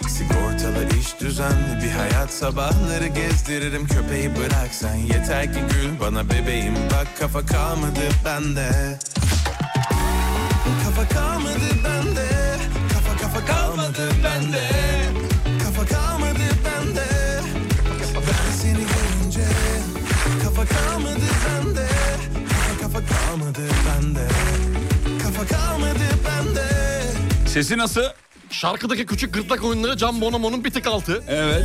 Sigortalı 0.08 0.98
iş 1.00 1.20
düzenli 1.20 1.82
bir 1.82 1.90
hayat. 1.90 2.30
Sabahları 2.30 3.06
gezdiririm 3.06 3.86
köpeği 3.86 4.36
bırak 4.36 4.68
sen. 4.72 4.94
Yeter 4.94 5.52
ki 5.52 5.60
gül 5.72 6.00
bana 6.00 6.30
bebeğim. 6.30 6.74
Bak 6.74 7.06
kafa 7.18 7.46
kalmadı 7.46 8.00
bende. 8.24 8.98
Kafa 10.84 11.08
kalmadı 11.08 11.68
bende. 11.84 12.26
Kafa 12.92 13.16
kafa 13.22 13.46
kalmadı 13.46 14.10
bende. 14.24 14.70
Kafa 15.64 15.86
kalmadı 15.86 16.44
bende. 16.64 17.06
Ben 18.14 18.52
seni 18.62 18.72
görünce 18.74 19.44
Kafa 20.44 20.64
kalmadı 20.64 21.27
Kafa 22.98 23.26
kalmadı 23.26 23.60
bende 23.86 24.28
Kafa 25.22 25.46
kalmadı 25.46 25.98
bende 26.26 26.66
Sesi 27.48 27.78
nasıl? 27.78 28.02
Şarkıdaki 28.50 29.06
küçük 29.06 29.34
gırtlak 29.34 29.64
oyunları 29.64 29.96
Can 29.96 30.20
Bonomo'nun 30.20 30.64
bir 30.64 30.70
tık 30.70 30.86
altı. 30.86 31.22
Evet. 31.28 31.64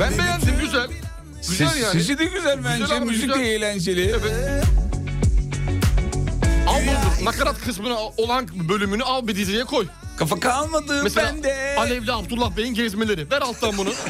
Ben 0.00 0.18
beğendim 0.18 0.54
güzel. 0.60 0.86
Güzel 1.48 1.68
Ses- 1.68 1.82
yani. 1.82 1.92
Sesi 1.92 2.18
de 2.18 2.24
güzel 2.24 2.64
bence. 2.64 2.82
Güzel 2.82 2.98
abi, 2.98 3.04
Müzik 3.04 3.22
güzel. 3.28 3.40
de 3.40 3.54
eğlenceli. 3.54 4.02
Evet. 4.10 4.64
Bumble'dır. 6.66 7.24
Nakarat 7.24 7.60
kısmına 7.60 7.98
olan 7.98 8.48
bölümünü 8.68 9.02
al 9.02 9.26
bir 9.28 9.36
diziye 9.36 9.64
koy. 9.64 9.86
Kafa 10.18 10.40
kalmadı 10.40 11.00
Mesela 11.04 11.32
bende. 11.34 11.76
Alevli 11.78 12.12
Abdullah 12.12 12.56
Bey'in 12.56 12.74
gezmeleri. 12.74 13.30
Ver 13.30 13.42
alttan 13.42 13.78
bunu. 13.78 13.90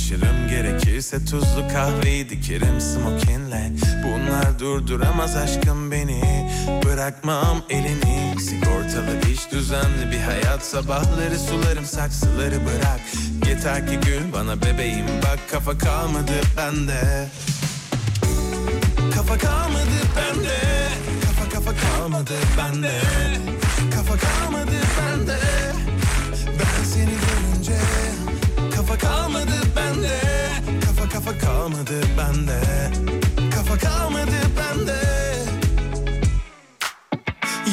Anlaşırım 0.00 0.48
gerekirse 0.48 1.24
tuzlu 1.24 1.68
kahveyi 1.72 2.30
dikerim 2.30 2.80
smokinle. 2.80 3.72
Bunlar 4.04 4.58
durduramaz 4.58 5.36
aşkım 5.36 5.90
beni 5.90 6.50
Bırakmam 6.84 7.62
elini. 7.70 8.40
Sigortalı 8.40 9.30
iş 9.32 9.52
düzenli 9.52 10.10
bir 10.10 10.20
hayat. 10.20 10.64
Sabahları 10.64 11.38
sularım 11.38 11.84
saksıları 11.84 12.54
bırak. 12.66 13.00
Yeter 13.48 13.86
ki 13.86 13.98
gül 14.06 14.32
bana 14.32 14.62
bebeğim. 14.62 15.06
Bak 15.22 15.38
Kafa 15.50 15.78
kalmadı 15.78 16.32
bende. 16.56 17.28
Kafa 19.14 19.38
kalmadı 19.38 19.98
bende. 20.16 20.56
Kafa 21.24 21.48
kafa 21.50 21.70
kalmadı 21.76 22.34
bende. 22.58 22.92
Kafa 23.94 24.16
kalmadı 24.16 24.76
bende. 24.98 25.38
Ben 26.46 26.84
seni 26.84 27.04
görünce 27.04 27.76
Kafa 28.76 28.98
kalmadı 28.98 29.69
bende. 30.02 30.80
Kafa 30.86 31.08
kafa 31.08 31.38
kalmadı 31.38 32.00
bende. 32.18 32.60
Kafa 33.54 33.78
kalmadı 33.78 34.32
bende. 34.58 34.96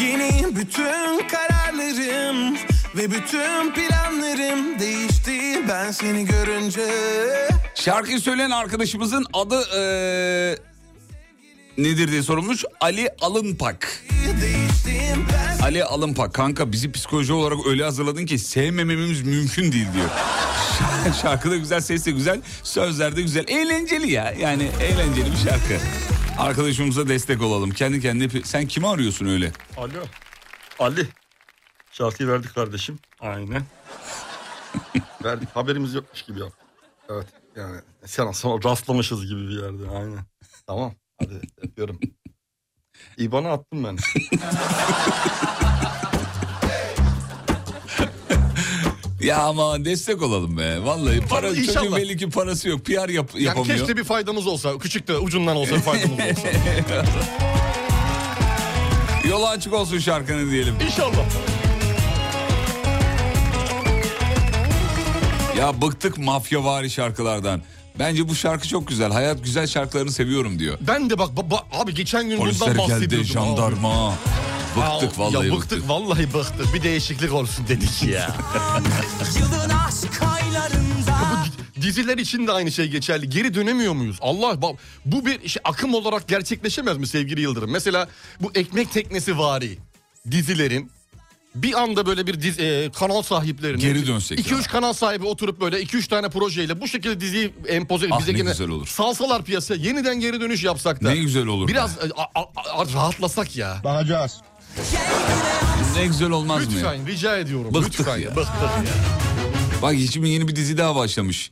Yeni 0.04 0.56
bütün 0.56 1.28
kararlarım 1.28 2.56
Ve 2.96 3.12
bütün 3.12 3.74
planlarım 3.74 4.80
değişti. 4.80 5.68
Ben 5.70 5.92
seni 5.92 6.26
görünce 6.26 6.88
Şarkıyı 7.76 8.20
söyleyen 8.20 8.50
arkadaşımızın 8.52 9.26
adı 9.34 9.62
eee, 9.76 10.58
nedir 11.78 12.12
diye 12.12 12.24
sorulmuş. 12.24 12.66
Ali 12.82 13.10
Alınpak. 13.22 14.04
Ali 15.62 15.84
Alınpak 15.84 16.34
kanka 16.34 16.72
bizi 16.72 16.92
psikoloji 16.92 17.34
olarak 17.34 17.68
öyle 17.68 17.84
hazırladın 17.84 18.26
ki 18.26 18.40
sevmememiz 18.40 19.22
mümkün 19.22 19.72
değil 19.72 19.88
diyor. 19.94 20.10
Şarkı 21.22 21.52
da 21.52 21.56
güzel, 21.58 21.82
ses 21.82 22.06
de 22.06 22.12
güzel, 22.12 22.42
sözler 22.64 23.16
de 23.16 23.22
güzel. 23.22 23.48
Eğlenceli 23.48 24.12
ya 24.12 24.34
yani 24.40 24.70
eğlenceli 24.82 25.32
bir 25.32 25.38
şarkı. 25.38 25.78
Arkadaşımıza 26.38 27.08
destek 27.08 27.42
olalım. 27.42 27.72
Kendi 27.72 28.02
kendine 28.02 28.44
sen 28.44 28.68
kimi 28.68 28.88
arıyorsun 28.88 29.26
öyle? 29.26 29.52
Alo. 29.78 30.04
Ali. 30.80 31.08
Şarkıyı 31.92 32.30
verdik 32.30 32.56
kardeşim. 32.56 33.00
Aynen. 33.20 33.64
verdik. 35.24 35.50
Haberimiz 35.56 35.94
yokmuş 35.94 36.22
gibi 36.22 36.40
yap. 36.40 36.54
Evet. 37.10 37.28
Yani 37.56 37.82
sen 38.06 38.32
sonra 38.32 38.70
rastlamışız 38.70 39.28
gibi 39.28 39.48
bir 39.48 39.62
yerde. 39.62 39.98
Aynen. 39.98 40.26
Tamam. 40.68 40.94
Hadi 41.20 41.42
yapıyorum. 41.64 42.00
İban'a 43.18 43.52
attım 43.52 43.84
ben. 43.84 43.98
Ya 49.22 49.38
ama 49.44 49.86
destek 49.86 50.22
olalım 50.22 50.58
be. 50.58 50.84
Vallahi 50.84 51.20
para, 51.22 51.50
İnşallah. 51.50 51.82
çocuğun 51.82 51.96
belli 51.96 52.18
ki 52.18 52.30
parası 52.30 52.70
yok. 52.70 52.86
PR 52.86 53.10
yap, 53.10 53.30
Yani 53.34 53.44
yapamıyor. 53.44 53.78
keşke 53.78 53.98
bir 53.98 54.04
faydamız 54.04 54.48
olsa. 54.48 54.78
Küçük 54.78 55.08
de 55.08 55.18
ucundan 55.18 55.56
olsa 55.56 55.76
bir 55.76 55.82
faydamız 55.82 56.20
olsa. 56.20 56.48
Yolu 59.30 59.48
açık 59.48 59.74
olsun 59.74 60.00
şarkının 60.00 60.52
diyelim. 60.52 60.76
İnşallah. 60.86 61.26
Ya 65.58 65.82
bıktık 65.82 66.18
mafyavari 66.18 66.90
şarkılardan. 66.90 67.62
Bence 68.00 68.30
bu 68.30 68.36
şarkı 68.36 68.68
çok 68.68 68.88
güzel. 68.88 69.12
Hayat 69.12 69.44
güzel 69.44 69.68
şarkılarını 69.68 70.12
seviyorum 70.12 70.60
diyor. 70.60 70.78
Ben 70.88 71.10
de 71.10 71.20
bak, 71.20 71.30
ba- 71.30 71.50
ba- 71.50 71.64
abi 71.84 71.94
geçen 71.94 72.30
gün 72.30 72.38
Polisler 72.38 72.70
bundan 72.70 72.88
geldi, 72.88 72.92
bahsediyordum. 72.94 73.28
jandarma. 73.30 74.14
Bıktık 74.78 75.20
Aa, 75.20 75.22
vallahi 75.24 75.48
ya 75.48 75.54
bıktık. 75.56 75.72
bıktık. 75.72 75.90
Vallahi 75.90 76.34
bıktık. 76.34 76.74
Bir 76.74 76.84
değişiklik 76.84 77.34
olsun 77.34 77.68
dedik 77.68 78.04
ya. 78.04 78.36
Yılın 79.40 79.70
aşk 79.70 80.22
aylarında 80.22 81.20
Bu 81.78 81.82
diziler 81.82 82.18
için 82.18 82.48
de 82.48 82.52
aynı 82.52 82.72
şey 82.72 82.88
geçerli. 82.88 83.30
Geri 83.30 83.54
dönemiyor 83.54 83.94
muyuz? 83.94 84.18
Allah 84.22 84.62
bak 84.62 84.76
bu 85.06 85.26
bir 85.26 85.42
işte 85.42 85.60
akım 85.64 85.94
olarak 85.94 86.28
gerçekleşemez 86.28 86.98
mi 86.98 87.08
sevgili 87.08 87.42
Yıldırım? 87.42 87.72
Mesela 87.72 88.08
bu 88.42 88.52
ekmek 88.56 88.92
teknesi 88.94 89.38
vari 89.38 89.78
dizilerin 90.32 90.92
bir 91.64 91.82
anda 91.82 92.06
böyle 92.06 92.28
bir 92.28 92.42
dizi, 92.42 92.62
e, 92.62 92.92
kanal 92.92 93.22
sahiplerinin 93.22 93.80
Geri 93.82 94.08
dönsek 94.08 94.40
2-3 94.40 94.68
kanal 94.70 94.94
sahibi 94.94 95.26
oturup 95.26 95.62
böyle 95.62 95.82
2-3 95.82 96.08
tane 96.08 96.30
projeyle 96.30 96.82
bu 96.82 96.88
şekilde 96.88 97.20
diziyi 97.22 97.54
empoze 97.68 98.08
Ah, 98.12 98.20
bize 98.20 98.34
ne 98.34 98.38
güzel 98.40 98.70
olur. 98.70 98.88
salsalar 98.88 99.44
piyasaya 99.44 99.82
yeniden 99.82 100.20
geri 100.20 100.42
dönüş 100.42 100.64
yapsak 100.64 101.04
da. 101.04 101.10
Ne 101.10 101.18
güzel 101.18 101.46
olur. 101.48 101.68
Biraz 101.68 101.92
e, 101.98 102.02
a- 102.18 102.42
a- 102.42 102.82
a- 102.82 102.94
rahatlasak 102.94 103.56
ya. 103.56 103.82
Bakacağız. 103.84 104.38
Ne 105.98 106.06
güzel 106.06 106.30
olmaz 106.30 106.58
mı 106.68 106.74
ya? 106.74 106.92
Lütfen 106.92 107.08
rica 107.08 107.38
ediyorum. 107.38 107.74
Bıktık 107.74 108.00
Lütfen 108.00 108.18
ya. 108.18 108.36
Bıktık 108.36 108.62
ya. 108.62 108.84
Bak 109.82 109.96
şimdi 110.14 110.30
yeni 110.30 110.48
bir 110.48 110.56
dizi 110.56 110.78
daha 110.78 110.96
başlamış. 110.96 111.52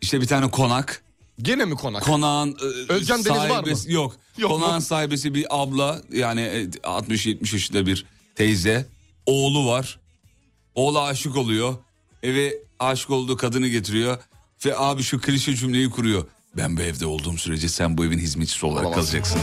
İşte 0.00 0.20
bir 0.20 0.26
tane 0.26 0.50
konak. 0.50 1.02
Gene 1.42 1.64
mi 1.64 1.74
konak? 1.74 2.02
Konağın 2.02 2.56
e, 2.88 2.92
Özcan 2.92 3.24
Deniz 3.24 3.38
var 3.38 3.48
mı? 3.48 3.52
sahibesi- 3.66 3.92
Yok. 3.92 4.16
Yok? 4.38 4.50
Konağın 4.50 4.78
sahibesi 4.78 5.34
bir 5.34 5.46
abla 5.50 6.00
yani 6.12 6.40
e, 6.40 6.64
60-70 6.82 7.52
yaşında 7.54 7.86
bir 7.86 8.06
teyze. 8.36 8.86
Oğlu 9.26 9.66
var. 9.66 9.98
Oğlu 10.74 11.00
aşık 11.00 11.36
oluyor. 11.36 11.74
Eve 12.22 12.54
aşık 12.78 13.10
olduğu 13.10 13.36
kadını 13.36 13.68
getiriyor. 13.68 14.18
Ve 14.66 14.78
abi 14.78 15.02
şu 15.02 15.20
klişe 15.20 15.54
cümleyi 15.54 15.90
kuruyor. 15.90 16.24
Ben 16.56 16.76
bu 16.76 16.80
evde 16.80 17.06
olduğum 17.06 17.38
sürece 17.38 17.68
sen 17.68 17.98
bu 17.98 18.04
evin 18.04 18.18
hizmetçisi 18.18 18.66
olarak 18.66 18.86
Olamaz. 18.86 18.96
kalacaksın. 19.10 19.40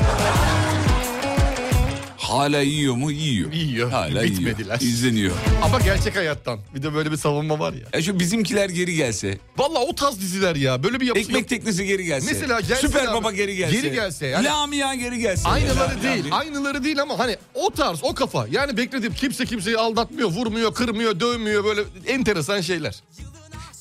Hala 2.34 2.62
yiyor 2.62 2.96
mu? 2.96 3.12
Yiyor. 3.12 3.52
Yiyor. 3.54 3.92
Hala 3.92 4.24
Bitmediler. 4.24 4.80
yiyor. 4.80 4.94
İzleniyor. 4.94 5.36
Ama 5.64 5.80
gerçek 5.80 6.16
hayattan. 6.16 6.60
Bir 6.76 6.84
de 6.84 6.94
böyle 6.94 7.12
bir 7.12 7.18
savunma 7.18 7.60
var 7.60 7.74
ya. 7.74 7.80
Ya 7.94 8.02
şu 8.02 8.20
bizimkiler 8.20 8.70
geri 8.70 8.96
gelse. 8.96 9.38
Valla 9.58 9.80
o 9.80 9.96
tarz 9.96 10.22
diziler 10.22 10.56
ya. 10.56 10.84
Böyle 10.84 11.00
bir 11.00 11.06
yapı 11.06 11.20
Ekmek 11.20 11.50
teknesi 11.50 11.86
geri 11.86 12.06
gelse. 12.06 12.32
Mesela 12.34 12.60
gelse 12.62 12.88
Süper 12.88 13.06
abi, 13.06 13.14
Baba 13.14 13.32
geri 13.32 13.56
gelse. 13.56 13.76
geri 13.82 13.94
gelse 13.96 14.28
yani- 14.28 14.46
Lamia 14.46 14.94
geri 14.96 15.20
gelse. 15.20 15.50
Aynıları 15.50 15.96
Ya, 16.06 16.14
değil. 16.14 16.26
ya. 16.26 16.36
Aynıları 16.36 16.84
değil 16.84 17.02
ama 17.02 17.20
hani 17.20 17.38
o 17.54 17.70
tarz, 17.70 18.00
o 18.04 18.14
kafa. 18.16 18.48
Yani 18.52 18.78
bekledim 18.78 19.14
kimse 19.14 19.46
kimseyi 19.46 19.78
aldatmıyor, 19.78 20.30
vurmuyor, 20.30 20.74
kırmıyor, 20.74 21.20
dövmüyor 21.20 21.64
böyle 21.64 21.82
enteresan 22.08 22.62
şeyler. 22.62 22.96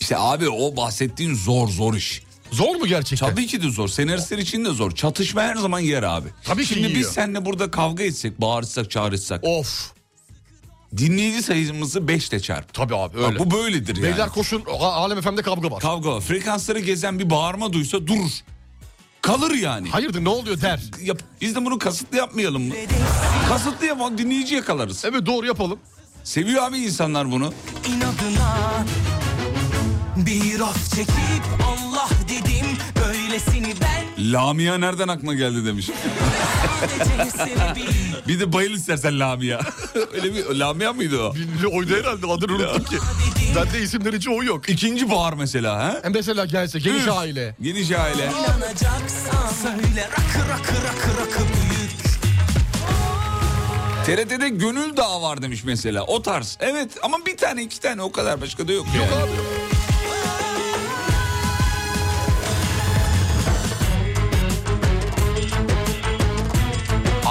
İşte 0.00 0.16
abi 0.18 0.48
o 0.48 0.76
bahsettiğin 0.76 1.34
zor 1.34 1.68
zor 1.68 1.94
iş. 1.94 2.22
Zor 2.52 2.74
mu 2.76 2.86
gerçekten? 2.86 3.30
Tabii 3.30 3.46
ki 3.46 3.62
de 3.62 3.70
zor. 3.70 3.88
Senaristler 3.88 4.38
için 4.38 4.64
de 4.64 4.70
zor. 4.70 4.90
Çatışma 4.90 5.42
her 5.42 5.56
zaman 5.56 5.80
yer 5.80 6.02
abi. 6.02 6.28
Tabii 6.44 6.62
ki 6.64 6.74
Şimdi 6.74 6.94
biz 6.94 7.06
seninle 7.06 7.44
burada 7.44 7.70
kavga 7.70 8.04
etsek, 8.04 8.40
bağırsak, 8.40 8.90
çağrışsak. 8.90 9.44
Of. 9.44 9.92
Dinleyici 10.96 11.42
sayımızı 11.42 11.98
5'te 11.98 12.40
çarp. 12.40 12.74
Tabii 12.74 12.96
abi 12.96 13.18
Bak 13.18 13.24
öyle. 13.24 13.38
bu 13.38 13.50
böyledir 13.50 13.96
yani. 13.96 14.02
Beyler 14.06 14.28
koşun, 14.28 14.62
Alem 14.80 15.20
FM'de 15.20 15.42
kavga 15.42 15.70
var. 15.70 15.80
Kavga 15.80 16.12
var. 16.12 16.20
Frekansları 16.20 16.78
gezen 16.80 17.18
bir 17.18 17.30
bağırma 17.30 17.72
duysa 17.72 18.06
durur. 18.06 18.30
Kalır 19.22 19.50
yani. 19.54 19.88
Hayırdır 19.90 20.24
ne 20.24 20.28
oluyor 20.28 20.60
der. 20.60 20.80
Yap, 21.02 21.22
biz 21.40 21.54
de 21.56 21.64
bunu 21.64 21.78
kasıtlı 21.78 22.16
yapmayalım 22.16 22.62
mı? 22.68 22.74
Kasıtlı 23.48 23.86
yapalım 23.86 24.18
dinleyici 24.18 24.54
yakalarız. 24.54 25.04
Evet 25.04 25.26
doğru 25.26 25.46
yapalım. 25.46 25.78
Seviyor 26.24 26.62
abi 26.62 26.78
insanlar 26.78 27.30
bunu. 27.30 27.52
inadına 27.88 28.84
Bir 30.16 30.60
of 30.60 30.90
çekip 30.94 31.42
Allah 31.66 32.08
dedim 32.28 32.66
Böylesini 33.04 33.74
ben 33.80 34.32
Lamia 34.32 34.78
nereden 34.78 35.08
aklına 35.08 35.34
geldi 35.34 35.66
demiş. 35.66 35.88
bir 38.28 38.40
de 38.40 38.52
bayıl 38.52 38.70
istersen 38.70 39.20
Lamia. 39.20 39.60
Öyle 40.14 40.34
bir 40.34 40.54
Lamia 40.54 40.92
mıydı 40.92 41.22
o? 41.22 41.34
Birini 41.34 41.66
oydu 41.66 41.96
herhalde 41.96 42.26
adını 42.26 42.52
unuttum 42.52 42.84
ki. 42.84 42.96
Bende 43.56 43.80
isimleri 43.82 44.20
çoğu 44.20 44.44
yok. 44.44 44.68
İkinci 44.68 45.10
bahar 45.10 45.32
mesela 45.32 45.76
ha? 45.76 46.00
E 46.04 46.08
mesela 46.08 46.44
gelse 46.44 46.78
geniş 46.78 47.02
Üf. 47.02 47.12
aile. 47.12 47.56
Geniş 47.62 47.90
aile. 47.90 48.30
Söyle 49.62 50.08
rakı 50.12 50.48
rakı 50.48 50.74
rakı 50.84 51.20
rakı 51.20 51.38
büyük 51.40 51.92
TRT'de 54.06 54.48
Gönül 54.48 54.96
Dağı 54.96 55.22
var 55.22 55.42
demiş 55.42 55.64
mesela. 55.64 56.02
O 56.04 56.22
tarz. 56.22 56.58
Evet 56.60 56.90
ama 57.02 57.26
bir 57.26 57.36
tane 57.36 57.62
iki 57.62 57.80
tane 57.80 58.02
o 58.02 58.12
kadar 58.12 58.40
başka 58.40 58.68
da 58.68 58.72
yok. 58.72 58.86
Yok 58.96 59.06
yani. 59.12 59.22
abi. 59.22 59.61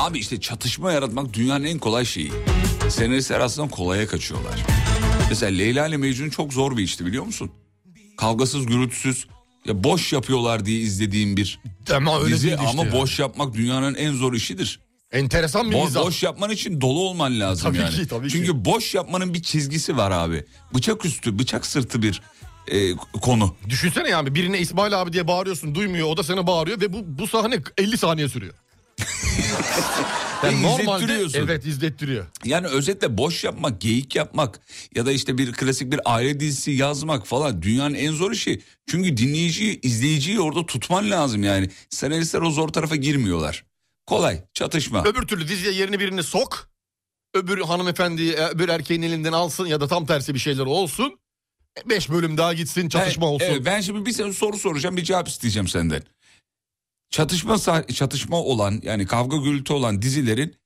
Abi 0.01 0.19
işte 0.19 0.39
çatışma 0.39 0.91
yaratmak 0.91 1.33
dünyanın 1.33 1.63
en 1.63 1.79
kolay 1.79 2.05
şeyi. 2.05 2.31
Senaristler 2.89 3.39
aslında 3.39 3.69
kolaya 3.69 4.07
kaçıyorlar. 4.07 4.53
Mesela 5.29 5.51
Leyla 5.57 5.87
ile 5.87 5.97
Mecnun 5.97 6.29
çok 6.29 6.53
zor 6.53 6.77
bir 6.77 6.83
işti 6.83 7.05
biliyor 7.05 7.23
musun? 7.23 7.51
Kavgasız 8.17 8.65
gürültüsüz 8.65 9.27
ya 9.65 9.83
boş 9.83 10.13
yapıyorlar 10.13 10.65
diye 10.65 10.79
izlediğim 10.79 11.37
bir 11.37 11.59
Ama 11.95 12.21
öyle 12.21 12.35
dizi 12.35 12.47
işte 12.49 12.59
ama 12.67 12.85
ya. 12.85 12.91
boş 12.91 13.19
yapmak 13.19 13.53
dünyanın 13.53 13.95
en 13.95 14.13
zor 14.13 14.33
işidir. 14.33 14.79
Enteresan 15.11 15.71
bir 15.71 15.75
Bo- 15.75 15.83
mizah. 15.85 16.03
boş 16.05 16.23
yapman 16.23 16.49
için 16.51 16.81
dolu 16.81 16.99
olman 16.99 17.39
lazım 17.39 17.63
Tabii 17.71 17.77
yani. 17.83 17.95
ki, 17.95 18.07
tabii 18.07 18.27
ki. 18.27 18.33
Çünkü 18.33 18.65
boş 18.65 18.95
yapmanın 18.95 19.33
bir 19.33 19.41
çizgisi 19.43 19.97
var 19.97 20.11
abi. 20.11 20.45
Bıçak 20.73 21.05
üstü, 21.05 21.39
bıçak 21.39 21.65
sırtı 21.65 22.01
bir 22.01 22.21
e, 22.67 22.95
konu. 23.21 23.55
Düşünsene 23.69 24.09
yani 24.09 24.35
birine 24.35 24.59
İsmail 24.59 25.01
abi 25.01 25.13
diye 25.13 25.27
bağırıyorsun 25.27 25.75
duymuyor 25.75 26.07
o 26.07 26.17
da 26.17 26.23
sana 26.23 26.47
bağırıyor 26.47 26.81
ve 26.81 26.93
bu, 26.93 26.97
bu 27.05 27.27
sahne 27.27 27.59
50 27.77 27.97
saniye 27.97 28.29
sürüyor. 28.29 28.53
yani 30.43 30.63
normalde 30.63 31.25
evet 31.33 31.65
izlettiriyor. 31.65 32.25
Yani 32.45 32.67
özetle 32.67 33.17
boş 33.17 33.43
yapmak, 33.43 33.81
geyik 33.81 34.15
yapmak 34.15 34.59
ya 34.95 35.05
da 35.05 35.11
işte 35.11 35.37
bir 35.37 35.51
klasik 35.51 35.91
bir 35.91 35.99
aile 36.05 36.39
dizisi 36.39 36.71
yazmak 36.71 37.27
falan 37.27 37.61
dünyanın 37.61 37.95
en 37.95 38.11
zor 38.11 38.31
işi. 38.31 38.61
Çünkü 38.87 39.17
dinleyiciyi, 39.17 39.81
izleyiciyi 39.81 40.39
orada 40.39 40.65
tutman 40.65 41.11
lazım 41.11 41.43
yani. 41.43 41.69
Senaristler 41.89 42.41
o 42.41 42.51
zor 42.51 42.69
tarafa 42.69 42.95
girmiyorlar. 42.95 43.65
Kolay, 44.05 44.43
çatışma. 44.53 45.03
Öbür 45.03 45.27
türlü 45.27 45.47
diziye 45.47 45.73
yerini 45.73 45.99
birini 45.99 46.23
sok. 46.23 46.69
Öbür 47.33 47.61
hanımefendiyi 47.61 48.33
e, 48.33 48.47
öbür 48.47 48.69
erkeğin 48.69 49.01
elinden 49.01 49.31
alsın 49.31 49.65
ya 49.65 49.81
da 49.81 49.87
tam 49.87 50.05
tersi 50.05 50.33
bir 50.33 50.39
şeyler 50.39 50.65
olsun. 50.65 51.19
5 51.85 52.09
bölüm 52.09 52.37
daha 52.37 52.53
gitsin 52.53 52.89
çatışma 52.89 53.25
Ben- 53.25 53.31
olsun. 53.31 53.45
evet, 53.49 53.65
ben 53.65 53.81
şimdi 53.81 54.05
bir 54.05 54.33
soru 54.33 54.57
soracağım 54.57 54.97
bir 54.97 55.03
cevap 55.03 55.27
isteyeceğim 55.27 55.67
senden. 55.67 56.03
Çatışma 57.11 57.83
çatışma 57.93 58.37
olan 58.37 58.79
yani 58.83 59.05
kavga 59.05 59.37
gürültü 59.37 59.73
olan 59.73 60.01
dizilerin 60.01 60.57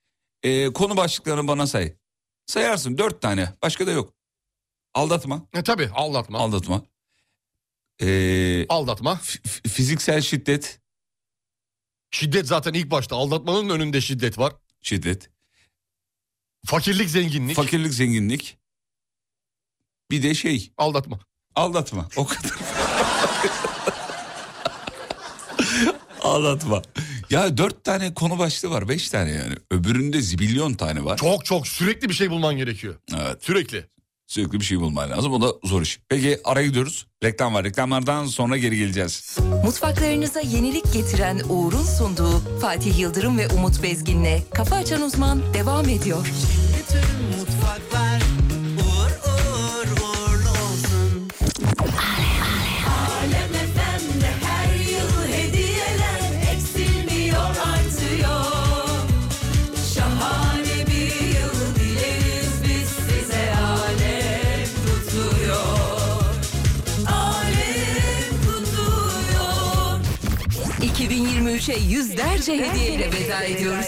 e, 0.44 0.74
konu 0.74 0.98
başlıklarını 0.98 1.48
bana 1.48 1.68
say. 1.68 1.94
Sayarsın 2.46 2.98
dört 2.98 3.22
tane 3.22 3.54
başka 3.62 3.88
da 3.88 3.92
yok. 3.92 4.14
Aldatma. 4.94 5.48
E 5.54 5.64
tabi 5.64 5.90
aldatma. 5.94 6.40
Aldatma. 6.40 6.82
E, 8.02 8.66
Aldatma. 8.70 9.22
fiziksel 9.68 10.22
şiddet. 10.22 10.82
Şiddet 12.12 12.48
zaten 12.48 12.74
ilk 12.74 12.92
başta 12.92 13.16
aldatmanın 13.16 13.70
önünde 13.70 14.02
şiddet 14.02 14.38
var. 14.38 14.54
Şiddet. 14.82 15.30
Fakirlik 16.66 17.10
zenginlik. 17.10 17.56
Fakirlik 17.56 17.94
zenginlik. 17.94 18.58
Bir 20.12 20.24
de 20.24 20.34
şey. 20.34 20.74
Aldatma. 20.78 21.20
Aldatma. 21.56 22.10
O 22.16 22.26
kadar. 22.26 22.52
Aldatma. 26.26 26.82
Ya 27.30 27.58
dört 27.58 27.84
tane 27.84 28.14
konu 28.14 28.40
başlığı 28.40 28.70
var. 28.70 28.90
Beş 28.90 29.10
tane 29.10 29.32
yani. 29.32 29.54
Öbüründe 29.72 30.22
zibilyon 30.22 30.74
tane 30.74 31.06
var. 31.06 31.18
Çok 31.18 31.46
çok 31.46 31.68
sürekli 31.68 32.10
bir 32.10 32.14
şey 32.14 32.30
bulman 32.32 32.58
gerekiyor. 32.58 32.96
Evet. 33.16 33.38
Sürekli. 33.44 33.86
Sürekli 34.28 34.60
bir 34.60 34.66
şey 34.66 34.80
bulman 34.80 35.10
lazım. 35.12 35.34
O 35.34 35.42
da 35.42 35.54
zor 35.64 35.82
iş. 35.82 36.00
Peki 36.10 36.40
araya 36.44 36.68
gidiyoruz. 36.68 37.08
Reklam 37.24 37.54
var. 37.54 37.64
Reklamlardan 37.64 38.26
sonra 38.26 38.58
geri 38.58 38.78
geleceğiz. 38.78 39.38
Mutfaklarınıza 39.66 40.40
yenilik 40.42 40.94
getiren 40.94 41.42
Uğur'un 41.50 41.84
sunduğu 41.84 42.60
Fatih 42.62 43.00
Yıldırım 43.00 43.38
ve 43.38 43.48
Umut 43.48 43.84
Bezgin'le 43.84 44.42
Kafa 44.54 44.76
Açan 44.76 45.02
Uzman 45.02 45.54
devam 45.54 45.90
ediyor. 45.90 46.28
Bütün 46.78 47.40
mutfaklar 47.40 48.22
2023'e 71.56 71.80
yüzlerce 71.80 72.54
hediyeyle 72.58 73.12
veda 73.12 73.44
ediyoruz. 73.44 73.86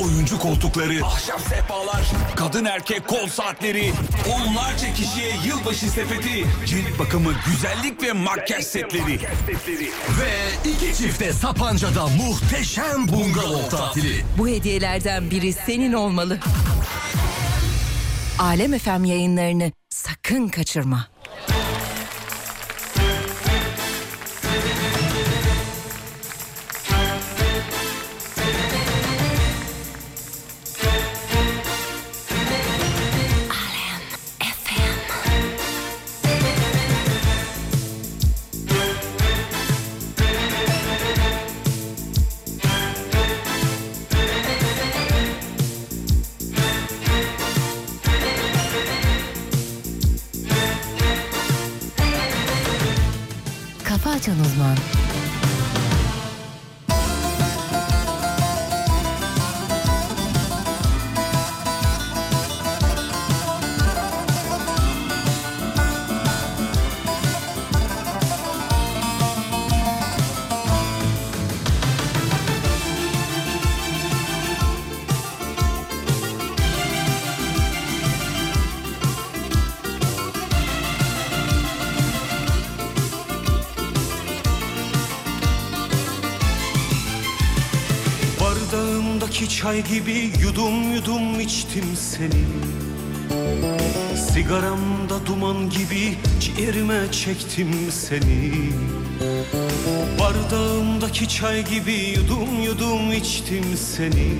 Oyuncu 0.00 0.38
koltukları, 0.38 1.04
ahşap 1.04 1.40
sehpalar, 1.40 2.02
kadın 2.36 2.64
erkek 2.64 3.08
kol 3.08 3.28
saatleri, 3.28 3.92
onlarca 4.34 4.94
kişiye 4.94 5.32
yılbaşı 5.46 5.90
sepeti, 5.90 6.44
cilt 6.66 6.98
bakımı, 6.98 7.32
güzellik 7.46 8.02
ve 8.02 8.12
makyaj 8.12 8.64
setleri. 8.64 9.20
Ve 10.20 10.70
iki 10.70 10.96
çifte 10.96 11.32
Sapanca'da 11.32 12.06
muhteşem 12.06 13.08
bungalov 13.08 13.68
tatili. 13.70 14.24
Bu 14.38 14.48
hediyelerden 14.48 15.30
biri 15.30 15.52
senin 15.52 15.92
olmalı. 15.92 16.38
Alem 18.38 18.78
FM 18.78 19.04
yayınlarını 19.04 19.72
sakın 19.90 20.48
kaçırma. 20.48 21.11
Açan 54.22 54.40
Uzman. 54.40 55.01
Çay 89.72 89.84
gibi 89.84 90.32
yudum 90.42 90.94
yudum 90.94 91.40
içtim 91.40 91.84
seni. 91.96 92.44
Sigaramda 94.16 95.26
duman 95.26 95.70
gibi 95.70 96.14
ciğerime 96.40 97.12
çektim 97.12 97.68
seni. 97.90 98.52
Bardağımdaki 100.20 101.28
çay 101.28 101.64
gibi 101.64 102.14
yudum 102.16 102.62
yudum 102.64 103.12
içtim 103.12 103.64
seni. 103.76 104.32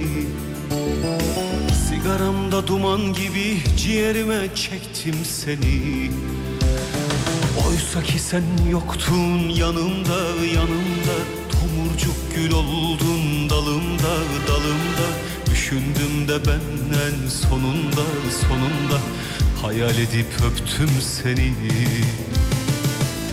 Sigaramda 1.88 2.66
duman 2.66 3.12
gibi 3.12 3.62
ciğerime 3.76 4.54
çektim 4.54 5.16
seni. 5.24 6.10
Oysa 7.68 8.02
ki 8.02 8.18
sen 8.18 8.44
yoktun 8.70 9.48
yanımda 9.48 10.20
yanımda 10.54 11.16
Tomurcuk 11.52 12.16
gül 12.34 12.52
oldun 12.52 13.21
dalımda 13.62 14.14
dalımda. 14.48 15.08
Düşündüm 15.50 16.28
de 16.28 16.46
ben 16.46 16.94
en 16.94 17.28
sonunda 17.28 18.04
sonunda. 18.40 18.98
Hayal 19.62 19.98
edip 19.98 20.26
öptüm 20.46 20.90
seni. 21.00 21.54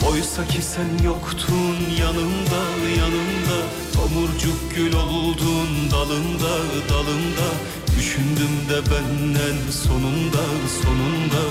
Oysa 0.09 0.47
ki 0.47 0.61
sen 0.61 1.05
yoktun 1.05 1.77
yanımda 1.99 2.61
yanımda. 2.97 3.57
Tomurcuk 3.93 4.75
gül 4.75 4.93
oldun 4.93 5.91
dalımda 5.91 6.57
dalımda 6.89 7.49
Düşündüm 7.97 8.55
de 8.69 8.91
ben 8.91 9.33
en 9.33 9.71
sonunda 9.71 10.43
sonunda. 10.83 11.43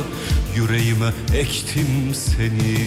Yüreğime 0.57 1.13
ektim 1.35 2.15
seni 2.15 2.79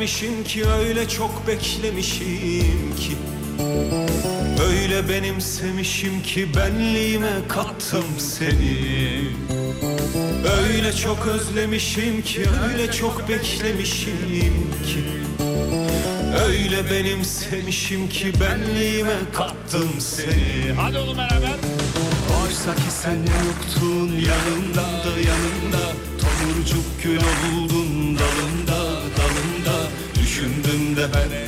özlemişim 0.00 0.44
ki 0.44 0.64
öyle 0.66 1.08
çok 1.08 1.46
beklemişim 1.46 2.96
ki. 2.96 3.16
Öyle 4.68 5.08
benimsemişim 5.08 6.22
ki 6.22 6.48
benliğime 6.56 7.32
kattım 7.48 8.04
seni. 8.18 8.78
Öyle 10.62 10.92
çok 10.92 11.26
özlemişim 11.26 12.22
ki 12.22 12.44
öyle 12.72 12.92
çok 12.92 13.28
beklemişim 13.28 14.54
ki. 14.86 15.04
Öyle 16.46 16.90
benimsemişim 16.90 18.08
ki 18.08 18.32
benliğime 18.40 19.18
kattım 19.32 19.90
seni. 19.98 20.72
Hadi 20.76 20.98
oğlum 20.98 21.18
beraber. 21.18 21.56
Oysa 22.42 22.74
ki 22.74 22.90
sen 23.02 23.16
yoktun 23.16 24.08
yanımda 24.08 25.10
yanımda 25.28 25.92
Tomurcuk 26.20 27.02
gül 27.02 27.18
oldun 27.18 28.19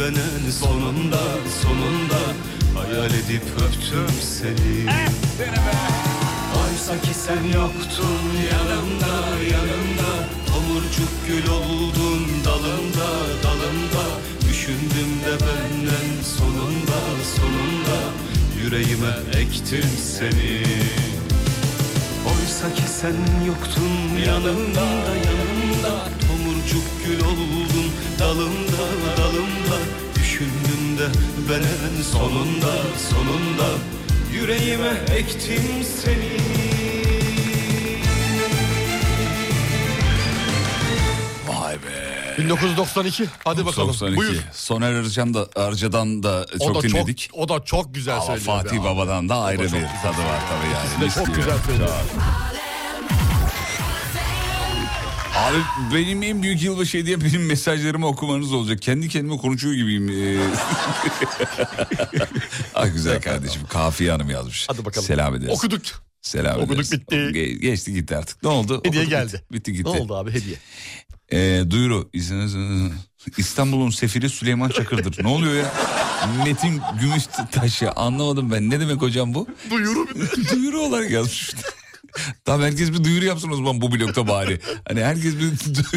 de 0.02 0.08
ben 0.08 0.14
ben 0.14 0.46
en 0.46 0.50
sonunda 0.50 1.20
sonunda 1.62 2.20
Hayal 2.74 3.10
edip 3.10 3.42
öptüm 3.56 4.16
seni. 4.20 4.90
Oysa 6.62 7.00
ki 7.00 7.14
sen 7.14 7.44
yoktun 7.54 8.22
yanımda 8.52 9.14
yanımda. 9.52 10.10
Tomurcuk 10.46 11.12
gül 11.26 11.50
oldun 11.50 12.26
dalında 12.44 13.08
dalında. 13.42 14.04
Düşündüm 14.48 15.10
de 15.26 15.44
benden 15.44 16.22
sonunda 16.22 17.00
sonunda. 17.36 17.98
Yüreğime 18.62 19.40
ektim 19.40 19.90
seni. 20.02 20.62
Oysa 22.26 22.74
ki 22.74 22.88
sen 23.00 23.46
yoktun 23.46 24.18
yanımda 24.26 24.86
yanımda 25.26 25.41
gül 27.06 27.20
oldun 27.20 27.90
dalımda 28.18 28.86
dalımda 29.16 29.78
Düşündüm 30.14 30.98
de 30.98 31.08
ben 31.50 31.60
en 31.62 32.02
sonunda 32.02 32.72
sonunda 33.10 33.68
Yüreğime 34.32 34.92
ektim 35.16 35.62
seni 36.02 36.42
1992. 42.38 43.24
Hadi 43.44 43.66
bakalım. 43.66 43.88
92. 43.88 44.16
Buyur. 44.16 44.36
Soner 44.52 44.92
Arıcan 44.92 45.34
da 45.34 45.46
Arca'dan 45.56 46.22
da 46.22 46.46
O 46.60 46.66
çok 46.66 46.76
da 46.76 46.88
dinledik. 46.88 47.28
Çok, 47.32 47.38
o 47.40 47.48
da 47.48 47.64
çok 47.64 47.94
güzel 47.94 48.20
söylüyor. 48.20 48.46
Fatih 48.46 48.76
be 48.78 48.84
Baba'dan 48.84 49.28
da 49.28 49.38
O 49.38 49.42
ayrı 49.42 49.62
bir 49.62 49.68
tadı 49.68 49.78
var 49.78 50.42
tabii 50.50 50.72
yani. 50.74 50.86
İkisi 50.86 51.00
de 51.00 51.04
Mis 51.04 51.14
çok 51.14 51.34
güzel 51.34 51.58
söylüyor. 51.66 51.88
Abi 55.43 55.56
benim 55.94 56.23
en 56.23 56.43
büyük 56.43 56.62
yılbaşı 56.62 56.98
hediye 56.98 57.20
benim 57.20 57.47
mesajlarımı 57.47 58.06
okumanız 58.06 58.52
olacak. 58.52 58.82
Kendi 58.82 59.09
kendime 59.09 59.36
konuşuyor 59.36 59.74
gibiyim. 59.74 60.12
Ah 62.74 62.86
güzel 62.93 63.20
kardeşim. 63.23 63.62
Kafiye 63.69 64.10
Hanım 64.10 64.31
yazmış. 64.31 64.66
Hadi 64.69 64.85
bakalım. 64.85 65.06
Selam 65.06 65.35
ederiz. 65.35 65.51
Okuduk. 65.52 65.82
Selam 66.23 66.56
Okuduk, 66.56 66.73
ederiz. 66.74 66.93
bitti. 66.93 67.14
Ge- 67.16 67.59
geçti 67.59 67.93
gitti 67.93 68.16
artık. 68.16 68.43
Ne 68.43 68.48
oldu? 68.48 68.81
Hediye 68.85 69.02
Okuduk, 69.02 69.10
geldi. 69.10 69.32
Bitti, 69.32 69.52
bitti 69.52 69.73
gitti. 69.73 69.85
Ne 69.85 70.01
oldu 70.01 70.16
abi 70.16 70.31
hediye? 70.31 70.56
Ee, 71.32 71.62
duyuru. 71.70 72.10
İstanbul'un 73.39 73.90
sefiri 73.90 74.28
Süleyman 74.31 74.69
Çakır'dır. 74.69 75.24
ne 75.24 75.28
oluyor 75.28 75.55
ya? 75.55 75.73
Metin 76.44 76.81
Gümüştaş'ı 77.01 77.93
anlamadım 77.93 78.51
ben. 78.51 78.70
Ne 78.70 78.81
demek 78.81 79.02
hocam 79.02 79.35
bu? 79.35 79.47
Duyuru 79.70 80.06
duyuru 80.52 80.81
olarak 80.81 81.10
yazmış. 81.10 81.51
Tamam 82.44 82.66
herkes 82.66 82.93
bir 82.93 83.05
duyuru 83.05 83.24
yapsın 83.24 83.51
o 83.51 83.56
zaman 83.56 83.80
bu 83.80 83.93
blokta 83.93 84.28
bari. 84.28 84.60
Hani 84.89 85.05
herkes 85.05 85.34
bir 85.39 85.52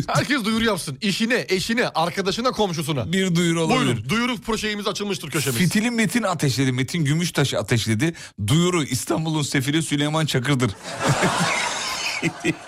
Herkes 0.07 0.45
duyuru 0.45 0.65
yapsın. 0.65 0.97
İşine, 1.01 1.45
eşine, 1.49 1.89
arkadaşına, 1.89 2.51
komşusuna. 2.51 3.11
Bir 3.11 3.35
duyuru 3.35 3.61
olabilir. 3.61 3.85
Buyurun. 3.85 4.09
Duyuru 4.09 4.37
projemiz 4.37 4.87
açılmıştır 4.87 5.29
köşemiz. 5.29 5.59
Fitili 5.59 5.91
Metin 5.91 6.23
ateşledi. 6.23 6.71
Metin 6.71 7.05
Gümüştaş 7.05 7.53
ateşledi. 7.53 8.13
Duyuru 8.47 8.83
İstanbul'un 8.83 9.41
sefiri 9.41 9.83
Süleyman 9.83 10.25
Çakır'dır. 10.25 10.71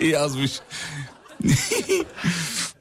Yazmış. 0.00 0.52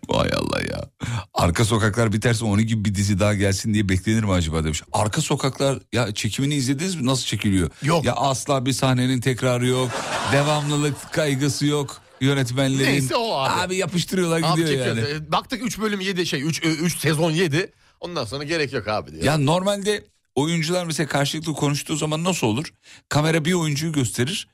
Vay 0.10 0.30
Allah 0.36 0.62
ya. 0.72 0.90
Arka 1.34 1.66
sokaklar 1.66 2.14
biterse 2.14 2.46
onun 2.46 2.64
gibi 2.68 2.86
bir 2.86 2.96
dizi 2.96 3.20
daha 3.20 3.34
gelsin 3.34 3.74
diye 3.74 3.90
beklenir 3.90 4.24
mi 4.24 4.32
acaba 4.32 4.64
demiş. 4.64 4.84
Arka 4.94 5.22
sokaklar 5.22 5.80
ya 5.94 6.14
çekimini 6.14 6.56
izlediniz 6.56 6.96
mi? 6.96 7.06
Nasıl 7.06 7.26
çekiliyor? 7.26 7.70
Yok. 7.84 8.06
Ya 8.06 8.14
asla 8.14 8.66
bir 8.66 8.74
sahnenin 8.74 9.22
tekrarı 9.22 9.68
yok. 9.68 9.92
Devamlılık 10.32 11.14
kaygısı 11.14 11.66
yok. 11.66 12.02
Yönetmenlerin. 12.22 12.92
Neyse 12.92 13.16
o 13.16 13.34
abi. 13.34 13.76
yapıştırıyorlar 13.76 14.42
Abi 14.44 14.62
gidiyor 14.62 14.88
yani. 14.88 15.00
E, 15.00 15.32
Baktık 15.32 15.66
3 15.66 15.80
bölüm 15.80 16.00
7 16.00 16.26
şey 16.26 16.42
3 16.42 16.64
3 16.64 16.98
sezon 16.98 17.32
7. 17.32 17.72
Ondan 18.00 18.26
sonra 18.26 18.44
gerek 18.44 18.74
yok 18.74 18.88
abi 18.88 19.12
diyor. 19.12 19.24
Ya 19.24 19.38
normalde 19.38 20.06
oyuncular 20.36 20.86
mesela 20.86 21.08
karşılıklı 21.08 21.54
konuştuğu 21.54 21.96
zaman 21.96 22.24
nasıl 22.24 22.48
olur? 22.48 22.74
Kamera 23.10 23.46
bir 23.46 23.54
oyuncuyu 23.54 23.92
gösterir. 23.94 24.48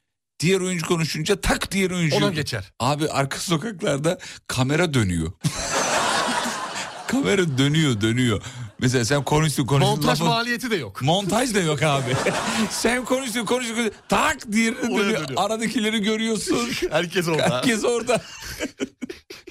Diğer 0.43 0.59
oyuncu 0.61 0.85
konuşunca 0.87 1.41
tak 1.41 1.71
diğer 1.71 1.91
oyuncu. 1.91 2.15
Ona 2.15 2.29
geçer. 2.29 2.71
Abi 2.79 3.09
arka 3.09 3.37
sokaklarda 3.39 4.17
kamera 4.47 4.93
dönüyor. 4.93 5.31
kamera 7.07 7.57
dönüyor 7.57 8.01
dönüyor. 8.01 8.41
Mesela 8.79 9.05
sen 9.05 9.23
konuştun 9.23 9.65
konuştun. 9.65 9.95
Montaj 9.95 10.19
lafı- 10.21 10.25
maliyeti 10.29 10.71
de 10.71 10.75
yok. 10.75 11.01
Montaj 11.01 11.55
da 11.55 11.59
yok 11.59 11.83
abi. 11.83 12.15
sen 12.69 13.05
konuştun 13.05 13.45
konuştun. 13.45 13.91
Tak 14.09 14.51
diğerine 14.51 14.79
Oraya 14.79 14.97
dönüyor. 14.99 15.23
dönüyor. 15.27 15.41
Aradakileri 15.45 16.01
görüyorsun. 16.01 16.69
Herkes 16.91 17.27
orada. 17.27 17.49
Herkes 17.55 17.83
orada. 17.85 18.21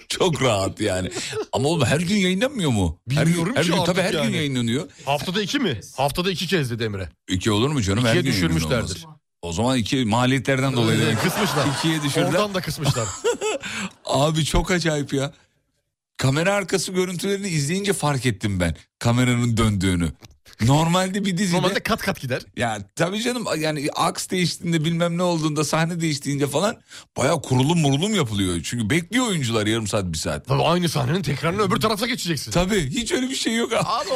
Çok 0.09 0.43
rahat 0.43 0.81
yani. 0.81 1.11
Ama 1.53 1.69
oğlum 1.69 1.85
her 1.87 2.01
gün 2.01 2.17
yayınlanmıyor 2.17 2.71
mu? 2.71 3.01
Bilmiyorum 3.07 3.53
her 3.57 3.63
ki 3.65 3.71
gün, 3.71 3.79
artık 3.79 3.95
Tabii 3.95 4.07
her 4.07 4.13
yani. 4.15 4.27
gün 4.31 4.37
yayınlanıyor. 4.37 4.89
Haftada 5.05 5.43
2 5.43 5.59
mi? 5.59 5.81
Haftada 5.97 6.31
2 6.31 6.47
kez 6.47 6.71
dedi 6.71 6.85
Emre. 6.85 7.09
İki 7.29 7.51
olur 7.51 7.69
mu 7.71 7.83
canım? 7.83 8.05
Her 8.05 8.09
İkiye 8.17 8.23
gün 8.23 8.31
yayınlanıyor 8.31 8.61
düşürmüşlerdir. 8.61 9.05
olmaz. 9.05 9.19
O 9.43 9.53
zaman 9.53 9.77
iki 9.79 10.05
maliyetlerden 10.05 10.73
dolayı 10.77 11.01
Ee, 11.03 11.15
kısmışlar. 11.15 11.67
İkiye 11.79 12.03
düşürdüler. 12.03 12.29
Oradan 12.33 12.55
da 12.55 12.61
kısmışlar. 12.61 13.09
Abi 14.05 14.45
çok 14.45 14.71
acayip 14.71 15.13
ya. 15.13 15.33
Kamera 16.17 16.55
arkası 16.55 16.93
görüntülerini 16.93 17.49
izleyince 17.49 17.93
fark 17.93 18.27
ettim 18.27 18.61
ben 18.61 18.77
kameranın 18.99 19.57
döndüğünü. 19.57 20.09
Normalde 20.67 21.25
bir 21.25 21.37
dizide... 21.39 21.57
Normalde 21.57 21.81
kat 21.81 22.03
kat 22.03 22.21
gider. 22.21 22.43
Ya 22.57 22.79
tabii 22.97 23.23
canım 23.23 23.45
yani 23.59 23.89
aks 23.97 24.29
değiştiğinde 24.29 24.85
bilmem 24.85 25.19
ne 25.19 25.23
olduğunda 25.23 25.65
sahne 25.65 26.01
değiştiğinde 26.01 26.47
falan 26.47 26.77
baya 27.17 27.33
kurulum 27.35 27.79
murulum 27.79 28.15
yapılıyor. 28.15 28.61
Çünkü 28.65 28.91
bekliyor 28.91 29.27
oyuncular 29.27 29.67
yarım 29.67 29.87
saat 29.87 30.05
bir 30.05 30.19
saat. 30.19 30.47
Tabii 30.47 30.63
aynı 30.63 30.89
sahnenin 30.89 31.23
tekrarını 31.23 31.63
öbür 31.63 31.77
tarafa 31.77 32.07
geçeceksin. 32.07 32.51
Tabii 32.51 32.91
hiç 32.91 33.13
öyle 33.13 33.31
bir 33.31 33.35
şey 33.35 33.57
yok 33.57 33.73
abi. 33.73 34.09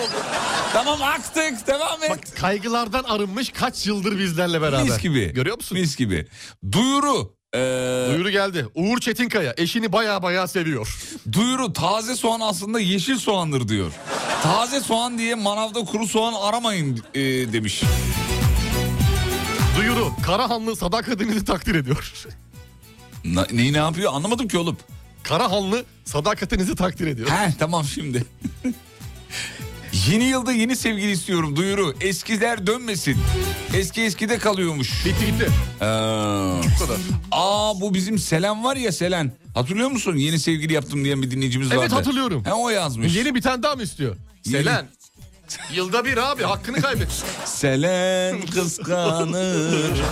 Tamam 0.72 1.02
aktık 1.02 1.66
devam 1.66 2.02
et. 2.02 2.10
Bak 2.10 2.18
kaygılardan 2.36 3.02
arınmış 3.04 3.50
kaç 3.50 3.86
yıldır 3.86 4.18
bizlerle 4.18 4.60
beraber. 4.60 4.82
Mis 4.82 4.98
gibi. 4.98 5.32
Görüyor 5.32 5.56
musun? 5.56 5.78
Mis 5.78 5.96
gibi. 5.96 6.26
Duyuru. 6.72 7.36
Ee, 7.56 8.06
Duyuru 8.12 8.30
geldi. 8.30 8.66
Uğur 8.74 8.98
Çetinkaya 8.98 9.54
eşini 9.56 9.92
baya 9.92 10.22
baya 10.22 10.46
seviyor. 10.48 10.96
Duyuru 11.32 11.72
taze 11.72 12.14
soğan 12.16 12.40
aslında 12.40 12.80
yeşil 12.80 13.16
soğandır 13.18 13.68
diyor. 13.68 13.92
Taze 14.42 14.80
soğan 14.80 15.18
diye 15.18 15.34
manavda 15.34 15.80
kuru 15.84 16.06
soğan 16.06 16.34
aramayın 16.40 17.02
e, 17.14 17.20
demiş. 17.52 17.82
Duyuru 19.78 20.12
Karahanlı 20.26 20.76
sadakatinizi 20.76 21.44
takdir 21.44 21.74
ediyor. 21.74 22.12
Na- 23.24 23.46
neyi 23.52 23.72
ne 23.72 23.76
yapıyor 23.78 24.12
anlamadım 24.14 24.48
ki 24.48 24.58
oğlum. 24.58 24.76
Karahanlı 25.22 25.84
sadakatinizi 26.04 26.76
takdir 26.76 27.06
ediyor. 27.06 27.28
He 27.30 27.54
tamam 27.58 27.84
şimdi. 27.84 28.24
Yeni 30.10 30.24
yılda 30.24 30.52
yeni 30.52 30.76
sevgili 30.76 31.10
istiyorum 31.10 31.56
duyuru. 31.56 31.94
Eskiler 32.00 32.66
dönmesin. 32.66 33.16
Eski 33.74 34.02
eskide 34.02 34.38
kalıyormuş. 34.38 35.06
Bitti 35.06 35.26
gitti. 35.26 35.50
Ee, 35.80 35.84
Bu 35.84 36.84
kadar. 36.84 36.96
aa 37.32 37.80
bu 37.80 37.94
bizim 37.94 38.18
Selen 38.18 38.64
var 38.64 38.76
ya 38.76 38.92
Selen. 38.92 39.32
Hatırlıyor 39.54 39.90
musun? 39.90 40.16
Yeni 40.16 40.38
sevgili 40.38 40.72
yaptım 40.72 41.04
diyen 41.04 41.22
bir 41.22 41.30
dinleyicimiz 41.30 41.68
vardı. 41.70 41.78
Evet 41.80 41.92
hatırlıyorum. 41.92 42.44
He 42.44 42.52
o 42.52 42.68
yazmış. 42.70 43.16
Yeni 43.16 43.34
bir 43.34 43.42
tane 43.42 43.62
daha 43.62 43.74
mı 43.74 43.82
istiyor? 43.82 44.16
Yeni. 44.44 44.56
Selen. 44.64 44.86
Yılda 45.74 46.04
bir 46.04 46.16
abi 46.16 46.42
hakkını 46.42 46.80
kaybet. 46.82 47.08
Selen 47.44 48.40
kıskanır. 48.46 50.02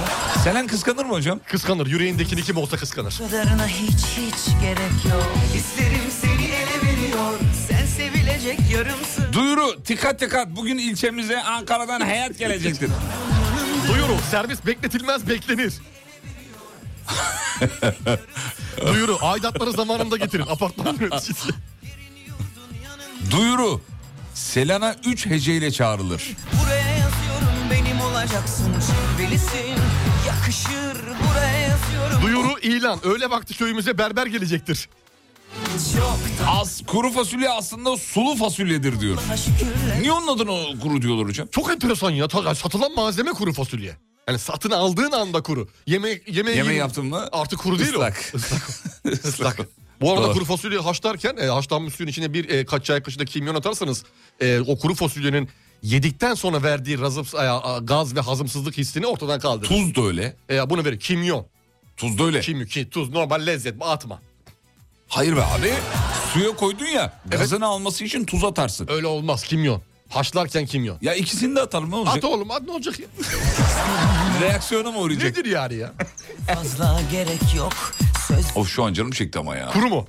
Selen 0.45 0.67
kıskanır 0.67 1.05
mı 1.05 1.13
hocam? 1.13 1.41
Kıskanır. 1.51 1.87
Yüreğindekini 1.87 2.43
kim 2.43 2.57
olsa 2.57 2.77
kıskanır. 2.77 3.19
Kadarına 3.19 3.67
hiç 3.67 3.91
hiç 4.05 4.61
gerek 4.63 5.05
yok 5.13 5.33
Hislerim 5.55 6.11
yarımsın 8.75 9.33
Duyuru 9.33 9.85
dikkat 9.87 10.21
dikkat 10.21 10.49
bugün 10.49 10.79
ilçemize 10.79 11.43
Ankara'dan 11.43 12.01
hayat 12.01 12.39
gelecektir. 12.39 12.91
Duyuru 13.89 14.17
servis 14.31 14.67
bekletilmez 14.67 15.29
beklenir. 15.29 15.75
Duyuru 18.87 19.19
aidatları 19.23 19.73
zamanında 19.73 20.17
getirin 20.17 20.47
apartman 20.47 20.97
yöneticisi. 21.01 21.49
Duyuru 23.31 23.81
Selena 24.35 24.97
3 25.05 25.27
heceyle 25.27 25.71
çağrılır. 25.71 26.37
Buraya 26.63 26.91
yazıyorum 26.91 27.71
benim 27.71 28.01
olacaksın 28.01 28.75
Cilvelisin 28.87 29.83
yakışır 30.27 31.03
Buraya 31.31 31.59
yazıyorum 31.59 32.23
Duyuru 32.23 32.59
ilan 32.59 33.07
öğle 33.07 33.31
vakti 33.31 33.57
köyümüze 33.57 33.99
berber 33.99 34.27
gelecektir. 34.27 34.89
Az 36.49 36.83
kuru 36.87 37.11
fasulye 37.11 37.51
aslında 37.51 37.97
sulu 37.97 38.37
fasulyedir 38.37 39.01
diyor. 39.01 39.19
Niye 40.01 40.13
onun 40.13 40.37
adına 40.37 40.81
kuru 40.81 41.03
diyorlar 41.03 41.27
hocam? 41.29 41.49
Çok 41.53 41.71
enteresan 41.71 42.11
ya. 42.11 42.29
Ta- 42.29 42.55
Satılan 42.55 42.95
malzeme 42.95 43.31
kuru 43.31 43.53
fasulye. 43.53 43.97
Yani 44.29 44.39
satın 44.39 44.71
aldığın 44.71 45.13
anda 45.13 45.43
kuru. 45.43 45.69
Yeme 45.87 46.21
yemeği 46.27 46.57
Yemeği 46.57 46.79
yaptın 46.79 47.07
mı? 47.07 47.29
Artık 47.33 47.59
kuru 47.59 47.79
değil 47.79 47.91
Islak. 47.93 48.33
o. 48.35 48.39
Islak. 48.39 49.25
Islak. 49.25 49.59
Bu 50.01 50.13
arada 50.13 50.25
Doğru. 50.27 50.33
kuru 50.33 50.45
fasulyeyi 50.45 50.83
haşlarken 50.83 51.37
e, 51.37 51.47
haşlanmış 51.47 51.95
suyun 51.95 52.11
içine 52.11 52.33
bir 52.33 52.49
e, 52.49 52.65
kaç 52.65 52.85
çay 52.85 53.03
kaşığı 53.03 53.19
da 53.19 53.25
kimyon 53.25 53.55
atarsanız 53.55 54.05
e, 54.41 54.61
o 54.61 54.79
kuru 54.79 54.95
fasulyenin 54.95 55.49
yedikten 55.83 56.35
sonra 56.35 56.63
verdiği 56.63 57.01
razım, 57.01 57.27
e, 57.41 57.85
gaz 57.85 58.17
ve 58.17 58.21
hazımsızlık 58.21 58.77
hissini 58.79 59.07
ortadan 59.07 59.41
kaldırır. 59.41 59.69
Tuz 59.69 59.95
da 59.95 60.03
öyle. 60.03 60.37
E, 60.51 60.71
bunu 60.71 60.85
verir. 60.85 60.99
Kimyon. 61.01 61.47
Tuz 61.97 62.19
da 62.19 62.25
öyle. 62.25 62.41
Kimyon, 62.41 62.67
ki, 62.67 62.91
tuz 62.91 63.11
normal 63.11 63.47
lezzet 63.47 63.75
atma. 63.81 64.21
Hayır 65.15 65.37
be 65.37 65.45
abi. 65.45 65.73
Suya 66.33 66.57
koydun 66.57 66.87
ya. 66.87 67.13
Gazını 67.27 67.67
alması 67.67 68.05
için 68.05 68.25
tuz 68.25 68.45
atarsın. 68.45 68.87
Öyle 68.91 69.07
olmaz 69.07 69.43
kimyon. 69.43 69.83
Haşlarken 70.09 70.67
kimyon. 70.67 70.99
Ya 71.03 71.15
ikisini 71.15 71.57
de 71.57 71.61
atalım 71.61 71.91
ne 71.91 71.95
olacak? 71.97 72.17
At 72.17 72.25
oğlum 72.25 72.51
at 72.51 72.63
ne 72.63 72.71
olacak 72.73 73.01
ya? 73.01 73.07
Reaksiyona 74.41 74.91
mı 74.91 74.99
uğrayacak? 74.99 75.37
Nedir 75.37 75.51
yani 75.51 75.75
ya? 75.75 75.93
Fazla 76.55 77.01
gerek 77.13 77.55
yok. 77.57 77.73
Söz 78.29 78.45
Of 78.57 78.69
şu 78.69 78.85
an 78.85 78.93
canım 78.93 79.11
çekti 79.11 79.39
ama 79.39 79.57
ya. 79.57 79.71
Kuru 79.71 79.89
mu? 79.89 80.07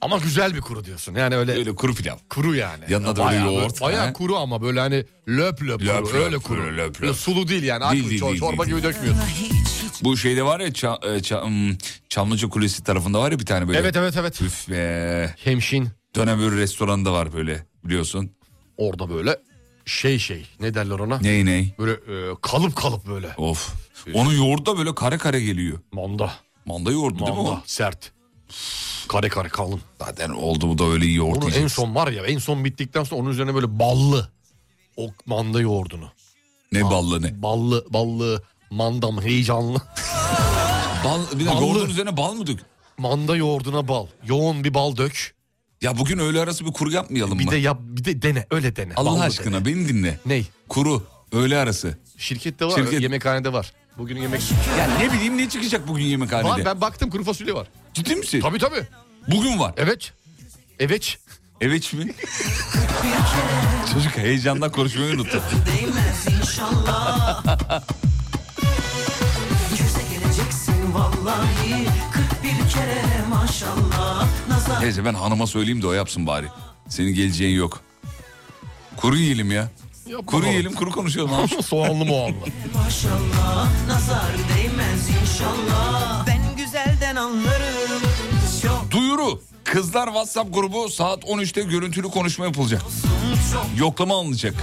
Ama 0.00 0.18
güzel 0.18 0.54
bir 0.54 0.60
kuru 0.60 0.84
diyorsun. 0.84 1.14
Yani 1.14 1.36
öyle 1.36 1.52
Öyle 1.52 1.74
kuru 1.74 1.94
pilav. 1.94 2.16
kuru 2.30 2.54
yani. 2.54 2.84
Yanına 2.88 3.16
da 3.16 3.24
Bayağı 3.24 3.46
böyle 3.46 3.56
yoğurt, 3.56 3.80
Bayağı 3.80 4.08
he? 4.08 4.12
kuru 4.12 4.36
ama 4.36 4.62
böyle 4.62 4.80
hani 4.80 5.04
löp 5.28 5.62
löp, 5.62 5.80
Löp 5.82 6.04
kuru. 6.04 6.14
löp, 6.14 6.24
öyle 6.24 6.38
kuru. 6.38 6.76
löp 6.76 7.00
Böyle 7.00 7.10
löp. 7.12 7.16
sulu 7.16 7.48
değil 7.48 7.62
yani. 7.62 7.92
Değil, 7.92 8.10
değil, 8.10 8.20
çor- 8.20 8.28
değil, 8.28 8.40
çorba 8.40 8.66
değil. 8.66 8.76
gibi 8.76 8.82
dökmüyorsun. 8.88 9.22
Bu 10.02 10.16
şeyde 10.16 10.42
var 10.42 10.60
ya 10.60 10.68
Ça- 10.68 11.16
e, 11.16 11.18
Ça- 11.18 11.44
hmm, 11.46 11.76
Çamlıca 12.08 12.48
Kulesi 12.48 12.84
tarafında 12.84 13.20
var 13.20 13.32
ya 13.32 13.38
bir 13.38 13.46
tane 13.46 13.68
böyle. 13.68 13.78
Evet 13.78 13.96
evet 13.96 14.16
evet. 14.16 14.42
Üf 14.42 14.68
be. 14.70 15.34
Hemşin 15.44 15.88
Dönem 16.16 16.56
restoranı 16.58 17.04
da 17.04 17.12
var 17.12 17.32
böyle 17.32 17.66
biliyorsun. 17.84 18.30
orada 18.76 19.10
böyle 19.10 19.36
şey 19.84 20.18
şey 20.18 20.46
ne 20.60 20.74
derler 20.74 20.98
ona? 20.98 21.18
Ney 21.20 21.44
ney? 21.44 21.74
Böyle 21.78 21.92
e, 21.92 22.34
kalıp 22.42 22.76
kalıp 22.76 23.06
böyle. 23.08 23.28
Of. 23.36 23.72
Onun 24.14 24.32
yoğurdu 24.32 24.66
da 24.66 24.78
böyle 24.78 24.94
kare 24.94 25.18
kare 25.18 25.40
geliyor. 25.40 25.78
Manda. 25.92 26.32
Manda 26.66 26.92
yoğurdu 26.92 27.18
değil 27.18 27.30
mi 27.30 27.38
o? 27.38 27.42
Manda 27.44 27.62
sert. 27.66 28.12
Kare 29.08 29.28
kare 29.28 29.48
kalın. 29.48 29.80
Zaten 29.98 30.28
oldu 30.30 30.68
bu 30.68 30.78
da 30.78 30.84
öyle 30.84 31.04
iyi 31.06 31.16
yoğurt 31.16 31.36
Onu 31.36 31.44
en 31.44 31.48
yiyeceksin. 31.48 31.82
son 31.82 31.94
var 31.94 32.12
ya 32.12 32.24
en 32.26 32.38
son 32.38 32.64
bittikten 32.64 33.04
sonra 33.04 33.20
onun 33.20 33.30
üzerine 33.30 33.54
böyle 33.54 33.78
ballı. 33.78 34.28
O 34.96 35.10
manda 35.26 35.60
yoğurdunu. 35.60 36.08
Ne 36.72 36.84
ballı 36.84 37.22
ne? 37.22 37.42
Ballı 37.42 37.84
ballı 37.90 38.42
mandam 38.70 39.22
heyecanlı. 39.22 39.78
Bal, 41.04 41.20
bir 41.34 41.44
de 41.44 41.48
Ballı. 41.50 41.62
yoğurdun 41.64 41.90
üzerine 41.90 42.16
bal 42.16 42.32
mı 42.34 42.46
dök? 42.46 42.60
Manda 42.98 43.36
yoğurduna 43.36 43.88
bal. 43.88 44.06
Yoğun 44.26 44.64
bir 44.64 44.74
bal 44.74 44.96
dök. 44.96 45.34
Ya 45.82 45.98
bugün 45.98 46.18
öğle 46.18 46.40
arası 46.40 46.66
bir 46.66 46.72
kuru 46.72 46.90
yapmayalım 46.92 47.38
Bir 47.38 47.44
mı? 47.44 47.50
de 47.50 47.56
yap 47.56 47.78
bir 47.82 48.04
de 48.04 48.22
dene 48.22 48.46
öyle 48.50 48.76
dene. 48.76 48.92
Allah 48.96 49.10
Ballı 49.10 49.22
aşkına 49.22 49.56
dene. 49.56 49.64
beni 49.76 49.88
dinle. 49.88 50.18
Ney? 50.26 50.46
Kuru 50.68 51.06
öğle 51.32 51.58
arası. 51.58 51.98
Şirkette 52.18 52.64
var. 52.64 52.70
Şirket- 52.70 53.00
Yemekhanede 53.02 53.52
var. 53.52 53.72
Bugün 53.98 54.16
yemek. 54.16 54.42
Ya 54.78 54.88
ne 54.98 55.12
bileyim 55.12 55.38
ne 55.38 55.48
çıkacak 55.48 55.88
bugün 55.88 56.04
yemekhanede? 56.04 56.48
Var 56.48 56.64
ben 56.64 56.80
baktım 56.80 57.10
kuru 57.10 57.24
fasulye 57.24 57.54
var. 57.54 57.66
Ciddi 57.94 58.14
misin? 58.16 58.40
Tabii 58.40 58.58
tabii. 58.58 58.82
Bugün 59.28 59.58
var. 59.58 59.74
Evet. 59.76 60.12
Evet. 60.78 61.18
Evet 61.60 61.92
mi? 61.92 62.06
Çocuk 63.94 64.16
heyecandan 64.18 64.72
konuşmayı 64.72 65.14
unuttu. 65.14 65.42
vallahi 71.30 71.86
41 72.12 72.70
kere 72.70 73.02
maşallah. 73.28 74.26
Nazar 74.48 74.82
Neyse 74.82 75.04
ben 75.04 75.14
hanıma 75.14 75.46
söyleyeyim 75.46 75.82
de 75.82 75.86
o 75.86 75.92
yapsın 75.92 76.26
bari. 76.26 76.46
Senin 76.88 77.14
geleceğin 77.14 77.56
yok. 77.56 77.80
Kuru 78.96 79.16
yiyelim 79.16 79.50
ya. 79.50 79.68
Yapma 80.06 80.26
Kuru 80.26 80.40
oğlum. 80.40 80.50
yiyelim 80.50 80.72
kuru 80.74 80.90
konuşalım. 80.90 81.32
abi. 81.34 81.62
Soğanlı 81.62 82.04
muğanlı. 82.04 82.34
maşallah. 82.74 83.68
Nazar 83.88 84.32
değmez 84.56 85.08
inşallah. 85.22 86.26
Ben 86.26 86.56
güzelden 86.56 87.16
anlarım. 87.16 88.02
Çok 88.62 88.90
Duyuru. 88.90 89.40
Kızlar 89.64 90.06
WhatsApp 90.06 90.54
grubu 90.54 90.88
saat 90.88 91.24
13'te 91.24 91.62
görüntülü 91.62 92.08
konuşma 92.08 92.44
yapılacak. 92.44 92.82
Yoklama 93.78 94.14
alınacak. 94.14 94.54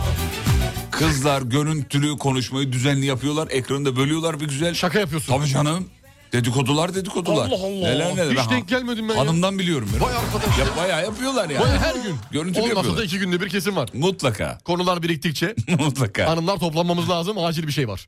Kızlar 0.92 1.42
görüntülü 1.42 2.18
konuşmayı 2.18 2.72
düzenli 2.72 3.06
yapıyorlar. 3.06 3.48
Ekranı 3.52 3.86
da 3.86 3.96
bölüyorlar 3.96 4.40
bir 4.40 4.46
güzel. 4.48 4.74
Şaka 4.74 5.00
yapıyorsun. 5.00 5.34
Tabii 5.38 5.48
canım. 5.48 5.90
Dedikodular 6.34 6.96
dedikodular. 6.96 7.48
Allah 7.48 7.56
Allah. 7.56 7.70
Neler 7.88 8.16
neler. 8.16 8.32
Hiç 8.32 8.38
Ha- 8.40 8.50
denk 8.52 8.68
gelmedim 8.68 9.10
ben 9.10 9.14
ya. 9.14 9.20
Hanımdan 9.22 9.60
biliyorum. 9.60 9.90
ben. 9.94 10.02
Vay 10.02 10.14
arkadaş. 10.16 10.58
Ya 10.60 10.66
bayağı 10.78 11.04
yapıyorlar 11.04 11.50
yani. 11.50 11.64
Baya 11.64 11.80
her 11.82 11.96
gün. 11.96 12.16
Olmasa 12.40 12.62
da 12.64 12.68
yapıyorlar. 12.68 13.04
iki 13.04 13.20
günde 13.20 13.42
bir 13.42 13.50
kesim 13.50 13.76
var. 13.76 13.90
Mutlaka. 13.94 14.58
Konular 14.66 15.04
biriktikçe 15.04 15.56
Mutlaka. 15.80 16.28
hanımlar 16.30 16.58
toplanmamız 16.58 17.10
lazım. 17.10 17.38
Acil 17.38 17.68
bir 17.68 17.72
şey 17.72 17.88
var. 17.88 18.08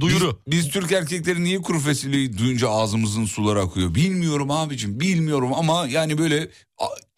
Duyuru. 0.00 0.40
Biz, 0.46 0.64
biz 0.64 0.72
Türk 0.72 0.92
erkekleri 0.92 1.44
niye 1.44 1.62
kuru 1.62 1.80
fasulyeyi 1.80 2.38
duyunca 2.38 2.68
ağzımızın 2.70 3.24
suları 3.24 3.60
akıyor? 3.60 3.94
Bilmiyorum 3.94 4.50
abicim 4.50 5.00
bilmiyorum 5.00 5.54
ama 5.54 5.86
yani 5.86 6.18
böyle 6.18 6.48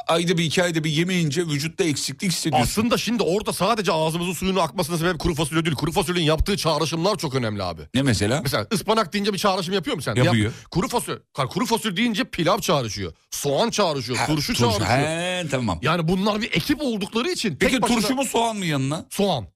ayda 0.08 0.38
bir 0.38 0.44
iki 0.44 0.62
ayda 0.62 0.84
bir 0.84 0.90
yemeyince 0.90 1.46
vücutta 1.46 1.84
eksiklik 1.84 2.32
hissediyorsun. 2.32 2.70
Aslında 2.70 2.98
şimdi 2.98 3.22
orada 3.22 3.52
sadece 3.52 3.92
ağzımızın 3.92 4.32
suyunun 4.32 4.60
akmasına 4.60 4.98
sebep 4.98 5.18
kuru 5.18 5.34
fasulye 5.34 5.64
değil. 5.64 5.76
Kuru 5.76 5.92
fasulyenin 5.92 6.26
yaptığı 6.26 6.56
çağrışımlar 6.56 7.16
çok 7.16 7.34
önemli 7.34 7.62
abi. 7.62 7.82
Ne 7.94 8.02
mesela? 8.02 8.40
Mesela 8.42 8.66
ıspanak 8.72 9.12
deyince 9.12 9.32
bir 9.32 9.38
çağrışım 9.38 9.74
yapıyor 9.74 9.96
mu 9.96 10.02
sen? 10.02 10.14
Yapıyor. 10.14 10.52
Yap- 10.52 10.70
kuru 10.70 10.88
fasulye, 10.88 11.18
kuru 11.50 11.66
fasulye 11.66 11.96
deyince 11.96 12.24
pilav 12.24 12.58
çağrışıyor. 12.58 13.12
Soğan 13.30 13.70
çağrışıyor, 13.70 14.18
Ha, 14.18 14.26
turşu, 14.26 14.46
turşu. 14.46 14.60
çağrışıyor. 14.60 14.88
He, 14.98 15.46
tamam. 15.50 15.78
Yani 15.82 16.08
bunlar 16.08 16.40
bir 16.40 16.52
ekip 16.52 16.80
oldukları 16.82 17.30
için. 17.30 17.56
Peki 17.60 17.72
tek 17.72 17.82
başına- 17.82 17.96
turşu 18.00 18.14
mu 18.14 18.24
soğan 18.24 18.56
mı 18.56 18.66
yanına? 18.66 19.06
Soğan. 19.10 19.46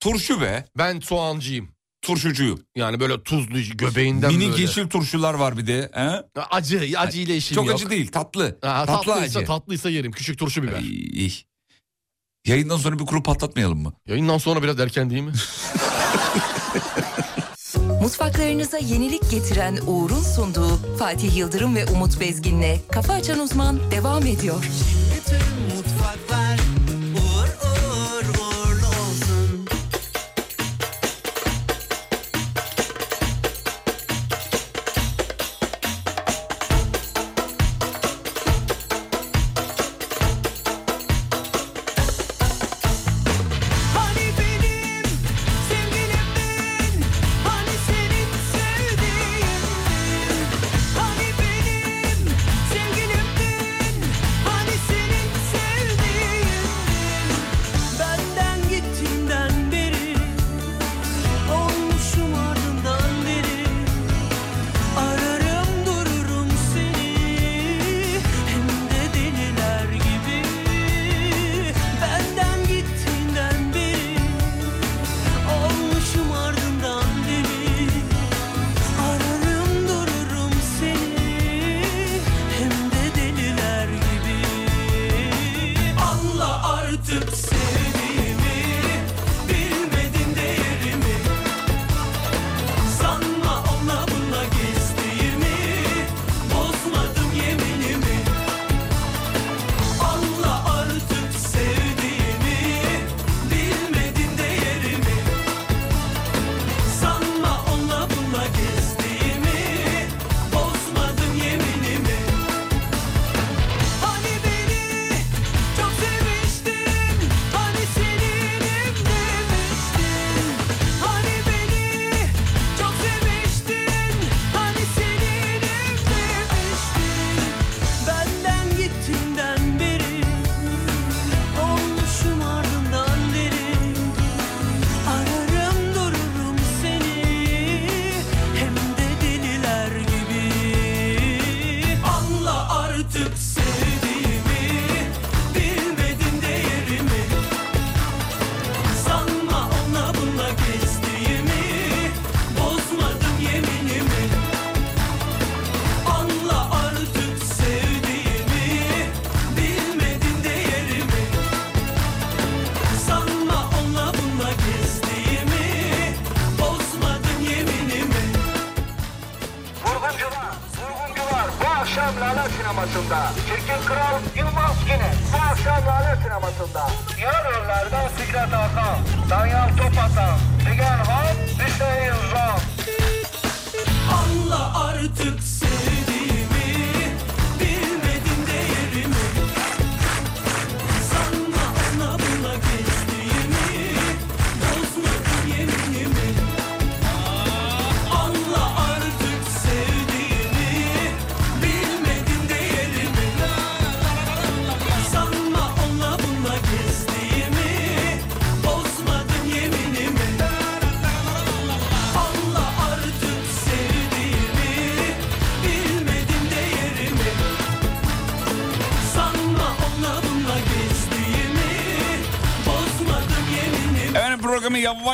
Turşu 0.00 0.40
be. 0.40 0.64
Ben 0.78 1.00
soğancıyım. 1.00 1.73
Turşucuyum. 2.06 2.60
Yani 2.76 3.00
böyle 3.00 3.22
tuzlu 3.22 3.76
göbeğinden 3.76 4.32
Mini 4.34 4.50
böyle. 4.50 4.62
yeşil 4.62 4.88
turşular 4.88 5.34
var 5.34 5.58
bir 5.58 5.66
de. 5.66 5.90
He? 5.94 6.40
Acı, 6.50 6.80
acı 6.98 7.20
ile 7.20 7.36
işim 7.36 7.54
Çok 7.54 7.66
yok. 7.66 7.74
acı 7.74 7.90
değil 7.90 8.12
tatlı. 8.12 8.58
Ha, 8.62 8.86
tatlı 8.86 9.12
tatlıysa, 9.12 9.38
acı. 9.38 9.46
tatlıysa 9.48 9.90
yerim. 9.90 10.12
Küçük 10.12 10.38
turşu 10.38 10.62
biber. 10.62 10.80
İyi. 10.80 11.32
Yayından 12.46 12.76
sonra 12.76 12.98
bir 12.98 13.06
kuru 13.06 13.22
patlatmayalım 13.22 13.82
mı? 13.82 13.92
Yayından 14.06 14.38
sonra 14.38 14.62
biraz 14.62 14.80
erken 14.80 15.10
değil 15.10 15.22
mi? 15.22 15.32
Mutfaklarınıza 18.02 18.78
yenilik 18.78 19.30
getiren 19.30 19.78
Uğur'un 19.86 20.22
sunduğu 20.22 20.96
Fatih 20.98 21.36
Yıldırım 21.36 21.74
ve 21.76 21.86
Umut 21.86 22.20
Bezgin'le 22.20 22.76
Kafa 22.92 23.12
Açan 23.12 23.38
Uzman 23.38 23.90
devam 23.90 24.26
ediyor. 24.26 24.64
Bütün 25.16 25.76
mutfaklar 25.76 26.33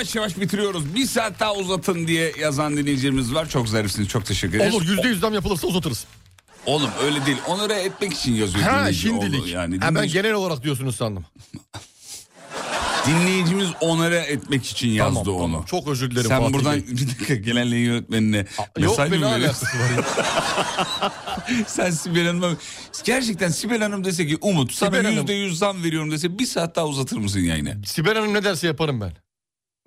yavaş 0.00 0.14
yavaş 0.16 0.40
bitiriyoruz. 0.40 0.94
Bir 0.94 1.06
saat 1.06 1.40
daha 1.40 1.54
uzatın 1.54 2.06
diye 2.06 2.32
yazan 2.40 2.76
dinleyicilerimiz 2.76 3.34
var. 3.34 3.48
Çok 3.48 3.68
zarifsiniz. 3.68 4.08
Çok 4.08 4.26
teşekkür 4.26 4.56
ederiz. 4.56 4.74
Olur 4.74 4.82
yüzde 4.88 5.08
yüz 5.08 5.20
zam 5.20 5.34
yapılırsa 5.34 5.66
uzatırız. 5.66 6.04
Oğlum 6.66 6.90
öyle 7.04 7.26
değil. 7.26 7.36
Onları 7.46 7.72
etmek 7.72 8.12
için 8.12 8.34
yazıyor. 8.34 8.64
Ha 8.64 8.78
dinleyici. 8.80 9.00
şimdilik. 9.00 9.40
Oğlum 9.40 9.50
Yani 9.52 9.78
ha, 9.78 9.94
ben 9.94 9.94
dinleyici- 9.94 10.12
genel 10.12 10.32
olarak 10.32 10.62
diyorsunuz 10.62 10.96
sandım. 10.96 11.24
Dinleyicimiz 13.06 13.68
onara 13.80 14.18
etmek 14.18 14.66
için 14.66 14.88
yazdı 14.88 15.20
Tamam, 15.24 15.34
onu. 15.40 15.42
tamam. 15.52 15.64
Çok 15.64 15.88
özür 15.88 16.10
dilerim 16.10 16.28
Sen 16.28 16.40
Fatih 16.40 16.54
buradan 16.54 16.72
Bey. 16.72 16.86
bir 16.88 17.08
dakika 17.08 17.34
yayın 17.58 17.84
yönetmenine 17.86 18.36
Yok 18.36 18.46
mesaj 18.78 19.12
be 19.12 19.18
mı 19.18 19.26
ne 19.26 19.32
veriyorsun? 19.34 19.66
alakası 19.66 19.78
var 19.78 19.90
ya. 21.50 21.64
Sen 21.66 21.90
Sibel 21.90 22.26
Hanım'a 22.26 22.50
gerçekten 23.04 23.48
Sibel 23.48 23.82
Hanım 23.82 24.04
dese 24.04 24.26
ki 24.26 24.38
Umut 24.40 24.72
sana 24.72 24.90
Sibel 24.90 25.04
Hanım- 25.04 25.18
yüzde 25.18 25.32
yüz 25.32 25.58
zam 25.58 25.82
veriyorum 25.84 26.10
dese 26.10 26.38
bir 26.38 26.46
saat 26.46 26.76
daha 26.76 26.86
uzatır 26.86 27.16
mısın 27.16 27.40
yayını? 27.40 27.76
Sibel 27.86 28.14
Hanım 28.14 28.34
ne 28.34 28.44
derse 28.44 28.66
yaparım 28.66 29.00
ben. 29.00 29.12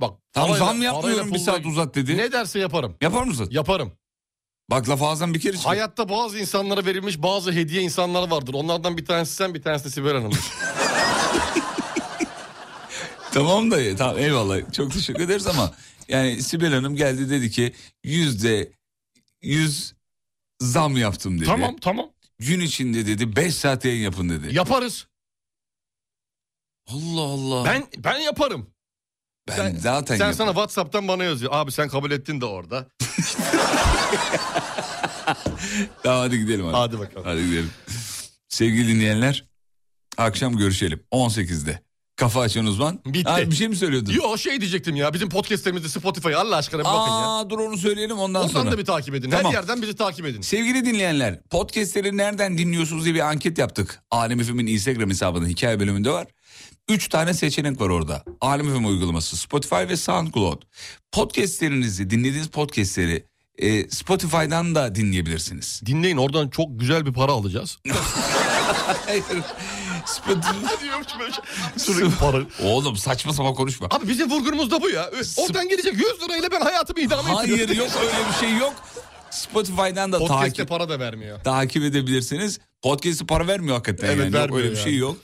Bak 0.03 0.19
Tamam 0.33 0.49
parayla- 0.49 0.57
zam 0.65 0.81
yapmıyorum 0.81 1.33
bir 1.33 1.39
saat 1.39 1.65
uzat 1.65 1.95
dedi. 1.95 2.17
Ne 2.17 2.31
derse 2.31 2.59
yaparım. 2.59 2.97
Yapar 3.01 3.23
mısın? 3.23 3.47
Yaparım. 3.51 3.91
Bak 4.69 4.89
laf 4.89 5.01
ağzından 5.01 5.33
bir 5.33 5.39
kere 5.39 5.53
çıktı. 5.53 5.67
Hayatta 5.69 6.09
bazı 6.09 6.39
insanlara 6.39 6.85
verilmiş 6.85 7.21
bazı 7.21 7.51
hediye 7.51 7.81
insanlar 7.81 8.31
vardır. 8.31 8.53
Onlardan 8.53 8.97
bir 8.97 9.05
tanesi 9.05 9.33
sen 9.33 9.53
bir 9.53 9.61
tanesi 9.61 9.85
de 9.85 9.89
Sibel 9.89 10.13
Hanım'dır. 10.13 10.39
Tamam 13.33 13.71
da 13.71 13.95
tamam 13.95 14.17
eyvallah 14.19 14.73
çok 14.73 14.93
teşekkür 14.93 15.23
ederiz 15.23 15.47
ama 15.47 15.73
yani 16.07 16.43
Sibel 16.43 16.73
Hanım 16.73 16.95
geldi 16.95 17.29
dedi 17.29 17.51
ki 17.51 17.73
yüzde 18.03 18.71
yüz 19.41 19.93
zam 20.59 20.97
yaptım 20.97 21.37
dedi. 21.37 21.45
tamam 21.45 21.77
tamam. 21.81 22.09
Gün 22.39 22.59
içinde 22.59 23.05
dedi 23.05 23.35
5 23.35 23.55
saat 23.55 23.85
yayın 23.85 24.03
yapın 24.03 24.29
dedi. 24.29 24.55
Yaparız. 24.55 25.07
Allah 26.87 27.21
Allah. 27.21 27.65
Ben 27.65 27.83
ben 27.97 28.19
yaparım. 28.19 28.69
Ben 29.47 29.55
sen, 29.55 29.75
zaten 29.75 30.05
Sen 30.17 30.25
yaparım. 30.25 30.37
sana 30.37 30.47
Whatsapp'tan 30.49 31.07
bana 31.07 31.23
yazıyor. 31.23 31.51
Abi 31.55 31.71
sen 31.71 31.89
kabul 31.89 32.11
ettin 32.11 32.41
de 32.41 32.45
orada. 32.45 32.87
Tamam 36.03 36.19
hadi 36.19 36.39
gidelim 36.39 36.65
hadi. 36.65 36.75
Hadi 36.75 36.99
bakalım. 36.99 37.23
Hadi 37.25 37.45
gidelim. 37.45 37.71
Sevgili 38.49 38.87
dinleyenler 38.87 39.45
akşam 40.17 40.57
görüşelim 40.57 40.99
18'de. 41.13 41.83
Kafa 42.15 42.41
açan 42.41 42.65
uzman. 42.65 42.99
Bitti. 43.05 43.29
Ha, 43.29 43.41
bir 43.51 43.55
şey 43.55 43.67
mi 43.67 43.75
söylüyordun? 43.75 44.13
Yo 44.13 44.37
şey 44.37 44.61
diyecektim 44.61 44.95
ya. 44.95 45.13
Bizim 45.13 45.29
podcastlerimizde 45.29 45.87
Spotify 45.89 46.35
Allah 46.35 46.55
aşkına 46.55 46.79
bir 46.79 46.85
bakın 46.85 47.11
ya. 47.11 47.27
Aa 47.27 47.49
dur 47.49 47.59
onu 47.59 47.77
söyleyelim 47.77 48.17
ondan, 48.17 48.41
Ondan 48.41 48.53
sonra. 48.53 48.71
da 48.71 48.77
bir 48.77 48.85
takip 48.85 49.15
edin. 49.15 49.29
Tamam. 49.29 49.45
Her 49.51 49.57
yerden 49.57 49.81
bizi 49.81 49.95
takip 49.95 50.25
edin. 50.25 50.41
Sevgili 50.41 50.85
dinleyenler 50.85 51.41
podcastleri 51.43 52.17
nereden 52.17 52.57
dinliyorsunuz 52.57 53.03
diye 53.05 53.15
bir 53.15 53.19
anket 53.19 53.57
yaptık. 53.57 54.01
Alem 54.11 54.43
FM'in 54.43 54.67
Instagram 54.67 55.09
hesabında 55.09 55.47
hikaye 55.47 55.79
bölümünde 55.79 56.09
var. 56.11 56.27
Üç 56.89 57.07
tane 57.09 57.33
seçenek 57.33 57.81
var 57.81 57.89
orada. 57.89 58.23
Alem 58.41 58.77
FM 58.77 58.85
uygulaması, 58.85 59.37
Spotify 59.37 59.75
ve 59.75 59.97
SoundCloud. 59.97 60.61
Podcastlerinizi, 61.11 62.09
dinlediğiniz 62.09 62.47
podcastleri 62.47 63.25
e, 63.57 63.89
Spotify'dan 63.89 64.75
da 64.75 64.95
dinleyebilirsiniz. 64.95 65.81
Dinleyin 65.85 66.17
oradan 66.17 66.49
çok 66.49 66.79
güzel 66.79 67.05
bir 67.05 67.13
para 67.13 67.31
alacağız. 67.31 67.77
Hayır. 69.05 69.23
Sürekli 71.77 72.15
para. 72.19 72.37
Oğlum 72.63 72.95
saçma 72.95 73.33
sapan 73.33 73.53
konuşma. 73.53 73.87
Abi 73.91 74.07
bizim 74.07 74.29
vurgunumuz 74.31 74.71
da 74.71 74.81
bu 74.81 74.89
ya. 74.89 75.09
Oradan 75.37 75.69
gelecek 75.69 75.93
100 75.93 76.01
lirayla 76.03 76.51
ben 76.51 76.61
hayatımı 76.61 76.99
idame 76.99 77.29
Hayır 77.29 77.59
ettiriyorum. 77.59 77.93
yok 77.93 78.03
öyle 78.03 78.27
bir 78.29 78.33
şey 78.47 78.57
yok. 78.57 78.73
Spotify'dan 79.31 80.11
da 80.11 80.17
Podcast'te 80.19 80.45
takip, 80.49 80.69
para 80.69 80.89
da 80.89 80.99
vermiyor. 80.99 81.39
takip 81.43 81.83
edebilirsiniz. 81.83 82.59
Podcast'ı 82.81 83.25
para 83.27 83.47
vermiyor 83.47 83.75
hakikaten 83.75 84.07
Evet, 84.07 84.17
yani. 84.17 84.25
Yok, 84.25 84.33
vermiyor 84.33 84.63
öyle 84.63 84.71
bir 84.71 84.81
şey 84.81 84.97
yok. 84.97 85.17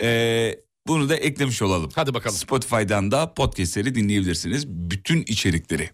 Ee, 0.00 0.54
bunu 0.88 1.08
da 1.08 1.16
eklemiş 1.16 1.62
olalım. 1.62 1.90
Hadi 1.94 2.14
bakalım. 2.14 2.36
Spotify'dan 2.36 3.10
da 3.10 3.34
podcastleri 3.34 3.94
dinleyebilirsiniz. 3.94 4.68
Bütün 4.68 5.22
içerikleri. 5.22 5.90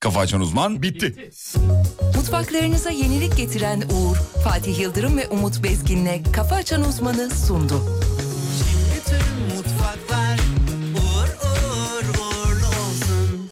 Kafa 0.00 0.20
Açan 0.20 0.40
Uzman. 0.40 0.82
Bitti. 0.82 1.30
Mutfaklarınıza 2.16 2.90
yenilik 2.90 3.36
getiren 3.36 3.80
Uğur, 3.80 4.16
Fatih 4.44 4.80
Yıldırım 4.80 5.16
ve 5.16 5.28
Umut 5.28 5.62
Bezgin'le 5.64 6.22
Kafa 6.32 6.56
Açan 6.56 6.88
Uzman'ı 6.88 7.30
sundu. 7.30 7.82